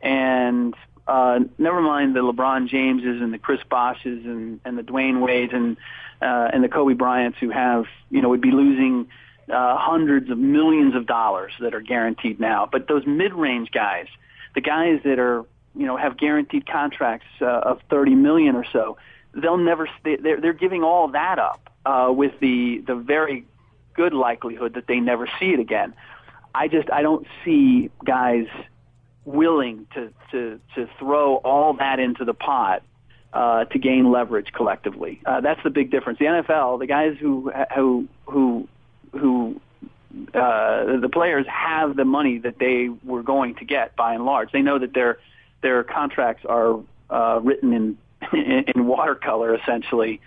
and 0.00 0.74
uh, 1.06 1.40
never 1.58 1.80
mind 1.80 2.16
the 2.16 2.20
LeBron 2.20 2.68
Jameses 2.68 3.22
and 3.22 3.32
the 3.32 3.38
Chris 3.38 3.60
Bosches 3.70 4.24
and, 4.24 4.60
and 4.64 4.76
the 4.76 4.82
Dwyane 4.82 5.20
Wades 5.20 5.52
and 5.54 5.76
uh, 6.20 6.50
and 6.52 6.64
the 6.64 6.68
Kobe 6.68 6.94
Bryants 6.94 7.38
who 7.38 7.50
have 7.50 7.86
you 8.10 8.20
know 8.20 8.30
would 8.30 8.40
be 8.40 8.50
losing 8.50 9.08
uh, 9.50 9.76
hundreds 9.78 10.30
of 10.30 10.38
millions 10.38 10.94
of 10.94 11.06
dollars 11.06 11.52
that 11.60 11.74
are 11.74 11.80
guaranteed 11.80 12.40
now. 12.40 12.68
But 12.70 12.88
those 12.88 13.06
mid-range 13.06 13.70
guys, 13.70 14.06
the 14.54 14.60
guys 14.60 15.00
that 15.04 15.18
are 15.18 15.44
you 15.74 15.86
know 15.86 15.96
have 15.96 16.16
guaranteed 16.16 16.66
contracts 16.66 17.26
uh, 17.40 17.46
of 17.46 17.80
30 17.90 18.14
million 18.14 18.56
or 18.56 18.64
so, 18.72 18.96
they'll 19.34 19.56
never 19.56 19.88
they, 20.04 20.16
they're 20.16 20.40
they're 20.40 20.52
giving 20.52 20.82
all 20.82 21.08
that 21.08 21.38
up 21.38 21.70
uh, 21.86 22.12
with 22.12 22.38
the 22.40 22.78
the 22.86 22.94
very 22.94 23.46
good 23.94 24.12
likelihood 24.12 24.74
that 24.74 24.86
they 24.86 25.00
never 25.00 25.28
see 25.38 25.52
it 25.52 25.60
again. 25.60 25.94
I 26.54 26.68
just 26.68 26.90
I 26.90 27.02
don't 27.02 27.26
see 27.44 27.90
guys 28.04 28.46
willing 29.24 29.86
to 29.94 30.12
to 30.30 30.60
to 30.74 30.88
throw 30.98 31.36
all 31.36 31.74
that 31.74 32.00
into 32.00 32.24
the 32.24 32.34
pot 32.34 32.82
uh, 33.32 33.64
to 33.66 33.78
gain 33.78 34.10
leverage 34.10 34.52
collectively. 34.52 35.20
Uh, 35.24 35.40
that's 35.40 35.62
the 35.62 35.70
big 35.70 35.90
difference. 35.90 36.18
The 36.18 36.24
NFL, 36.26 36.78
the 36.78 36.86
guys 36.86 37.16
who 37.20 37.52
who 37.74 38.08
who 38.26 38.68
who 39.12 39.60
uh, 40.34 40.98
the 41.00 41.08
players 41.12 41.46
have 41.46 41.96
the 41.96 42.04
money 42.04 42.38
that 42.38 42.58
they 42.58 42.88
were 43.04 43.22
going 43.22 43.54
to 43.56 43.64
get 43.64 43.94
by 43.96 44.14
and 44.14 44.24
large. 44.24 44.50
They 44.52 44.62
know 44.62 44.78
that 44.78 44.94
their 44.94 45.18
their 45.60 45.82
contracts 45.84 46.44
are 46.44 46.78
uh, 47.10 47.40
written 47.42 47.72
in, 47.72 47.98
in 48.76 48.86
watercolor 48.86 49.54
essentially 49.54 50.20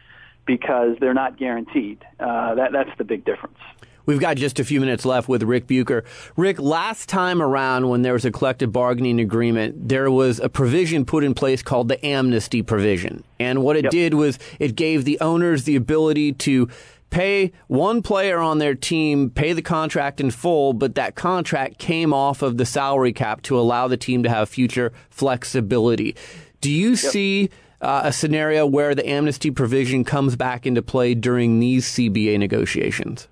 because 0.46 0.98
they're 1.00 1.14
not 1.14 1.38
guaranteed. 1.38 2.06
Uh, 2.20 2.56
that 2.56 2.72
that's 2.72 2.96
the 2.98 3.04
big 3.04 3.26
difference. 3.26 3.58
We've 4.06 4.20
got 4.20 4.36
just 4.38 4.60
a 4.60 4.64
few 4.66 4.80
minutes 4.80 5.06
left 5.06 5.30
with 5.30 5.44
Rick 5.44 5.68
Bucher. 5.68 6.04
Rick, 6.36 6.60
last 6.60 7.08
time 7.08 7.42
around 7.42 7.88
when 7.90 8.02
there 8.02 8.14
was 8.14 8.26
a 8.26 8.32
collective 8.32 8.72
bargaining 8.72 9.20
agreement, 9.20 9.88
there 9.90 10.10
was 10.10 10.40
a 10.40 10.50
provision 10.50 11.06
put 11.06 11.24
in 11.24 11.36
place 11.36 11.62
called 11.62 11.88
the 11.88 12.04
amnesty 12.04 12.64
provision. 12.64 13.24
And 13.40 13.64
what 13.64 13.76
it 13.78 13.86
Yep. 13.86 13.92
did 13.92 14.14
was 14.16 14.40
it 14.60 14.76
gave 14.76 15.06
the 15.06 15.20
owners 15.22 15.66
the 15.66 15.76
ability 15.76 16.34
to 16.34 16.68
pay 17.12 17.52
one 17.68 18.02
player 18.02 18.40
on 18.40 18.58
their 18.58 18.74
team, 18.74 19.30
pay 19.30 19.54
the 19.54 19.62
contract 19.62 20.20
in 20.20 20.32
full, 20.32 20.74
but 20.74 20.96
that 20.96 21.14
contract 21.14 21.78
came 21.78 22.12
off 22.12 22.42
of 22.42 22.58
the 22.58 22.66
salary 22.66 23.14
cap 23.14 23.44
to 23.44 23.60
allow 23.60 23.88
the 23.88 23.98
team 23.98 24.24
to 24.24 24.30
have 24.30 24.50
future 24.50 24.92
flexibility. 25.12 26.16
Do 26.62 26.72
you 26.72 26.96
see 26.96 27.52
uh, 27.82 28.02
a 28.06 28.14
scenario 28.14 28.66
where 28.66 28.96
the 28.96 29.08
amnesty 29.08 29.52
provision 29.52 30.04
comes 30.04 30.36
back 30.36 30.66
into 30.66 30.82
play 30.82 31.14
during 31.14 31.60
these 31.60 31.86
CBA 31.86 32.40
negotiations? 32.40 33.28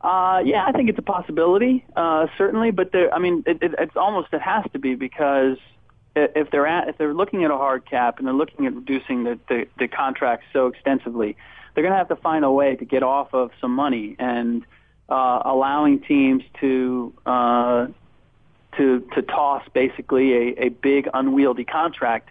Uh, 0.00 0.40
yeah, 0.44 0.64
I 0.66 0.72
think 0.72 0.88
it's 0.88 0.98
a 0.98 1.02
possibility, 1.02 1.84
uh, 1.94 2.26
certainly. 2.38 2.70
But 2.70 2.92
there, 2.92 3.12
I 3.12 3.18
mean, 3.18 3.42
it, 3.46 3.58
it, 3.62 3.74
it's 3.78 3.96
almost 3.96 4.28
it 4.32 4.40
has 4.40 4.64
to 4.72 4.78
be 4.78 4.94
because 4.94 5.58
if 6.16 6.50
they're 6.50 6.66
at, 6.66 6.88
if 6.88 6.98
they're 6.98 7.14
looking 7.14 7.44
at 7.44 7.50
a 7.50 7.56
hard 7.56 7.88
cap 7.88 8.18
and 8.18 8.26
they're 8.26 8.34
looking 8.34 8.66
at 8.66 8.74
reducing 8.74 9.24
the 9.24 9.38
the, 9.48 9.66
the 9.78 9.88
contracts 9.88 10.46
so 10.52 10.68
extensively, 10.68 11.36
they're 11.80 11.88
going 11.88 11.94
to 11.94 11.98
have 11.98 12.08
to 12.08 12.22
find 12.22 12.44
a 12.44 12.50
way 12.50 12.76
to 12.76 12.84
get 12.84 13.02
off 13.02 13.32
of 13.32 13.52
some 13.58 13.74
money 13.74 14.14
and 14.18 14.66
uh, 15.08 15.40
allowing 15.46 15.98
teams 15.98 16.42
to 16.60 17.10
uh, 17.24 17.86
to 18.76 19.00
to 19.14 19.22
toss 19.22 19.62
basically 19.72 20.34
a, 20.34 20.66
a 20.66 20.68
big 20.68 21.08
unwieldy 21.14 21.64
contract 21.64 22.28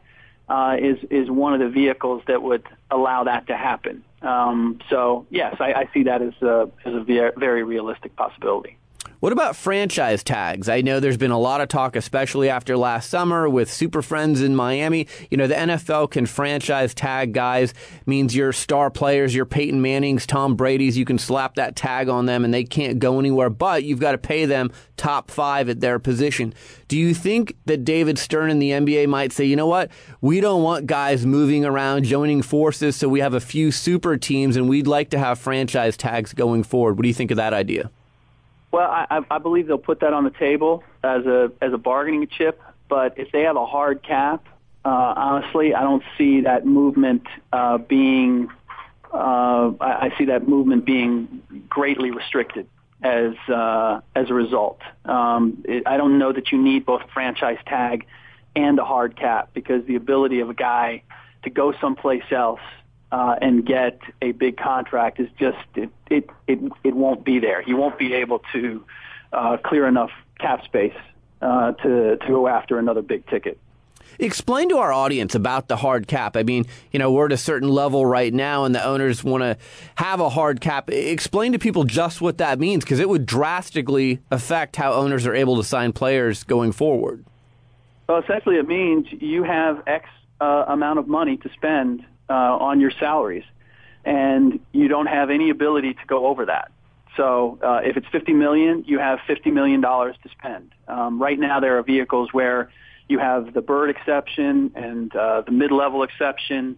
uh, 0.50 0.78
is 0.80 1.00
is 1.10 1.32
one 1.32 1.56
of 1.56 1.60
the 1.60 1.68
vehicles 1.68 2.22
that 2.28 2.44
would 2.44 2.64
allow 2.92 3.24
that 3.24 3.48
to 3.48 3.58
happen. 3.58 4.04
Um, 4.22 4.82
so 4.88 5.26
yes, 5.32 5.56
I, 5.60 5.74
I 5.74 5.90
see 5.96 6.04
that 6.04 6.22
as 6.22 6.40
a 6.44 6.70
as 6.86 6.94
a 6.94 7.32
very 7.36 7.64
realistic 7.64 8.16
possibility. 8.16 8.78
What 9.20 9.34
about 9.34 9.58
franchise 9.58 10.24
tags? 10.24 10.70
I 10.70 10.80
know 10.80 11.02
there's 11.02 11.18
been 11.18 11.30
a 11.30 11.38
lot 11.38 11.60
of 11.60 11.68
talk, 11.68 11.98
especially 11.98 12.48
after 12.48 12.78
last 12.78 13.10
summer 13.10 13.50
with 13.50 13.70
Super 13.70 14.02
Friends 14.02 14.42
in 14.42 14.56
Miami. 14.56 15.08
You 15.30 15.36
know, 15.36 15.46
the 15.46 15.56
NFL 15.56 16.12
can 16.12 16.26
franchise 16.26 16.94
tag 16.94 17.34
guys, 17.34 17.74
means 18.06 18.34
your 18.34 18.54
star 18.54 18.90
players, 18.90 19.36
your 19.36 19.44
Peyton 19.44 19.82
Mannings, 19.82 20.26
Tom 20.26 20.56
Brady's, 20.56 20.98
you 20.98 21.04
can 21.04 21.18
slap 21.18 21.56
that 21.56 21.76
tag 21.76 22.08
on 22.08 22.28
them 22.28 22.46
and 22.46 22.54
they 22.54 22.64
can't 22.64 23.00
go 23.00 23.20
anywhere, 23.20 23.50
but 23.50 23.84
you've 23.84 24.00
got 24.00 24.14
to 24.14 24.18
pay 24.18 24.46
them 24.46 24.72
top 24.96 25.30
five 25.30 25.68
at 25.68 25.82
their 25.82 26.00
position. 26.00 26.54
Do 26.88 26.98
you 26.98 27.14
think 27.14 27.58
that 27.66 27.84
David 27.84 28.18
Stern 28.18 28.50
and 28.50 28.62
the 28.62 28.72
NBA 28.72 29.10
might 29.10 29.34
say, 29.34 29.44
you 29.44 29.58
know 29.58 29.68
what? 29.68 29.92
We 30.22 30.40
don't 30.40 30.64
want 30.64 30.88
guys 30.88 31.26
moving 31.26 31.66
around, 31.66 32.06
joining 32.06 32.42
forces, 32.42 32.96
so 32.96 33.10
we 33.10 33.20
have 33.20 33.34
a 33.34 33.42
few 33.42 33.74
super 33.74 34.16
teams 34.16 34.56
and 34.56 34.70
we'd 34.70 34.88
like 34.88 35.10
to 35.10 35.20
have 35.20 35.40
franchise 35.40 35.98
tags 35.98 36.34
going 36.34 36.64
forward. 36.64 36.94
What 36.94 37.02
do 37.02 37.10
you 37.10 37.14
think 37.14 37.32
of 37.32 37.38
that 37.38 37.54
idea? 37.54 37.92
Well, 38.72 38.90
I, 38.90 39.22
I 39.32 39.38
believe 39.40 39.68
they'll 39.68 39.78
put 39.78 40.02
that 40.02 40.14
on 40.14 40.24
the 40.24 40.30
table 40.30 40.84
as 41.04 41.26
a 41.26 41.52
as 41.62 41.74
a 41.74 41.78
bargaining 41.78 42.28
chip. 42.28 42.62
But 42.88 43.18
if 43.18 43.32
they 43.32 43.44
have 43.44 43.56
a 43.56 43.66
hard 43.66 44.04
cap, 44.04 44.48
uh, 44.86 45.14
honestly, 45.16 45.74
I 45.74 45.82
don't 45.82 46.04
see 46.18 46.42
that 46.42 46.66
movement 46.66 47.24
uh, 47.52 47.78
being. 47.78 48.50
Uh, 49.12 49.72
I, 49.82 50.08
I 50.08 50.14
see 50.18 50.26
that 50.26 50.48
movement 50.48 50.86
being 50.86 51.42
greatly 51.68 52.12
restricted 52.12 52.68
as 53.02 53.34
uh, 53.48 54.02
as 54.16 54.30
a 54.30 54.34
result. 54.34 54.82
Um, 55.06 55.64
it, 55.66 55.84
I 55.88 55.98
don't 55.98 56.20
know 56.20 56.32
that 56.32 56.52
you 56.52 56.62
need 56.62 56.86
both 56.86 57.02
franchise 57.12 57.58
tag 57.66 58.06
and 58.56 58.78
a 58.78 58.86
hard 58.86 59.16
cap 59.16 59.50
because 59.54 59.86
the 59.86 59.96
ability 59.96 60.42
of 60.42 60.50
a 60.50 60.54
guy 60.54 61.04
to 61.44 61.50
go 61.50 61.74
someplace 61.80 62.24
else 62.32 62.60
uh, 63.12 63.36
and 63.42 63.66
get 63.66 64.00
a 64.22 64.32
big 64.32 64.58
contract 64.58 65.20
is 65.20 65.30
just 65.40 65.58
it 65.76 65.90
it 66.10 66.30
it, 66.48 66.60
it 66.84 66.96
won't 66.96 67.24
be 67.24 67.40
there. 67.40 67.62
He 67.62 67.74
won't 67.74 67.98
be 67.98 68.14
able 68.14 68.42
to 68.54 68.84
uh, 69.34 69.58
clear 69.58 69.88
enough 69.88 70.12
cap 70.40 70.64
space 70.66 70.96
uh, 71.42 71.74
to 71.74 72.18
to 72.18 72.28
go 72.28 72.48
after 72.48 72.78
another 72.78 73.02
big 73.02 73.26
ticket. 73.28 73.58
Explain 74.18 74.70
to 74.70 74.78
our 74.78 74.92
audience 74.92 75.34
about 75.36 75.68
the 75.68 75.78
hard 75.78 76.08
cap. 76.08 76.36
I 76.36 76.44
mean, 76.44 76.66
you 76.92 77.00
know, 77.00 77.12
we're 77.12 77.28
at 77.28 77.32
a 77.32 77.38
certain 77.38 77.70
level 77.70 78.06
right 78.06 78.34
now, 78.34 78.66
and 78.66 78.76
the 78.76 78.84
owners 78.84 79.24
want 79.24 79.44
to 79.44 79.58
have 79.96 80.20
a 80.20 80.30
hard 80.30 80.60
cap. 80.60 80.90
Explain 80.90 81.54
to 81.54 81.60
people 81.60 81.84
just 81.86 82.20
what 82.20 82.40
that 82.40 82.60
means, 82.60 82.84
because 82.84 83.00
it 83.00 83.08
would 83.08 83.26
drastically 83.26 84.20
affect 84.30 84.76
how 84.76 84.94
owners 84.94 85.26
are 85.26 85.36
able 85.36 85.56
to 85.58 85.64
sign 85.64 85.94
players 85.94 86.44
going 86.44 86.72
forward. 86.72 87.24
Well, 88.08 88.18
essentially, 88.18 88.58
it 88.58 88.68
means 88.68 89.08
you 89.12 89.44
have 89.44 89.84
X 89.88 90.10
uh, 90.42 90.66
amount 90.68 91.00
of 91.00 91.08
money 91.08 91.38
to 91.38 91.50
spend 91.54 92.04
uh, 92.30 92.34
on 92.34 92.80
your 92.80 92.92
salaries, 92.92 93.46
and 94.06 94.60
you 94.72 94.88
don't 94.88 95.08
have 95.08 95.30
any 95.30 95.50
ability 95.50 95.94
to 95.94 96.06
go 96.08 96.28
over 96.28 96.46
that. 96.46 96.72
So, 97.18 97.58
uh, 97.62 97.82
if 97.84 97.98
it's 97.98 98.08
fifty 98.12 98.34
million, 98.34 98.84
you 98.88 99.00
have 99.00 99.20
fifty 99.28 99.52
million 99.52 99.82
dollars 99.82 100.16
to 100.24 100.30
spend. 100.30 100.72
Um, 100.88 101.22
right 101.22 101.40
now, 101.40 101.60
there 101.60 101.78
are 101.78 101.84
vehicles 101.84 102.30
where 102.32 102.70
you 103.08 103.20
have 103.20 103.54
the 103.54 103.62
bird 103.62 103.90
exception 103.90 104.72
and 104.76 105.14
uh, 105.16 105.42
the 105.42 105.52
mid-level 105.52 106.04
exception. 106.04 106.78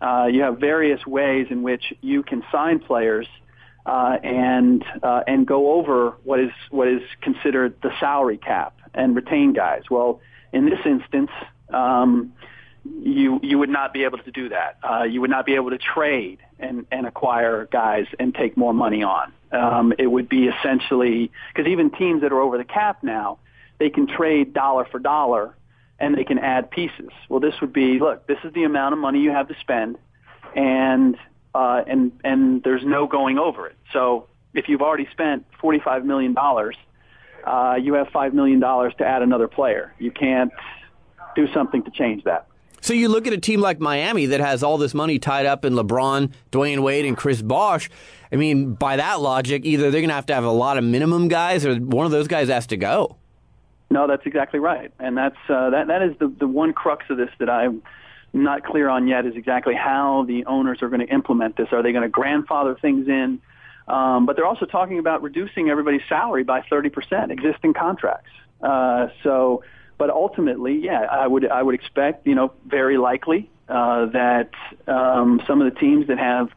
Uh, 0.00 0.26
you 0.30 0.42
have 0.42 0.58
various 0.58 1.04
ways 1.06 1.48
in 1.50 1.62
which 1.62 1.92
you 2.00 2.22
can 2.22 2.42
sign 2.50 2.78
players 2.78 3.26
uh, 3.84 4.16
and 4.22 4.84
uh, 5.02 5.22
and 5.26 5.46
go 5.46 5.72
over 5.72 6.16
what 6.24 6.40
is 6.40 6.52
what 6.70 6.88
is 6.88 7.02
considered 7.20 7.74
the 7.82 7.90
salary 7.98 8.38
cap 8.38 8.74
and 8.94 9.16
retain 9.16 9.52
guys. 9.52 9.82
Well, 9.90 10.20
in 10.52 10.66
this 10.66 10.80
instance, 10.84 11.30
um, 11.70 12.32
you 12.84 13.38
you 13.42 13.58
would 13.58 13.68
not 13.68 13.92
be 13.92 14.04
able 14.04 14.18
to 14.18 14.30
do 14.30 14.48
that. 14.48 14.78
Uh, 14.82 15.04
you 15.04 15.20
would 15.20 15.30
not 15.30 15.46
be 15.46 15.54
able 15.54 15.70
to 15.70 15.78
trade 15.78 16.38
and, 16.58 16.86
and 16.90 17.06
acquire 17.06 17.66
guys 17.70 18.06
and 18.18 18.34
take 18.34 18.56
more 18.56 18.74
money 18.74 19.02
on. 19.02 19.32
Um, 19.52 19.92
it 19.98 20.06
would 20.06 20.28
be 20.28 20.48
essentially 20.48 21.30
because 21.54 21.70
even 21.70 21.90
teams 21.90 22.22
that 22.22 22.32
are 22.32 22.40
over 22.40 22.58
the 22.58 22.64
cap 22.64 23.02
now, 23.02 23.38
they 23.78 23.90
can 23.90 24.06
trade 24.06 24.52
dollar 24.52 24.84
for 24.84 24.98
dollar 24.98 25.54
and 25.98 26.16
they 26.16 26.24
can 26.24 26.38
add 26.38 26.70
pieces. 26.70 27.10
Well, 27.28 27.40
this 27.40 27.54
would 27.60 27.72
be 27.72 28.00
look, 28.00 28.26
this 28.26 28.38
is 28.44 28.52
the 28.52 28.64
amount 28.64 28.94
of 28.94 28.98
money 28.98 29.20
you 29.20 29.30
have 29.30 29.48
to 29.48 29.54
spend, 29.60 29.98
and 30.56 31.16
uh, 31.54 31.82
and 31.86 32.12
and 32.24 32.62
there's 32.62 32.84
no 32.84 33.06
going 33.06 33.38
over 33.38 33.68
it. 33.68 33.76
So 33.92 34.26
if 34.54 34.68
you've 34.68 34.82
already 34.82 35.08
spent 35.12 35.46
forty 35.60 35.78
five 35.78 36.04
million 36.04 36.34
dollars, 36.34 36.76
uh, 37.46 37.76
you 37.80 37.94
have 37.94 38.08
five 38.08 38.34
million 38.34 38.58
dollars 38.58 38.92
to 38.98 39.06
add 39.06 39.22
another 39.22 39.46
player. 39.46 39.94
You 39.98 40.10
can't 40.10 40.52
do 41.36 41.46
something 41.52 41.84
to 41.84 41.90
change 41.90 42.24
that. 42.24 42.46
So 42.82 42.92
you 42.94 43.08
look 43.08 43.28
at 43.28 43.32
a 43.32 43.38
team 43.38 43.60
like 43.60 43.78
Miami 43.78 44.26
that 44.26 44.40
has 44.40 44.62
all 44.62 44.76
this 44.76 44.92
money 44.92 45.18
tied 45.18 45.46
up 45.46 45.64
in 45.64 45.74
LeBron, 45.74 46.32
Dwyane 46.50 46.80
Wade, 46.80 47.06
and 47.06 47.16
Chris 47.16 47.40
Bosh. 47.40 47.88
I 48.32 48.36
mean, 48.36 48.74
by 48.74 48.96
that 48.96 49.20
logic, 49.20 49.64
either 49.64 49.84
they're 49.90 50.00
going 50.00 50.08
to 50.08 50.14
have 50.14 50.26
to 50.26 50.34
have 50.34 50.44
a 50.44 50.50
lot 50.50 50.78
of 50.78 50.84
minimum 50.84 51.28
guys, 51.28 51.64
or 51.64 51.76
one 51.76 52.06
of 52.06 52.12
those 52.12 52.26
guys 52.26 52.48
has 52.48 52.66
to 52.66 52.76
go. 52.76 53.16
No, 53.88 54.08
that's 54.08 54.26
exactly 54.26 54.58
right, 54.58 54.92
and 54.98 55.16
that's 55.16 55.36
uh, 55.48 55.70
that. 55.70 55.86
That 55.88 56.02
is 56.02 56.16
the 56.18 56.26
the 56.26 56.48
one 56.48 56.72
crux 56.72 57.04
of 57.10 57.18
this 57.18 57.28
that 57.38 57.50
I'm 57.50 57.82
not 58.32 58.64
clear 58.64 58.88
on 58.88 59.06
yet 59.06 59.26
is 59.26 59.36
exactly 59.36 59.74
how 59.74 60.24
the 60.26 60.46
owners 60.46 60.82
are 60.82 60.88
going 60.88 61.06
to 61.06 61.12
implement 61.12 61.56
this. 61.56 61.68
Are 61.72 61.82
they 61.82 61.92
going 61.92 62.02
to 62.02 62.08
grandfather 62.08 62.74
things 62.74 63.06
in? 63.06 63.40
Um, 63.86 64.26
but 64.26 64.36
they're 64.36 64.46
also 64.46 64.64
talking 64.64 64.98
about 64.98 65.22
reducing 65.22 65.68
everybody's 65.68 66.02
salary 66.08 66.44
by 66.44 66.62
30%, 66.62 67.30
existing 67.30 67.74
contracts. 67.74 68.30
Uh, 68.62 69.08
so, 69.22 69.64
but 70.02 70.10
ultimately, 70.10 70.80
yeah, 70.80 71.02
I 71.02 71.28
would 71.28 71.48
I 71.48 71.62
would 71.62 71.76
expect, 71.76 72.26
you 72.26 72.34
know, 72.34 72.52
very 72.66 72.98
likely 72.98 73.48
uh, 73.68 74.06
that 74.06 74.50
um, 74.88 75.40
some 75.46 75.62
of 75.62 75.72
the 75.72 75.78
teams 75.78 76.08
that 76.08 76.18
have 76.18 76.48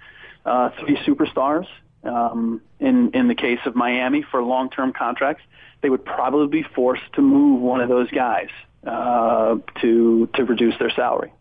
uh, 0.48 0.72
three 0.80 0.98
superstars, 1.06 1.68
um, 2.04 2.60
in 2.80 3.12
in 3.12 3.28
the 3.28 3.36
case 3.36 3.60
of 3.68 3.76
Miami 3.76 4.24
for 4.24 4.42
long-term 4.42 4.94
contracts, 4.94 5.44
they 5.82 5.92
would 5.92 6.04
probably 6.04 6.48
be 6.48 6.68
forced 6.74 7.14
to 7.14 7.22
move 7.22 7.62
one 7.62 7.82
of 7.82 7.88
those 7.88 8.10
guys 8.10 8.50
uh, 8.88 9.58
to 9.82 10.28
to 10.34 10.44
reduce 10.44 10.76
their 10.80 10.90
salary. 10.90 11.32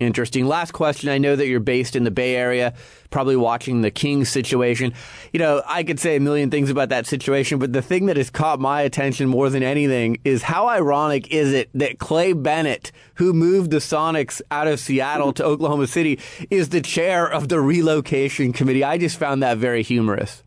Interesting. 0.00 0.46
Last 0.46 0.72
question. 0.72 1.08
I 1.08 1.18
know 1.18 1.36
that 1.36 1.46
you're 1.46 1.60
based 1.60 1.94
in 1.94 2.02
the 2.04 2.10
Bay 2.10 2.34
Area, 2.34 2.74
probably 3.10 3.36
watching 3.36 3.82
the 3.82 3.90
Kings 3.90 4.28
situation. 4.28 4.92
You 5.32 5.38
know, 5.38 5.62
I 5.66 5.84
could 5.84 6.00
say 6.00 6.16
a 6.16 6.20
million 6.20 6.50
things 6.50 6.68
about 6.68 6.88
that 6.88 7.06
situation, 7.06 7.60
but 7.60 7.72
the 7.72 7.82
thing 7.82 8.06
that 8.06 8.16
has 8.16 8.28
caught 8.28 8.58
my 8.58 8.82
attention 8.82 9.28
more 9.28 9.50
than 9.50 9.62
anything 9.62 10.18
is 10.24 10.42
how 10.42 10.68
ironic 10.68 11.28
is 11.32 11.52
it 11.52 11.70
that 11.74 11.98
Clay 12.00 12.32
Bennett, 12.32 12.90
who 13.14 13.32
moved 13.32 13.70
the 13.70 13.78
Sonics 13.78 14.42
out 14.50 14.66
of 14.66 14.80
Seattle 14.80 15.32
to 15.34 15.44
Oklahoma 15.44 15.86
City, 15.86 16.18
is 16.50 16.70
the 16.70 16.80
chair 16.80 17.26
of 17.30 17.48
the 17.48 17.60
relocation 17.60 18.52
committee. 18.52 18.82
I 18.82 18.98
just 18.98 19.16
found 19.16 19.42
that 19.44 19.58
very 19.58 19.84
humorous. 19.84 20.42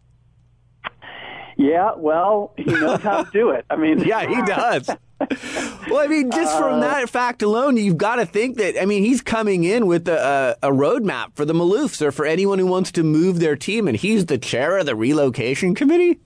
Yeah, 1.57 1.93
well, 1.97 2.53
he 2.55 2.65
knows 2.65 3.01
how 3.01 3.23
to 3.23 3.31
do 3.31 3.49
it. 3.49 3.65
I 3.69 3.77
mean, 3.77 3.99
yeah, 4.05 4.27
he 4.27 4.41
does. 4.43 4.89
well, 5.89 5.99
I 5.99 6.07
mean, 6.07 6.29
just 6.29 6.57
from 6.57 6.81
that 6.81 7.09
fact 7.09 7.41
alone, 7.41 7.75
you've 7.77 7.97
got 7.97 8.17
to 8.17 8.25
think 8.25 8.57
that. 8.57 8.79
I 8.79 8.85
mean, 8.85 9.03
he's 9.03 9.21
coming 9.21 9.63
in 9.63 9.87
with 9.87 10.07
a, 10.07 10.57
a, 10.61 10.69
a 10.69 10.71
roadmap 10.71 11.35
for 11.35 11.43
the 11.43 11.53
Maloofs 11.53 12.01
or 12.01 12.11
for 12.11 12.25
anyone 12.25 12.59
who 12.59 12.67
wants 12.67 12.91
to 12.93 13.03
move 13.03 13.39
their 13.39 13.55
team, 13.55 13.87
and 13.87 13.97
he's 13.97 14.27
the 14.27 14.37
chair 14.37 14.77
of 14.77 14.85
the 14.85 14.95
relocation 14.95 15.73
committee. 15.73 16.19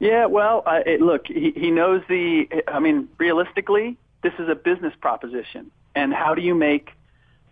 Yeah, 0.00 0.26
well, 0.26 0.62
uh, 0.66 0.80
it, 0.84 1.00
look, 1.00 1.26
he, 1.26 1.52
he 1.54 1.70
knows 1.70 2.02
the. 2.08 2.46
I 2.66 2.80
mean, 2.80 3.08
realistically, 3.18 3.96
this 4.22 4.32
is 4.38 4.48
a 4.48 4.54
business 4.54 4.94
proposition, 5.00 5.70
and 5.94 6.12
how 6.12 6.34
do 6.34 6.42
you 6.42 6.54
make 6.54 6.90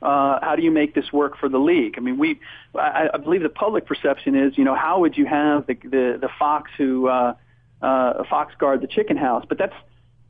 uh, 0.03 0.39
how 0.43 0.57
do 0.57 0.63
you 0.63 0.71
make 0.71 0.95
this 0.95 1.13
work 1.13 1.39
for 1.39 1.49
the 1.49 1.59
league? 1.59 1.95
I 1.97 2.01
mean, 2.01 2.19
we 2.19 2.41
I, 2.75 3.09
I 3.15 3.17
believe 3.17 3.43
the 3.43 3.49
public 3.49 3.87
perception 3.87 4.35
is, 4.35 4.59
you 4.59 4.65
know, 4.65 4.75
how 4.75 5.01
would 5.01 5.17
you 5.17 5.27
have 5.27 5.67
the 5.67 5.75
the, 5.75 6.19
the 6.21 6.29
fox 6.39 6.71
who 6.77 7.09
uh, 7.09 7.35
uh, 7.81 8.25
fox 8.29 8.55
guard 8.59 8.83
the 8.83 8.87
chicken 8.87 9.17
house? 9.17 9.45
But 9.49 9.59
that's 9.59 9.75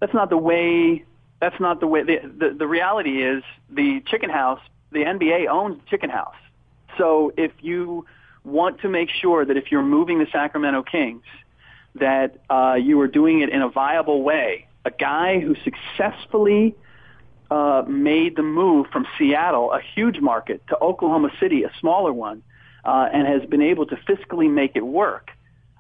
that's 0.00 0.14
not 0.14 0.30
the 0.30 0.38
way. 0.38 1.04
That's 1.40 1.58
not 1.60 1.80
the 1.80 1.86
way. 1.86 2.02
The, 2.02 2.20
the 2.24 2.54
the 2.58 2.66
reality 2.66 3.22
is 3.22 3.42
the 3.70 4.02
chicken 4.06 4.30
house. 4.30 4.60
The 4.92 5.00
NBA 5.00 5.48
owns 5.48 5.78
the 5.78 5.90
chicken 5.90 6.10
house. 6.10 6.36
So 6.96 7.32
if 7.36 7.52
you 7.60 8.06
want 8.44 8.80
to 8.80 8.88
make 8.88 9.10
sure 9.10 9.44
that 9.44 9.56
if 9.56 9.70
you're 9.70 9.82
moving 9.82 10.18
the 10.18 10.26
Sacramento 10.32 10.84
Kings, 10.84 11.24
that 11.96 12.38
uh, 12.48 12.74
you 12.80 13.00
are 13.00 13.08
doing 13.08 13.40
it 13.40 13.48
in 13.48 13.62
a 13.62 13.68
viable 13.68 14.22
way. 14.22 14.66
A 14.84 14.90
guy 14.90 15.40
who 15.40 15.56
successfully 15.64 16.74
uh, 17.50 17.82
made 17.88 18.36
the 18.36 18.42
move 18.42 18.86
from 18.92 19.06
Seattle, 19.18 19.72
a 19.72 19.80
huge 19.80 20.20
market, 20.20 20.62
to 20.68 20.78
Oklahoma 20.78 21.30
City, 21.40 21.64
a 21.64 21.72
smaller 21.80 22.12
one, 22.12 22.42
uh, 22.84 23.08
and 23.12 23.26
has 23.26 23.48
been 23.48 23.62
able 23.62 23.86
to 23.86 23.96
fiscally 23.96 24.50
make 24.50 24.72
it 24.74 24.86
work. 24.86 25.30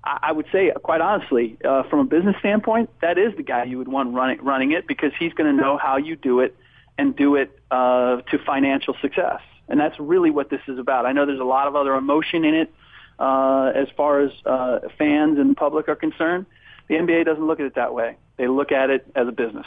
I, 0.06 0.30
would 0.32 0.46
say, 0.52 0.72
quite 0.82 1.00
honestly, 1.00 1.58
uh, 1.64 1.82
from 1.84 1.98
a 1.98 2.04
business 2.04 2.36
standpoint, 2.38 2.90
that 3.02 3.18
is 3.18 3.36
the 3.36 3.42
guy 3.42 3.64
you 3.64 3.78
would 3.78 3.88
want 3.88 4.14
running, 4.14 4.42
running 4.42 4.72
it 4.72 4.86
because 4.86 5.12
he's 5.18 5.32
going 5.32 5.54
to 5.54 5.62
know 5.62 5.76
how 5.76 5.96
you 5.96 6.14
do 6.14 6.40
it 6.40 6.56
and 6.96 7.14
do 7.16 7.34
it 7.34 7.58
uh, 7.70 8.22
to 8.30 8.38
financial 8.46 8.94
success. 9.02 9.40
And 9.68 9.80
that's 9.80 9.98
really 9.98 10.30
what 10.30 10.48
this 10.48 10.60
is 10.68 10.78
about. 10.78 11.06
I 11.06 11.12
know 11.12 11.26
there's 11.26 11.40
a 11.40 11.44
lot 11.44 11.66
of 11.66 11.74
other 11.74 11.94
emotion 11.94 12.44
in 12.44 12.54
it 12.54 12.72
uh, 13.18 13.72
as 13.74 13.88
far 13.96 14.20
as 14.20 14.30
uh, 14.44 14.80
fans 14.96 15.38
and 15.38 15.56
public 15.56 15.88
are 15.88 15.96
concerned. 15.96 16.46
The 16.88 16.94
NBA 16.94 17.24
doesn't 17.24 17.44
look 17.44 17.58
at 17.58 17.66
it 17.66 17.74
that 17.74 17.92
way. 17.92 18.16
They 18.36 18.46
look 18.46 18.70
at 18.70 18.90
it 18.90 19.10
as 19.16 19.26
a 19.26 19.32
business. 19.32 19.66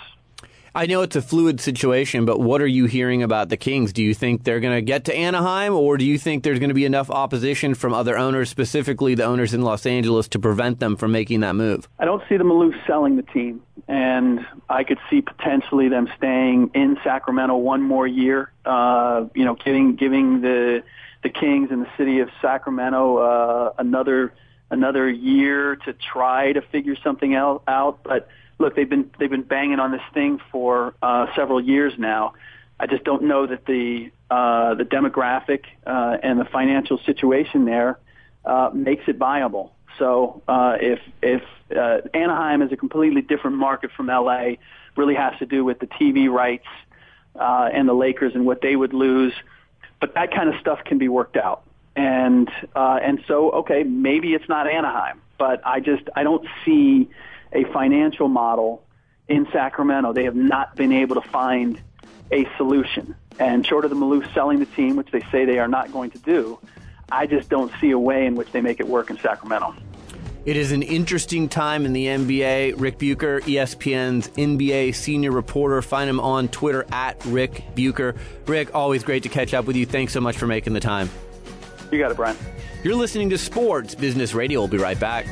I 0.76 0.86
know 0.86 1.02
it's 1.02 1.16
a 1.16 1.22
fluid 1.22 1.60
situation, 1.60 2.26
but 2.26 2.40
what 2.40 2.62
are 2.62 2.68
you 2.68 2.86
hearing 2.86 3.24
about 3.24 3.50
the 3.50 3.58
Kings? 3.58 3.92
Do 3.92 4.04
you 4.04 4.14
think 4.14 4.44
they're 4.44 4.60
going 4.60 4.76
to 4.76 4.82
get 4.82 5.06
to 5.06 5.16
Anaheim, 5.16 5.74
or 5.74 5.98
do 5.98 6.06
you 6.06 6.18
think 6.18 6.44
there's 6.44 6.60
going 6.60 6.70
to 6.70 6.76
be 6.76 6.86
enough 6.86 7.10
opposition 7.10 7.74
from 7.74 7.94
other 7.94 8.18
owners, 8.18 8.50
specifically 8.50 9.16
the 9.16 9.24
owners 9.24 9.54
in 9.54 9.62
Los 9.62 9.86
Angeles, 9.86 10.28
to 10.30 10.40
prevent 10.40 10.80
them 10.80 10.96
from 10.96 11.12
making 11.12 11.40
that 11.40 11.56
move? 11.56 11.88
I 11.98 12.06
don't 12.06 12.22
see 12.30 12.38
the 12.38 12.44
Maloof 12.44 12.76
selling 12.86 13.16
the 13.16 13.24
team, 13.24 13.62
and 13.88 14.46
I 14.70 14.84
could 14.84 15.00
see 15.10 15.22
potentially 15.22 15.90
them 15.90 16.08
staying 16.18 16.72
in 16.76 16.98
Sacramento 17.04 17.56
one 17.58 17.82
more 17.82 18.06
year. 18.06 18.52
Uh, 18.66 19.26
you 19.34 19.46
know, 19.46 19.56
giving 19.56 19.96
giving 19.96 20.42
the 20.42 20.84
the 21.24 21.30
Kings 21.30 21.70
and 21.72 21.82
the 21.82 21.90
city 21.98 22.20
of 22.20 22.30
Sacramento 22.42 23.18
uh, 23.18 23.74
another 23.78 24.34
another 24.72 25.10
year 25.10 25.78
to 25.78 25.94
try 25.94 26.54
to 26.54 26.62
figure 26.62 26.96
something 27.04 27.34
else 27.34 27.64
out, 27.68 28.04
but 28.04 28.28
look, 28.60 28.76
they've 28.76 28.89
been 28.89 29.10
they've 29.18 29.30
been 29.30 29.43
banging 29.43 29.80
on 29.80 29.91
this 29.91 30.01
thing 30.14 30.39
for 30.51 30.93
uh, 31.01 31.28
several 31.36 31.60
years 31.62 31.93
now. 31.97 32.34
I 32.80 32.88
just 32.88 33.03
don't 33.03 33.24
know 33.24 33.47
that 33.47 33.66
the 33.66 34.12
uh, 34.30 34.76
the 34.76 34.86
demographic 34.86 35.64
uh, 35.86 36.18
and 36.22 36.39
the 36.39 36.45
financial 36.45 36.99
situation 36.99 37.66
there 37.66 37.99
uh, 38.45 38.70
makes 38.74 39.03
it 39.07 39.18
viable. 39.18 39.74
So 39.97 40.41
uh, 40.47 40.78
if 40.80 40.99
if 41.22 41.41
uh, 41.76 42.01
Anaheim 42.14 42.62
is 42.62 42.72
a 42.72 42.78
completely 42.78 43.22
different 43.22 43.57
market 43.57 43.91
from 43.95 44.07
LA, 44.07 44.51
really 44.95 45.16
has 45.16 45.38
to 45.39 45.45
do 45.45 45.66
with 45.66 45.80
the 45.80 45.88
TV 45.88 46.30
rights 46.30 46.68
uh, 47.36 47.70
and 47.74 47.88
the 47.88 47.93
Lakers 47.93 48.36
and 48.36 48.45
what 48.45 48.62
they 48.62 48.76
would 48.76 48.93
lose. 48.93 49.34
But 49.99 50.14
that 50.14 50.34
kind 50.34 50.47
of 50.47 50.60
stuff 50.62 50.80
can 50.86 50.97
be 50.97 51.10
worked 51.10 51.36
out. 51.36 51.64
And 51.95 52.49
uh, 52.76 52.99
and 53.01 53.22
so 53.28 53.51
okay, 53.51 53.84
maybe 53.84 54.34
it's 54.34 54.47
not 54.47 54.68
Anaheim, 54.68 55.22
but 55.38 55.66
I 55.66 55.82
just 55.82 56.03
I 56.16 56.24
don't 56.24 56.47
see 56.64 57.10
a 57.52 57.64
financial 57.66 58.28
model 58.28 58.84
in 59.28 59.47
Sacramento. 59.52 60.14
They 60.14 60.26
have 60.26 60.36
not 60.36 60.76
been 60.76 60.91
able 60.91 61.16
to 61.22 61.28
find 61.30 61.80
a 62.32 62.47
solution. 62.58 63.16
And 63.39 63.66
short 63.66 63.86
of 63.86 63.91
the 63.91 63.95
Maloof 63.95 64.34
selling 64.34 64.60
the 64.60 64.66
team, 64.66 64.95
which 64.95 65.12
they 65.12 65.22
say 65.32 65.45
they 65.45 65.60
are 65.60 65.68
not 65.68 65.91
going 65.91 66.12
to 66.12 66.20
do, 66.20 66.60
I 67.12 67.26
just 67.26 67.50
don't 67.50 67.72
see 67.80 67.91
a 67.91 68.00
way 68.00 68.26
in 68.26 68.36
which 68.36 68.52
they 68.52 68.62
make 68.62 68.80
it 68.80 68.88
work 68.88 69.10
in 69.10 69.18
Sacramento. 69.18 69.76
It 70.45 70.56
is 70.56 70.72
an 70.72 70.84
interesting 70.84 71.50
time 71.50 71.86
in 71.86 71.93
the 71.93 72.06
NBA. 72.06 72.76
Rick 72.78 72.97
Bucher, 72.97 73.41
ESPN's 73.41 74.30
NBA 74.30 74.95
senior 74.95 75.32
reporter. 75.32 75.82
Find 75.82 76.10
him 76.10 76.20
on 76.20 76.47
Twitter 76.47 76.86
at 76.91 77.24
Rick 77.26 77.64
Bucher. 77.76 78.16
Rick, 78.45 78.74
always 78.74 79.04
great 79.04 79.24
to 79.24 79.30
catch 79.30 79.54
up 79.54 79.66
with 79.66 79.76
you. 79.76 79.86
Thanks 79.86 80.14
so 80.14 80.22
much 80.22 80.38
for 80.38 80.47
making 80.47 80.74
the 80.74 80.80
time. 80.80 81.10
You 81.91 82.00
got 82.00 82.12
it, 82.12 82.18
Brian. 82.18 82.38
You're 82.84 82.95
listening 82.95 83.30
to 83.32 83.38
Sports 83.38 83.95
Business 83.95 84.34
Radio. 84.34 84.62
We'll 84.62 84.70
be 84.70 84.78
right 84.78 85.00
back. 85.00 85.26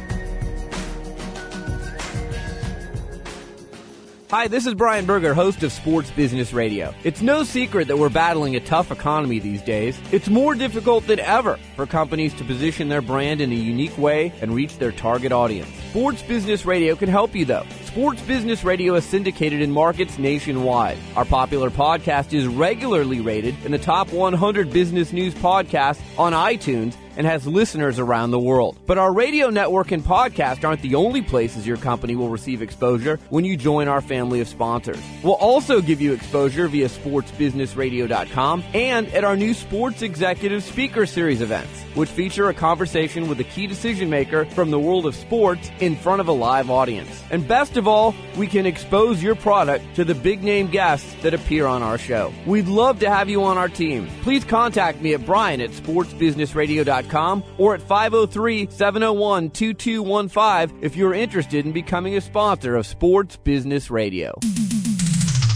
Hi, 4.30 4.50
this 4.50 4.66
is 4.66 4.74
Brian 4.74 5.06
Berger, 5.06 5.34
host 5.34 5.64
of 5.64 5.72
Sports 5.72 6.12
Business 6.12 6.52
Radio. 6.52 6.94
It's 7.06 7.22
no 7.22 7.46
secret 7.46 7.88
that 7.88 7.98
we're 7.98 8.10
battling 8.10 8.58
a 8.58 8.60
tough 8.60 8.92
economy 8.92 9.40
these 9.40 9.62
days. 9.62 9.98
It's 10.12 10.28
more 10.28 10.54
difficult 10.54 11.08
than 11.08 11.22
ever 11.22 11.58
for 11.78 11.86
companies 11.86 12.34
to 12.34 12.44
position 12.44 12.90
their 12.90 13.02
brand 13.02 13.40
in 13.40 13.54
a 13.54 13.56
unique 13.56 13.98
way 13.98 14.34
and 14.42 14.54
reach 14.54 14.80
their 14.80 14.92
target 14.92 15.32
audience. 15.32 15.72
Sports 15.90 16.22
Business 16.22 16.66
Radio 16.66 16.96
can 16.96 17.10
help 17.10 17.34
you 17.34 17.46
though. 17.46 17.66
Sports 17.86 18.22
Business 18.24 18.64
Radio 18.64 18.96
is 18.96 19.06
syndicated 19.06 19.62
in 19.62 19.72
markets 19.72 20.20
nationwide. 20.20 20.98
Our 21.16 21.26
popular 21.26 21.70
podcast 21.70 22.34
is 22.34 22.46
regularly 22.46 23.22
rated 23.22 23.56
in 23.66 23.72
the 23.72 23.80
top 23.80 24.12
100 24.12 24.72
business 24.72 25.14
news 25.14 25.34
podcasts 25.36 26.02
on 26.20 26.34
iTunes 26.34 26.96
and 27.18 27.26
has 27.26 27.48
listeners 27.48 27.98
around 28.00 28.32
the 28.32 28.40
world. 28.40 28.78
But 28.86 29.00
our 29.00 29.12
radio 29.12 29.50
network 29.50 29.92
and 29.92 30.04
podcast 30.04 30.64
aren't 30.64 30.84
the 30.84 30.96
only 30.96 31.24
places 31.24 31.66
your 31.66 31.78
company 31.78 32.16
will 32.16 32.30
receive 32.30 32.62
exposure 32.62 33.20
when 33.30 33.44
you 33.44 33.58
join 33.58 33.88
our 33.88 34.02
family 34.02 34.40
of 34.40 34.48
sponsors. 34.48 35.00
We'll 35.24 35.34
also 35.34 35.82
give 35.82 36.00
you 36.00 36.14
exposure 36.14 36.68
via 36.68 36.88
sportsbusinessradio.com 36.88 38.64
and 38.74 39.08
at 39.14 39.24
our 39.24 39.36
new 39.36 39.54
Sports 39.56 40.04
Executive 40.04 40.64
Speaker 40.64 41.08
Series 41.08 41.42
events, 41.42 41.82
which 41.96 42.10
feature 42.10 42.50
a 42.50 42.54
conversation 42.54 43.28
with 43.28 43.40
a 43.40 43.44
key 43.46 43.66
decision 43.66 44.10
maker 44.12 44.46
from 44.46 44.70
the 44.70 44.80
world 44.80 45.08
of 45.08 45.16
sports 45.16 45.72
in 45.80 45.96
front 45.96 46.22
of 46.22 46.28
a 46.28 46.32
live 46.32 46.70
audience. 46.70 47.24
And 47.32 47.48
best 47.48 47.78
of 47.78 47.88
all, 47.88 48.16
we 48.36 48.48
can 48.48 48.66
expose 48.66 49.22
your 49.22 49.36
product 49.36 49.96
to 49.96 50.06
the 50.06 50.16
big 50.16 50.44
name 50.44 50.68
guests 50.68 51.14
that 51.22 51.34
appear 51.34 51.66
on 51.66 51.84
our 51.84 51.98
show. 51.98 52.34
We'd 52.46 52.68
love 52.68 53.00
to 53.00 53.10
have 53.10 53.30
you 53.30 53.44
on 53.44 53.58
our 53.58 53.70
team. 53.70 54.08
Please 54.22 54.44
contact 54.44 55.02
me 55.02 55.14
at 55.14 55.26
brian 55.26 55.62
at 55.62 55.72
sportsbusinessradio.com 55.72 57.44
or 57.58 57.74
at 57.74 57.82
503 57.82 58.70
701 58.70 59.50
2215 59.52 60.84
if 60.84 60.96
you're 60.96 61.14
interested 61.14 61.66
in 61.66 61.72
becoming 61.72 62.16
a 62.16 62.22
sponsor 62.22 62.76
of 62.76 62.86
Sports 62.86 63.38
Business 63.38 63.90
Radio. 63.90 64.38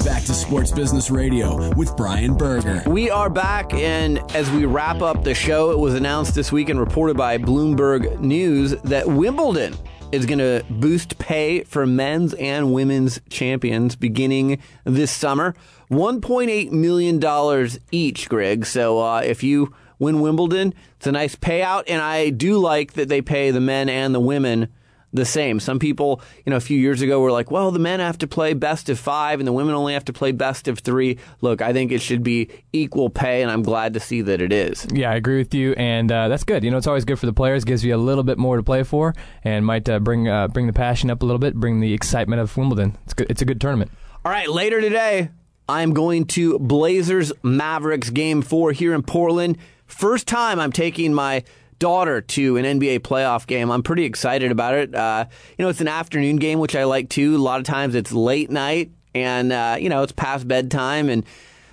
Back 0.05 0.23
to 0.23 0.33
Sports 0.33 0.71
Business 0.71 1.11
Radio 1.11 1.73
with 1.75 1.95
Brian 1.95 2.35
Berger. 2.35 2.81
We 2.87 3.11
are 3.11 3.29
back, 3.29 3.71
and 3.73 4.17
as 4.35 4.49
we 4.49 4.65
wrap 4.65 5.01
up 5.01 5.23
the 5.23 5.35
show, 5.35 5.69
it 5.69 5.77
was 5.77 5.93
announced 5.93 6.33
this 6.33 6.51
week 6.51 6.69
and 6.69 6.79
reported 6.79 7.15
by 7.15 7.37
Bloomberg 7.37 8.19
News 8.19 8.71
that 8.81 9.07
Wimbledon 9.07 9.75
is 10.11 10.25
going 10.25 10.39
to 10.39 10.63
boost 10.69 11.17
pay 11.17 11.63
for 11.63 11.85
men's 11.85 12.33
and 12.35 12.73
women's 12.73 13.21
champions 13.29 13.95
beginning 13.95 14.61
this 14.83 15.11
summer. 15.11 15.55
$1.8 15.89 16.71
million 16.71 17.69
each, 17.91 18.29
Greg. 18.29 18.65
So 18.65 18.99
uh, 18.99 19.21
if 19.21 19.43
you 19.43 19.73
win 19.99 20.21
Wimbledon, 20.21 20.73
it's 20.97 21.07
a 21.07 21.11
nice 21.11 21.35
payout, 21.35 21.83
and 21.87 22.01
I 22.01 22.29
do 22.29 22.57
like 22.57 22.93
that 22.93 23.07
they 23.07 23.21
pay 23.21 23.51
the 23.51 23.61
men 23.61 23.87
and 23.89 24.15
the 24.15 24.19
women 24.19 24.67
the 25.13 25.25
same. 25.25 25.59
Some 25.59 25.79
people, 25.79 26.21
you 26.45 26.51
know, 26.51 26.55
a 26.55 26.61
few 26.61 26.79
years 26.79 27.01
ago 27.01 27.19
were 27.19 27.31
like, 27.31 27.51
well, 27.51 27.71
the 27.71 27.79
men 27.79 27.99
have 27.99 28.17
to 28.19 28.27
play 28.27 28.53
best 28.53 28.89
of 28.89 28.99
five 28.99 29.39
and 29.39 29.47
the 29.47 29.53
women 29.53 29.75
only 29.75 29.93
have 29.93 30.05
to 30.05 30.13
play 30.13 30.31
best 30.31 30.67
of 30.67 30.79
three. 30.79 31.17
Look, 31.41 31.61
I 31.61 31.73
think 31.73 31.91
it 31.91 32.01
should 32.01 32.23
be 32.23 32.49
equal 32.73 33.09
pay, 33.09 33.41
and 33.41 33.51
I'm 33.51 33.63
glad 33.63 33.93
to 33.95 33.99
see 33.99 34.21
that 34.21 34.41
it 34.41 34.53
is. 34.53 34.87
Yeah, 34.93 35.11
I 35.11 35.15
agree 35.15 35.37
with 35.37 35.53
you, 35.53 35.73
and 35.73 36.11
uh, 36.11 36.27
that's 36.27 36.43
good. 36.43 36.63
You 36.63 36.71
know, 36.71 36.77
it's 36.77 36.87
always 36.87 37.05
good 37.05 37.19
for 37.19 37.25
the 37.25 37.33
players. 37.33 37.63
Gives 37.63 37.83
you 37.83 37.95
a 37.95 37.97
little 37.97 38.23
bit 38.23 38.37
more 38.37 38.57
to 38.57 38.63
play 38.63 38.83
for, 38.83 39.13
and 39.43 39.65
might 39.65 39.87
uh, 39.89 39.99
bring 39.99 40.27
uh, 40.27 40.47
bring 40.47 40.67
the 40.67 40.73
passion 40.73 41.09
up 41.09 41.21
a 41.21 41.25
little 41.25 41.39
bit, 41.39 41.55
bring 41.55 41.79
the 41.79 41.93
excitement 41.93 42.41
of 42.41 42.55
Wimbledon. 42.55 42.97
It's 43.03 43.13
good. 43.13 43.27
It's 43.29 43.41
a 43.41 43.45
good 43.45 43.59
tournament. 43.61 43.91
All 44.23 44.31
right, 44.31 44.49
later 44.49 44.81
today, 44.81 45.29
I'm 45.67 45.93
going 45.93 46.25
to 46.25 46.59
Blazers 46.59 47.31
Mavericks 47.43 48.09
game 48.09 48.41
four 48.41 48.71
here 48.71 48.93
in 48.93 49.03
Portland. 49.03 49.57
First 49.87 50.27
time 50.27 50.59
I'm 50.59 50.71
taking 50.71 51.13
my 51.13 51.43
daughter 51.81 52.21
to 52.21 52.57
an 52.57 52.63
NBA 52.63 52.99
playoff 52.99 53.47
game. 53.47 53.71
I'm 53.71 53.81
pretty 53.81 54.05
excited 54.05 54.51
about 54.51 54.75
it. 54.75 54.93
Uh, 54.93 55.25
you 55.57 55.65
know, 55.65 55.69
it's 55.69 55.81
an 55.81 55.87
afternoon 55.87 56.35
game, 56.35 56.59
which 56.59 56.75
I 56.75 56.83
like 56.83 57.09
too. 57.09 57.35
A 57.35 57.37
lot 57.37 57.59
of 57.59 57.65
times 57.65 57.95
it's 57.95 58.13
late 58.13 58.51
night 58.51 58.91
and, 59.15 59.51
uh, 59.51 59.77
you 59.79 59.89
know, 59.89 60.03
it's 60.03 60.11
past 60.11 60.47
bedtime. 60.47 61.09
And 61.09 61.25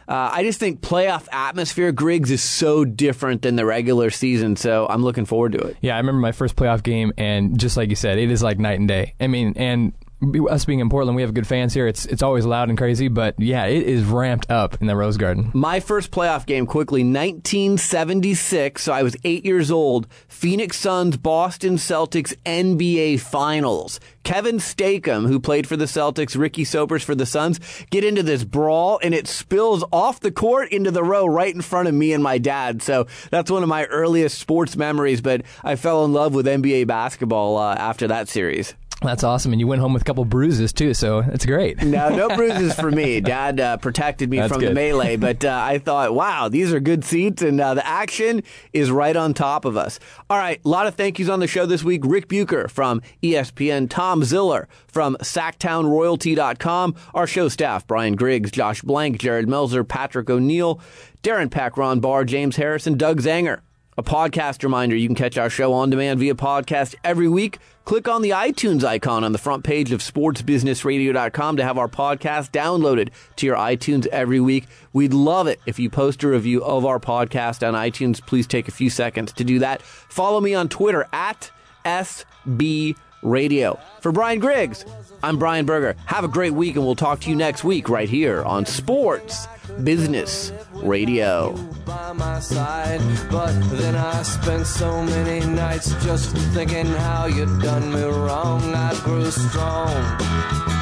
uh, 0.09 0.31
I 0.33 0.45
just 0.45 0.59
think 0.59 0.81
playoff 0.81 1.29
atmosphere, 1.31 1.93
Griggs, 1.93 2.31
is 2.31 2.43
so 2.43 2.87
different 2.87 3.43
than 3.43 3.57
the 3.57 3.67
regular 3.67 4.09
season. 4.09 4.57
So 4.57 4.87
I'm 4.89 5.05
looking 5.05 5.27
forward 5.27 5.53
to 5.53 5.59
it. 5.59 5.77
Yeah, 5.83 5.97
I 5.97 5.99
remember 5.99 6.21
my 6.21 6.33
first 6.33 6.57
playoff 6.57 6.83
game, 6.83 7.13
and 7.19 7.61
just 7.61 7.77
like 7.77 7.91
you 7.91 7.97
said, 7.97 8.19
it 8.19 8.31
is 8.31 8.43
like 8.43 8.59
night 8.59 8.79
and 8.79 8.89
day. 8.89 9.15
I 9.21 9.27
mean, 9.27 9.53
and 9.57 9.93
us 10.21 10.65
being 10.65 10.81
in 10.81 10.89
Portland, 10.89 11.15
we 11.15 11.23
have 11.23 11.33
good 11.33 11.47
fans 11.47 11.73
here. 11.75 11.87
It's 11.87 12.05
it's 12.07 12.23
always 12.23 12.45
loud 12.45 12.69
and 12.69 12.77
crazy, 12.77 13.09
but 13.09 13.39
yeah, 13.39 13.67
it 13.67 13.85
is 13.85 14.05
ramped 14.05 14.51
up 14.51 14.81
in 14.81 14.87
the 14.87 14.97
Rose 14.97 15.17
Garden. 15.17 15.51
My 15.55 15.81
first 15.81 16.11
playoff 16.11 16.45
game, 16.45 16.67
quickly, 16.67 17.03
1976. 17.03 18.83
So 18.83 18.93
I 18.93 19.03
was 19.03 19.17
eight 19.25 19.45
years 19.45 19.71
old. 19.71 20.09
Phoenix 20.27 20.77
Suns, 20.77 21.17
Boston 21.17 21.77
Celtics, 21.77 22.35
NBA 22.45 23.21
Finals. 23.21 24.01
Kevin 24.25 24.57
Stacom, 24.57 25.27
who 25.27 25.41
played 25.41 25.67
for 25.67 25.77
the 25.77 25.87
Celtics, 25.87 26.39
Ricky 26.39 26.65
Sobers 26.65 27.03
for 27.03 27.15
the 27.15 27.25
Suns, 27.25 27.61
get 27.91 28.05
into 28.05 28.23
this 28.23 28.45
brawl, 28.45 29.01
and 29.03 29.15
it 29.15 29.27
spills 29.27 29.85
off 29.91 30.21
the 30.21 30.31
court 30.31 30.71
into 30.71 30.91
the 30.91 31.03
row 31.03 31.25
right 31.25 31.55
in 31.55 31.63
front 31.63 31.89
of 31.89 31.95
me 31.95 32.13
and 32.13 32.23
my 32.23 32.37
dad. 32.39 32.83
So 32.83 33.07
that's 33.31 33.51
one 33.51 33.63
of 33.63 33.69
my 33.69 33.85
earliest 33.87 34.39
sports 34.39 34.77
memories. 34.77 35.21
But 35.21 35.43
I 35.63 35.77
fell 35.77 36.05
in 36.05 36.13
love 36.13 36.35
with 36.35 36.45
NBA 36.45 36.87
basketball 36.87 37.57
uh, 37.57 37.75
after 37.77 38.09
that 38.09 38.29
series. 38.29 38.75
That's 39.01 39.23
awesome, 39.23 39.53
and 39.53 39.61
you 39.61 39.69
went 39.69 39.81
home 39.81 39.93
with 39.93 40.03
a 40.03 40.05
couple 40.05 40.25
bruises 40.25 40.73
too, 40.73 40.93
so 40.93 41.21
it's 41.21 41.47
great. 41.47 41.81
No, 41.85 42.09
no 42.09 42.29
bruises 42.37 42.75
for 42.75 42.91
me. 42.91 43.21
Dad 43.21 43.61
uh, 43.61 43.77
protected 43.77 44.29
me 44.29 44.39
That's 44.39 44.53
from 44.53 44.61
the 44.61 44.73
melee, 44.75 45.15
but 45.29 45.45
uh, 45.45 45.57
I 45.63 45.79
thought, 45.79 46.15
wow, 46.15 46.49
these 46.49 46.73
are 46.73 46.81
good 46.81 47.05
seats, 47.05 47.41
and 47.41 47.61
uh, 47.61 47.75
the 47.75 47.87
action 47.87 48.43
is 48.73 48.91
right 48.91 49.15
on 49.15 49.35
top 49.35 49.65
of 49.65 49.77
us. 49.77 50.01
All 50.29 50.37
right, 50.37 50.61
a 50.65 50.69
lot 50.69 50.89
of 50.89 50.97
thank 50.97 51.21
yous 51.21 51.29
on 51.29 51.39
the 51.39 51.47
show 51.47 51.65
this 51.65 51.85
week. 51.85 52.03
Rick 52.05 52.27
Bucher 52.27 52.67
from 52.69 53.01
ESPN, 53.23 53.89
Tom 53.89 54.25
Ziller 54.25 54.67
from 54.89 55.17
SactownRoyalty.com, 55.21 56.97
our 57.15 57.27
show 57.29 57.49
staff, 57.49 57.87
Brian 57.87 58.17
Griggs, 58.17 58.51
Josh 58.51 58.83
Blank, 58.83 59.19
Jared 59.19 59.47
Melzer, 59.47 59.87
Patrick 59.87 60.29
O'Neill, 60.29 60.81
Darren 61.23 61.51
Pack, 61.51 61.77
Ron 61.77 62.01
Barr, 62.01 62.25
James 62.25 62.57
Harrison, 62.57 62.99
Doug 62.99 63.21
Zanger. 63.23 63.61
A 63.97 64.03
podcast 64.03 64.63
reminder 64.63 64.95
you 64.95 65.09
can 65.09 65.17
catch 65.17 65.37
our 65.39 65.51
show 65.51 65.73
on 65.73 65.91
demand 65.91 66.21
via 66.21 66.35
podcast 66.35 66.95
every 67.03 67.27
week. 67.29 67.59
Click 67.89 68.07
on 68.07 68.21
the 68.21 68.31
iTunes 68.31 68.85
icon 68.85 69.25
on 69.25 69.33
the 69.33 69.39
front 69.39 69.65
page 69.65 69.93
of 69.93 70.03
sportsbusinessradio.com 70.03 71.57
to 71.57 71.65
have 71.65 71.79
our 71.79 71.89
podcast 71.89 72.51
downloaded 72.51 73.09
to 73.37 73.47
your 73.47 73.57
iTunes 73.57 74.07
every 74.09 74.41
week. 74.41 74.67
We'd 74.93 75.15
love 75.15 75.47
it 75.47 75.59
if 75.65 75.79
you 75.79 75.89
post 75.89 76.23
a 76.23 76.29
review 76.29 76.63
of 76.63 76.85
our 76.85 77.01
podcast 77.01 77.67
on 77.67 77.73
iTunes. 77.73 78.21
Please 78.21 78.47
take 78.47 78.69
a 78.69 78.73
few 78.73 78.91
seconds 78.91 79.33
to 79.33 79.43
do 79.43 79.61
that. 79.61 79.81
Follow 79.81 80.39
me 80.39 80.53
on 80.55 80.69
Twitter 80.69 81.09
at 81.15 81.51
SB 81.87 82.95
Radio. 83.23 83.79
For 84.01 84.13
Brian 84.13 84.39
Griggs, 84.39 84.85
I'm 85.23 85.39
Brian 85.39 85.67
Berger. 85.67 85.97
Have 86.07 86.25
a 86.25 86.29
great 86.29 86.53
week, 86.53 86.77
and 86.77 86.85
we'll 86.85 86.95
talk 86.95 87.21
to 87.21 87.31
you 87.31 87.37
next 87.37 87.65
week 87.65 87.89
right 87.89 88.09
here 88.09 88.43
on 88.45 88.67
Sports 88.67 89.47
Business 89.83 90.53
Radio. 90.75 91.53
by 91.85 92.13
my 92.13 92.41
side. 92.41 93.01
But 93.31 93.53
then 93.71 93.97
I 93.97 94.23
spent 94.23 94.67
so 94.67 95.03
many 95.03 95.45
nights 95.47 95.91
just 96.05 96.37
thinking 96.55 96.87
how 96.87 97.27
you 97.27 97.47
done 97.61 97.93
me 97.93 98.03
wrong. 98.03 98.63
I 98.75 98.99
grew 99.05 99.31
strong. 99.31 100.78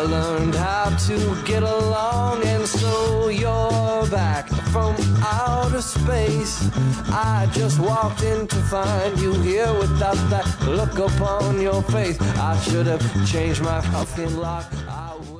I 0.00 0.04
learned 0.04 0.54
how 0.54 0.96
to 1.08 1.44
get 1.44 1.62
along, 1.62 2.42
and 2.44 2.66
so 2.66 3.28
you're 3.28 4.06
back 4.08 4.48
from 4.72 4.96
outer 5.22 5.82
space. 5.82 6.70
I 7.10 7.46
just 7.52 7.78
walked 7.78 8.22
in 8.22 8.46
to 8.46 8.56
find 8.56 9.20
you 9.20 9.34
here 9.42 9.70
without 9.74 10.16
that 10.30 10.46
look 10.66 10.98
upon 10.98 11.60
your 11.60 11.82
face. 11.82 12.18
I 12.18 12.58
should 12.60 12.86
have 12.86 13.02
changed 13.30 13.60
my 13.60 13.82
fucking 13.82 14.38
lock. 14.38 14.72